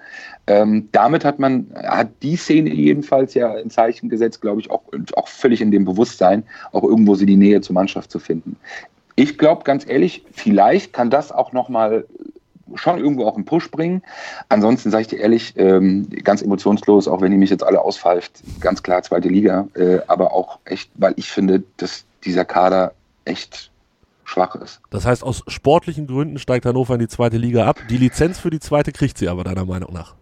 Ähm, 0.47 0.89
damit 0.91 1.23
hat 1.23 1.39
man, 1.39 1.67
hat 1.75 2.09
die 2.21 2.35
Szene 2.35 2.71
jedenfalls 2.71 3.33
ja 3.33 3.53
ein 3.53 3.69
Zeichen 3.69 4.09
gesetzt, 4.09 4.41
glaube 4.41 4.61
ich, 4.61 4.69
auch, 4.69 4.83
auch 5.13 5.27
völlig 5.27 5.61
in 5.61 5.71
dem 5.71 5.85
Bewusstsein, 5.85 6.43
auch 6.71 6.83
irgendwo 6.83 7.15
sie 7.15 7.25
die 7.25 7.37
Nähe 7.37 7.61
zur 7.61 7.73
Mannschaft 7.73 8.11
zu 8.11 8.19
finden. 8.19 8.57
Ich 9.15 9.37
glaube 9.37 9.63
ganz 9.63 9.87
ehrlich, 9.87 10.25
vielleicht 10.31 10.93
kann 10.93 11.09
das 11.09 11.31
auch 11.31 11.51
nochmal 11.51 12.05
schon 12.75 12.99
irgendwo 12.99 13.25
auch 13.25 13.35
einen 13.35 13.45
Push 13.45 13.71
bringen. 13.71 14.01
Ansonsten 14.49 14.91
sage 14.91 15.01
ich 15.01 15.07
dir 15.07 15.19
ehrlich, 15.19 15.53
ähm, 15.57 16.07
ganz 16.23 16.41
emotionslos, 16.41 17.07
auch 17.07 17.21
wenn 17.21 17.31
ihr 17.31 17.37
mich 17.37 17.49
jetzt 17.49 17.63
alle 17.63 17.81
auspfeift, 17.81 18.41
ganz 18.59 18.83
klar 18.83 19.03
zweite 19.03 19.29
Liga, 19.29 19.67
äh, 19.75 19.99
aber 20.07 20.33
auch 20.33 20.59
echt, 20.65 20.91
weil 20.95 21.13
ich 21.17 21.31
finde, 21.31 21.63
dass 21.77 22.05
dieser 22.23 22.45
Kader 22.45 22.93
echt 23.25 23.71
schwach 24.23 24.55
ist. 24.55 24.81
Das 24.89 25.05
heißt, 25.05 25.23
aus 25.23 25.43
sportlichen 25.47 26.07
Gründen 26.07 26.39
steigt 26.39 26.65
Hannover 26.65 26.93
in 26.93 26.99
die 27.01 27.07
zweite 27.07 27.37
Liga 27.37 27.65
ab. 27.65 27.79
Die 27.89 27.97
Lizenz 27.97 28.39
für 28.39 28.49
die 28.49 28.59
zweite 28.59 28.91
kriegt 28.91 29.17
sie 29.17 29.27
aber 29.27 29.43
deiner 29.43 29.65
Meinung 29.65 29.93
nach. 29.93 30.15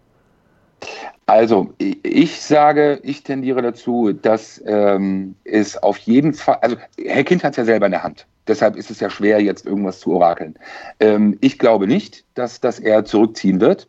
Also, 1.26 1.72
ich 1.78 2.40
sage, 2.40 2.98
ich 3.04 3.22
tendiere 3.22 3.62
dazu, 3.62 4.12
dass 4.12 4.60
ähm, 4.66 5.36
es 5.44 5.76
auf 5.76 5.98
jeden 5.98 6.34
Fall, 6.34 6.58
also 6.60 6.76
Herr 6.98 7.22
Kind 7.22 7.44
hat 7.44 7.52
es 7.52 7.58
ja 7.58 7.64
selber 7.64 7.86
in 7.86 7.92
der 7.92 8.02
Hand. 8.02 8.26
Deshalb 8.50 8.74
ist 8.74 8.90
es 8.90 8.98
ja 8.98 9.08
schwer, 9.08 9.40
jetzt 9.40 9.64
irgendwas 9.64 10.00
zu 10.00 10.12
orakeln. 10.12 10.56
Ähm, 10.98 11.38
ich 11.40 11.56
glaube 11.56 11.86
nicht, 11.86 12.24
dass, 12.34 12.60
dass 12.60 12.80
er 12.80 13.04
zurückziehen 13.04 13.60
wird. 13.60 13.88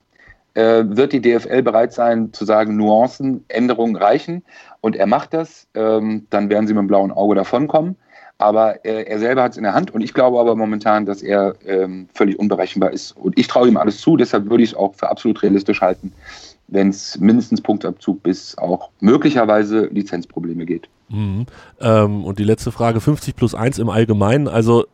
Äh, 0.53 0.83
wird 0.85 1.13
die 1.13 1.21
DFL 1.21 1.63
bereit 1.63 1.93
sein 1.93 2.31
zu 2.31 2.45
sagen, 2.45 2.77
Nuancen, 2.77 3.43
Änderungen 3.47 3.95
reichen 3.95 4.43
und 4.81 4.95
er 4.95 5.07
macht 5.07 5.33
das, 5.33 5.67
ähm, 5.73 6.27
dann 6.29 6.49
werden 6.49 6.67
sie 6.67 6.73
mit 6.73 6.81
dem 6.81 6.87
blauen 6.87 7.11
Auge 7.11 7.33
davonkommen. 7.33 7.95
Aber 8.37 8.85
äh, 8.85 9.03
er 9.03 9.17
selber 9.17 9.41
hat 9.43 9.53
es 9.53 9.57
in 9.57 9.63
der 9.63 9.73
Hand 9.73 9.91
und 9.91 10.01
ich 10.01 10.13
glaube 10.13 10.39
aber 10.39 10.55
momentan, 10.55 11.07
dass 11.07 11.23
er 11.23 11.55
ähm, 11.65 12.07
völlig 12.13 12.37
unberechenbar 12.37 12.91
ist. 12.91 13.17
Und 13.17 13.39
ich 13.39 13.47
traue 13.47 13.67
ihm 13.67 13.77
alles 13.77 13.99
zu, 13.99 14.15
deshalb 14.15 14.47
würde 14.47 14.63
ich 14.63 14.71
es 14.71 14.75
auch 14.75 14.93
für 14.93 15.09
absolut 15.09 15.41
realistisch 15.41 15.81
halten, 15.81 16.13
wenn 16.71 16.89
es 16.89 17.19
mindestens 17.19 17.61
Punktabzug 17.61 18.23
bis 18.23 18.57
auch 18.57 18.89
möglicherweise 18.99 19.85
Lizenzprobleme 19.87 20.65
geht. 20.65 20.89
Mhm. 21.09 21.45
Ähm, 21.79 22.23
und 22.23 22.39
die 22.39 22.43
letzte 22.43 22.71
Frage, 22.71 22.99
50 22.99 23.35
plus 23.35 23.53
1 23.53 23.77
im 23.77 23.89
Allgemeinen, 23.89 24.47
also, 24.47 24.85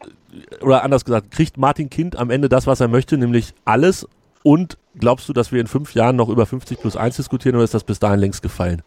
oder 0.62 0.84
anders 0.84 1.06
gesagt, 1.06 1.32
kriegt 1.32 1.58
Martin 1.58 1.90
Kind 1.90 2.18
am 2.18 2.32
Ende 2.32 2.50
das, 2.50 2.68
was 2.68 2.82
er 2.82 2.88
möchte, 2.88 3.18
nämlich 3.18 3.54
alles 3.64 4.08
und 4.44 4.78
glaubst 5.00 5.30
du, 5.30 5.34
dass 5.34 5.52
wir 5.52 5.62
in 5.62 5.68
fünf 5.68 5.94
Jahren 5.94 6.16
noch 6.16 6.30
über 6.30 6.46
50 6.46 6.80
plus 6.80 6.98
1 6.98 7.16
diskutieren 7.16 7.56
oder 7.56 7.64
ist 7.64 7.74
das 7.74 7.84
bis 7.84 8.00
dahin 8.00 8.20
längst 8.20 8.42
gefallen? 8.42 8.82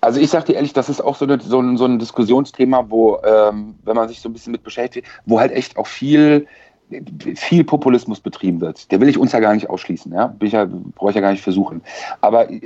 Also 0.00 0.20
ich 0.20 0.30
sage 0.30 0.46
dir 0.46 0.54
ehrlich, 0.54 0.72
das 0.72 0.88
ist 0.88 1.00
auch 1.00 1.16
so, 1.16 1.24
eine, 1.24 1.40
so, 1.40 1.60
ein, 1.60 1.76
so 1.76 1.84
ein 1.84 1.98
Diskussionsthema, 1.98 2.86
wo, 2.88 3.20
ähm, 3.24 3.74
wenn 3.84 3.96
man 3.96 4.08
sich 4.08 4.20
so 4.20 4.28
ein 4.28 4.32
bisschen 4.32 4.52
mit 4.52 4.62
beschäftigt, 4.62 5.06
wo 5.26 5.40
halt 5.40 5.52
echt 5.52 5.76
auch 5.76 5.86
viel 5.86 6.46
viel 7.34 7.64
Populismus 7.64 8.20
betrieben 8.20 8.60
wird. 8.60 8.90
Der 8.90 9.00
will 9.00 9.08
ich 9.08 9.18
uns 9.18 9.32
ja 9.32 9.40
gar 9.40 9.54
nicht 9.54 9.68
ausschließen, 9.68 10.12
ja. 10.12 10.28
Bin 10.28 10.46
ich 10.46 10.54
ja, 10.54 10.66
brauche 10.66 11.10
ich 11.10 11.16
ja 11.16 11.20
gar 11.20 11.32
nicht 11.32 11.42
versuchen. 11.42 11.82
Aber 12.20 12.50
äh, 12.50 12.60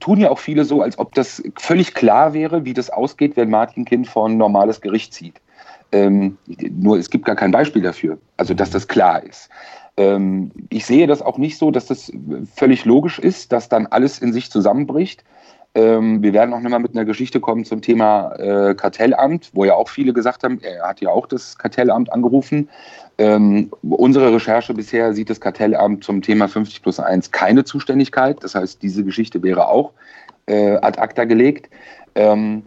tun 0.00 0.20
ja 0.20 0.30
auch 0.30 0.38
viele 0.38 0.64
so, 0.64 0.82
als 0.82 0.98
ob 0.98 1.14
das 1.14 1.42
völlig 1.56 1.94
klar 1.94 2.34
wäre, 2.34 2.64
wie 2.64 2.74
das 2.74 2.90
ausgeht, 2.90 3.36
wenn 3.36 3.50
Martin 3.50 3.84
Kind 3.84 4.06
vor 4.06 4.28
ein 4.28 4.36
normales 4.36 4.80
Gericht 4.80 5.14
zieht. 5.14 5.40
Ähm, 5.92 6.36
nur 6.46 6.98
es 6.98 7.10
gibt 7.10 7.24
gar 7.24 7.36
kein 7.36 7.52
Beispiel 7.52 7.82
dafür, 7.82 8.18
also 8.36 8.54
dass 8.54 8.70
das 8.70 8.88
klar 8.88 9.22
ist. 9.22 9.48
Ähm, 9.96 10.50
ich 10.68 10.84
sehe 10.84 11.06
das 11.06 11.22
auch 11.22 11.38
nicht 11.38 11.58
so, 11.58 11.70
dass 11.70 11.86
das 11.86 12.12
völlig 12.54 12.84
logisch 12.84 13.18
ist, 13.18 13.52
dass 13.52 13.68
dann 13.68 13.86
alles 13.86 14.18
in 14.18 14.32
sich 14.32 14.50
zusammenbricht. 14.50 15.24
Ähm, 15.76 16.22
wir 16.22 16.32
werden 16.32 16.54
auch 16.54 16.60
nochmal 16.60 16.80
mit 16.80 16.96
einer 16.96 17.04
Geschichte 17.04 17.38
kommen 17.38 17.66
zum 17.66 17.82
Thema 17.82 18.32
äh, 18.36 18.74
Kartellamt, 18.74 19.50
wo 19.52 19.66
ja 19.66 19.74
auch 19.74 19.90
viele 19.90 20.14
gesagt 20.14 20.42
haben, 20.42 20.58
er 20.62 20.88
hat 20.88 21.02
ja 21.02 21.10
auch 21.10 21.26
das 21.26 21.58
Kartellamt 21.58 22.10
angerufen. 22.10 22.70
Ähm, 23.18 23.70
unsere 23.82 24.32
Recherche 24.32 24.72
bisher 24.72 25.12
sieht 25.12 25.28
das 25.28 25.38
Kartellamt 25.38 26.02
zum 26.02 26.22
Thema 26.22 26.48
50 26.48 26.82
plus 26.82 26.98
1 26.98 27.30
keine 27.30 27.64
Zuständigkeit. 27.64 28.42
Das 28.42 28.54
heißt, 28.54 28.82
diese 28.82 29.04
Geschichte 29.04 29.42
wäre 29.42 29.68
auch 29.68 29.92
äh, 30.46 30.76
ad 30.76 30.98
acta 30.98 31.24
gelegt. 31.24 31.68
Ähm, 32.14 32.62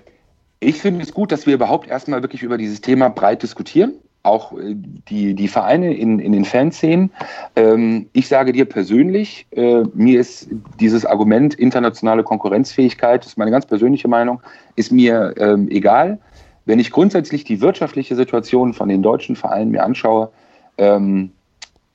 ich 0.60 0.80
finde 0.80 1.02
es 1.02 1.12
gut, 1.12 1.32
dass 1.32 1.48
wir 1.48 1.56
überhaupt 1.56 1.89
erstmal 1.89 2.22
wirklich 2.22 2.43
über 2.43 2.60
dieses 2.60 2.80
Thema 2.80 3.10
breit 3.10 3.41
diskutieren 3.41 3.93
auch 4.30 4.54
äh, 4.54 4.76
die, 4.76 5.34
die 5.34 5.48
Vereine 5.48 5.94
in, 5.94 6.20
in 6.20 6.32
den 6.32 6.46
Fanszenen. 6.46 7.12
Ähm, 7.56 8.08
ich 8.13 8.28
sage 8.28 8.52
dir 8.52 8.65
persönlich, 8.65 9.48
äh, 9.52 9.84
mir 9.94 10.20
ist 10.20 10.50
dieses 10.80 11.06
Argument 11.06 11.56
internationale 11.56 12.24
Konkurrenzfähigkeit, 12.24 13.24
das 13.24 13.34
ist 13.34 13.38
meine 13.38 13.52
ganz 13.52 13.65
persönliche 13.65 14.08
Meinung, 14.08 14.42
ist 14.76 14.92
mir 14.92 15.34
ähm, 15.38 15.68
egal. 15.70 16.20
Wenn 16.65 16.80
ich 16.80 16.92
grundsätzlich 16.92 17.44
die 17.44 17.62
wirtschaftliche 17.62 18.15
Situation 18.15 18.74
von 18.74 18.89
den 18.89 19.02
deutschen 19.02 19.36
Vereinen 19.36 19.72
mir 19.72 19.84
anschaue 19.84 20.30
ähm, 20.78 21.32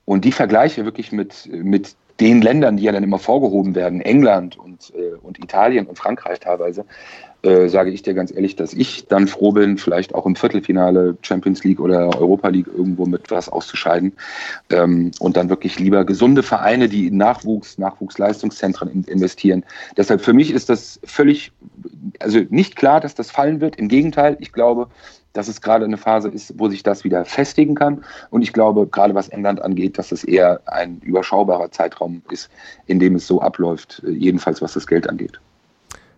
und 0.03 0.25
die 0.25 0.31
vergleiche 0.31 0.83
wirklich 0.85 1.11
mit, 1.11 1.49
mit 1.51 1.95
den 2.19 2.41
Ländern, 2.41 2.77
die 2.77 2.83
ja 2.83 2.91
dann 2.91 3.03
immer 3.03 3.19
vorgehoben 3.19 3.75
werden, 3.75 4.01
England 4.01 4.57
und, 4.57 4.93
äh, 4.95 5.15
und 5.21 5.39
Italien 5.39 5.85
und 5.85 5.97
Frankreich 5.97 6.39
teilweise, 6.39 6.85
äh, 7.45 7.69
sage 7.69 7.91
ich 7.91 8.01
dir 8.01 8.13
ganz 8.13 8.31
ehrlich, 8.31 8.55
dass 8.55 8.73
ich 8.73 9.07
dann 9.07 9.27
froh 9.27 9.51
bin, 9.51 9.77
vielleicht 9.77 10.15
auch 10.15 10.25
im 10.25 10.35
Viertelfinale 10.35 11.15
Champions 11.21 11.63
League 11.63 11.79
oder 11.79 12.19
Europa 12.19 12.49
League 12.49 12.67
irgendwo 12.67 13.05
mit 13.05 13.29
was 13.29 13.49
auszuscheiden 13.49 14.13
ähm, 14.71 15.11
und 15.19 15.37
dann 15.37 15.49
wirklich 15.49 15.79
lieber 15.79 16.05
gesunde 16.05 16.43
Vereine, 16.43 16.89
die 16.89 17.07
in 17.07 17.17
Nachwuchs, 17.17 17.77
Nachwuchsleistungszentren 17.77 18.89
in, 18.89 19.03
investieren. 19.03 19.63
Deshalb 19.95 20.21
für 20.21 20.33
mich 20.33 20.51
ist 20.51 20.69
das 20.69 20.99
völlig, 21.03 21.51
also 22.19 22.39
nicht 22.49 22.75
klar, 22.75 22.99
dass 22.99 23.13
das 23.13 23.29
fallen 23.29 23.61
wird. 23.61 23.75
Im 23.75 23.87
Gegenteil, 23.89 24.37
ich 24.39 24.51
glaube, 24.51 24.87
dass 25.33 25.47
es 25.47 25.61
gerade 25.61 25.85
eine 25.85 25.97
Phase 25.97 26.29
ist, 26.29 26.57
wo 26.57 26.69
sich 26.69 26.81
das 26.81 27.03
wieder 27.03 27.25
festigen 27.25 27.75
kann. 27.75 28.03
Und 28.29 28.41
ich 28.41 28.53
glaube, 28.53 28.87
gerade 28.87 29.13
was 29.13 29.29
England 29.29 29.61
angeht, 29.61 29.97
dass 29.97 30.11
es 30.11 30.23
eher 30.23 30.61
ein 30.65 30.99
überschaubarer 31.01 31.71
Zeitraum 31.71 32.21
ist, 32.31 32.49
in 32.87 32.99
dem 32.99 33.15
es 33.15 33.27
so 33.27 33.41
abläuft, 33.41 34.01
äh, 34.05 34.11
jedenfalls 34.11 34.61
was 34.61 34.73
das 34.73 34.87
Geld 34.87 35.07
angeht. 35.07 35.39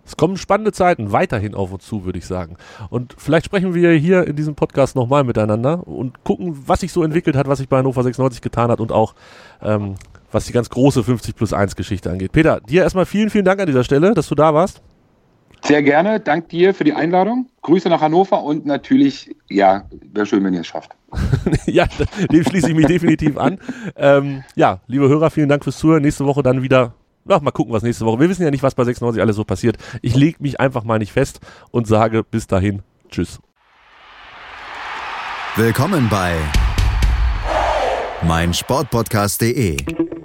Es 0.07 0.15
kommen 0.15 0.37
spannende 0.37 0.71
Zeiten 0.71 1.11
weiterhin 1.11 1.53
auf 1.53 1.73
uns 1.73 1.85
zu, 1.85 2.05
würde 2.05 2.17
ich 2.17 2.25
sagen. 2.25 2.55
Und 2.89 3.13
vielleicht 3.17 3.45
sprechen 3.45 3.73
wir 3.73 3.91
hier 3.91 4.25
in 4.25 4.37
diesem 4.37 4.55
Podcast 4.55 4.95
nochmal 4.95 5.25
miteinander 5.25 5.85
und 5.85 6.23
gucken, 6.23 6.63
was 6.65 6.79
sich 6.79 6.93
so 6.93 7.03
entwickelt 7.03 7.35
hat, 7.35 7.47
was 7.47 7.59
sich 7.59 7.67
bei 7.67 7.77
Hannover 7.77 8.03
96 8.03 8.41
getan 8.41 8.71
hat 8.71 8.79
und 8.79 8.93
auch 8.93 9.15
ähm, 9.61 9.95
was 10.31 10.45
die 10.45 10.53
ganz 10.53 10.69
große 10.69 11.03
50 11.03 11.35
plus 11.35 11.51
1 11.51 11.75
Geschichte 11.75 12.09
angeht. 12.09 12.31
Peter, 12.31 12.61
dir 12.61 12.83
erstmal 12.83 13.05
vielen, 13.05 13.29
vielen 13.29 13.45
Dank 13.45 13.59
an 13.59 13.67
dieser 13.67 13.83
Stelle, 13.83 14.13
dass 14.13 14.27
du 14.27 14.35
da 14.35 14.53
warst. 14.53 14.81
Sehr 15.63 15.83
gerne. 15.83 16.19
Dank 16.21 16.49
dir 16.49 16.73
für 16.73 16.83
die 16.85 16.93
Einladung. 16.93 17.49
Grüße 17.61 17.89
nach 17.89 17.99
Hannover 17.99 18.43
und 18.43 18.65
natürlich, 18.65 19.35
ja, 19.49 19.85
wäre 20.13 20.25
schön, 20.25 20.43
wenn 20.45 20.53
ihr 20.53 20.61
es 20.61 20.67
schafft. 20.67 20.91
ja, 21.65 21.85
dem 22.31 22.43
schließe 22.43 22.69
ich 22.69 22.75
mich 22.75 22.85
definitiv 22.85 23.37
an. 23.37 23.59
Ähm, 23.95 24.43
ja, 24.55 24.79
liebe 24.87 25.09
Hörer, 25.09 25.29
vielen 25.31 25.49
Dank 25.49 25.63
fürs 25.63 25.77
Zuhören. 25.77 26.03
Nächste 26.03 26.25
Woche 26.25 26.43
dann 26.43 26.61
wieder 26.61 26.93
Ach, 27.29 27.41
mal 27.41 27.51
gucken, 27.51 27.73
was 27.73 27.83
nächste 27.83 28.05
Woche. 28.05 28.19
Wir 28.19 28.29
wissen 28.29 28.43
ja 28.43 28.51
nicht, 28.51 28.63
was 28.63 28.75
bei 28.75 28.83
96 28.83 29.21
alles 29.21 29.35
so 29.35 29.43
passiert. 29.43 29.77
Ich 30.01 30.15
lege 30.15 30.37
mich 30.41 30.59
einfach 30.59 30.83
mal 30.83 30.99
nicht 30.99 31.11
fest 31.11 31.39
und 31.71 31.87
sage 31.87 32.23
bis 32.23 32.47
dahin 32.47 32.81
Tschüss. 33.09 33.39
Willkommen 35.55 36.07
bei 36.09 36.35
meinsportpodcast.de. 38.23 39.77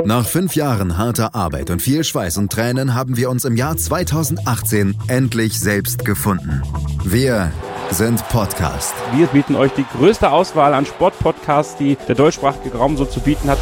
Nach 0.04 0.26
fünf 0.26 0.56
Jahren 0.56 0.98
harter 0.98 1.34
Arbeit 1.34 1.70
und 1.70 1.80
viel 1.80 2.02
Schweiß 2.02 2.36
und 2.38 2.50
Tränen 2.50 2.94
haben 2.94 3.16
wir 3.16 3.30
uns 3.30 3.44
im 3.44 3.56
Jahr 3.56 3.76
2018 3.76 4.96
endlich 5.08 5.58
selbst 5.58 6.04
gefunden. 6.04 6.62
Wir 7.04 7.52
sind 7.90 8.26
Podcast. 8.28 8.94
Wir 9.14 9.26
bieten 9.26 9.54
euch 9.54 9.72
die 9.72 9.84
größte 9.96 10.30
Auswahl 10.30 10.74
an 10.74 10.86
Sportpodcasts, 10.86 11.76
die 11.76 11.96
der 12.08 12.14
deutschsprachige 12.14 12.76
Raum 12.76 12.96
so 12.96 13.04
zu 13.04 13.20
bieten 13.20 13.48
hat. 13.48 13.58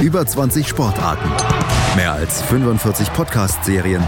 Über 0.00 0.24
20 0.24 0.68
Sportarten 0.68 1.30
Mehr 2.00 2.14
als 2.14 2.40
45 2.40 3.12
Podcast-Serien, 3.12 4.02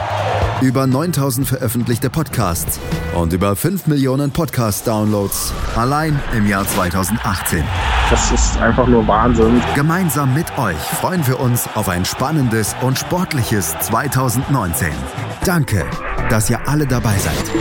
über 0.63 0.87
9000 0.87 1.47
veröffentlichte 1.47 2.09
Podcasts 2.09 2.81
und 3.15 3.35
über 3.35 3.55
5 3.55 3.87
Millionen 3.87 4.31
Podcast-Downloads 4.31 5.53
allein 5.77 6.19
im 6.35 6.47
Jahr 6.47 6.67
2018. 6.67 7.63
Das 8.09 8.33
ist 8.33 8.57
einfach 8.57 8.87
nur 8.87 9.07
Wahnsinn. 9.07 9.61
Gemeinsam 9.75 10.33
mit 10.33 10.57
euch 10.57 10.79
freuen 10.79 11.27
wir 11.27 11.39
uns 11.39 11.69
auf 11.75 11.91
ein 11.91 12.07
spannendes 12.07 12.75
und 12.81 12.99
sportliches 12.99 13.77
2019. 13.81 14.89
Danke, 15.45 15.85
dass 16.31 16.49
ihr 16.49 16.67
alle 16.67 16.87
dabei 16.87 17.19
seid. 17.19 17.53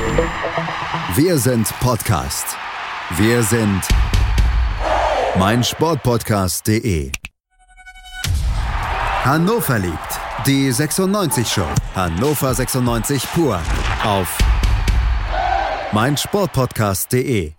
Wir 1.13 1.39
sind 1.39 1.67
Podcast. 1.81 2.55
Wir 3.17 3.43
sind 3.43 3.81
meinsportpodcast.de. 5.37 7.11
Hannover 9.23 9.77
liebt. 9.77 10.20
Die 10.47 10.71
96 10.71 11.47
Show. 11.47 11.67
Hannover 11.93 12.53
96 12.55 13.27
pur. 13.31 13.59
Auf 14.03 14.27
meinsportpodcast.de. 15.91 17.53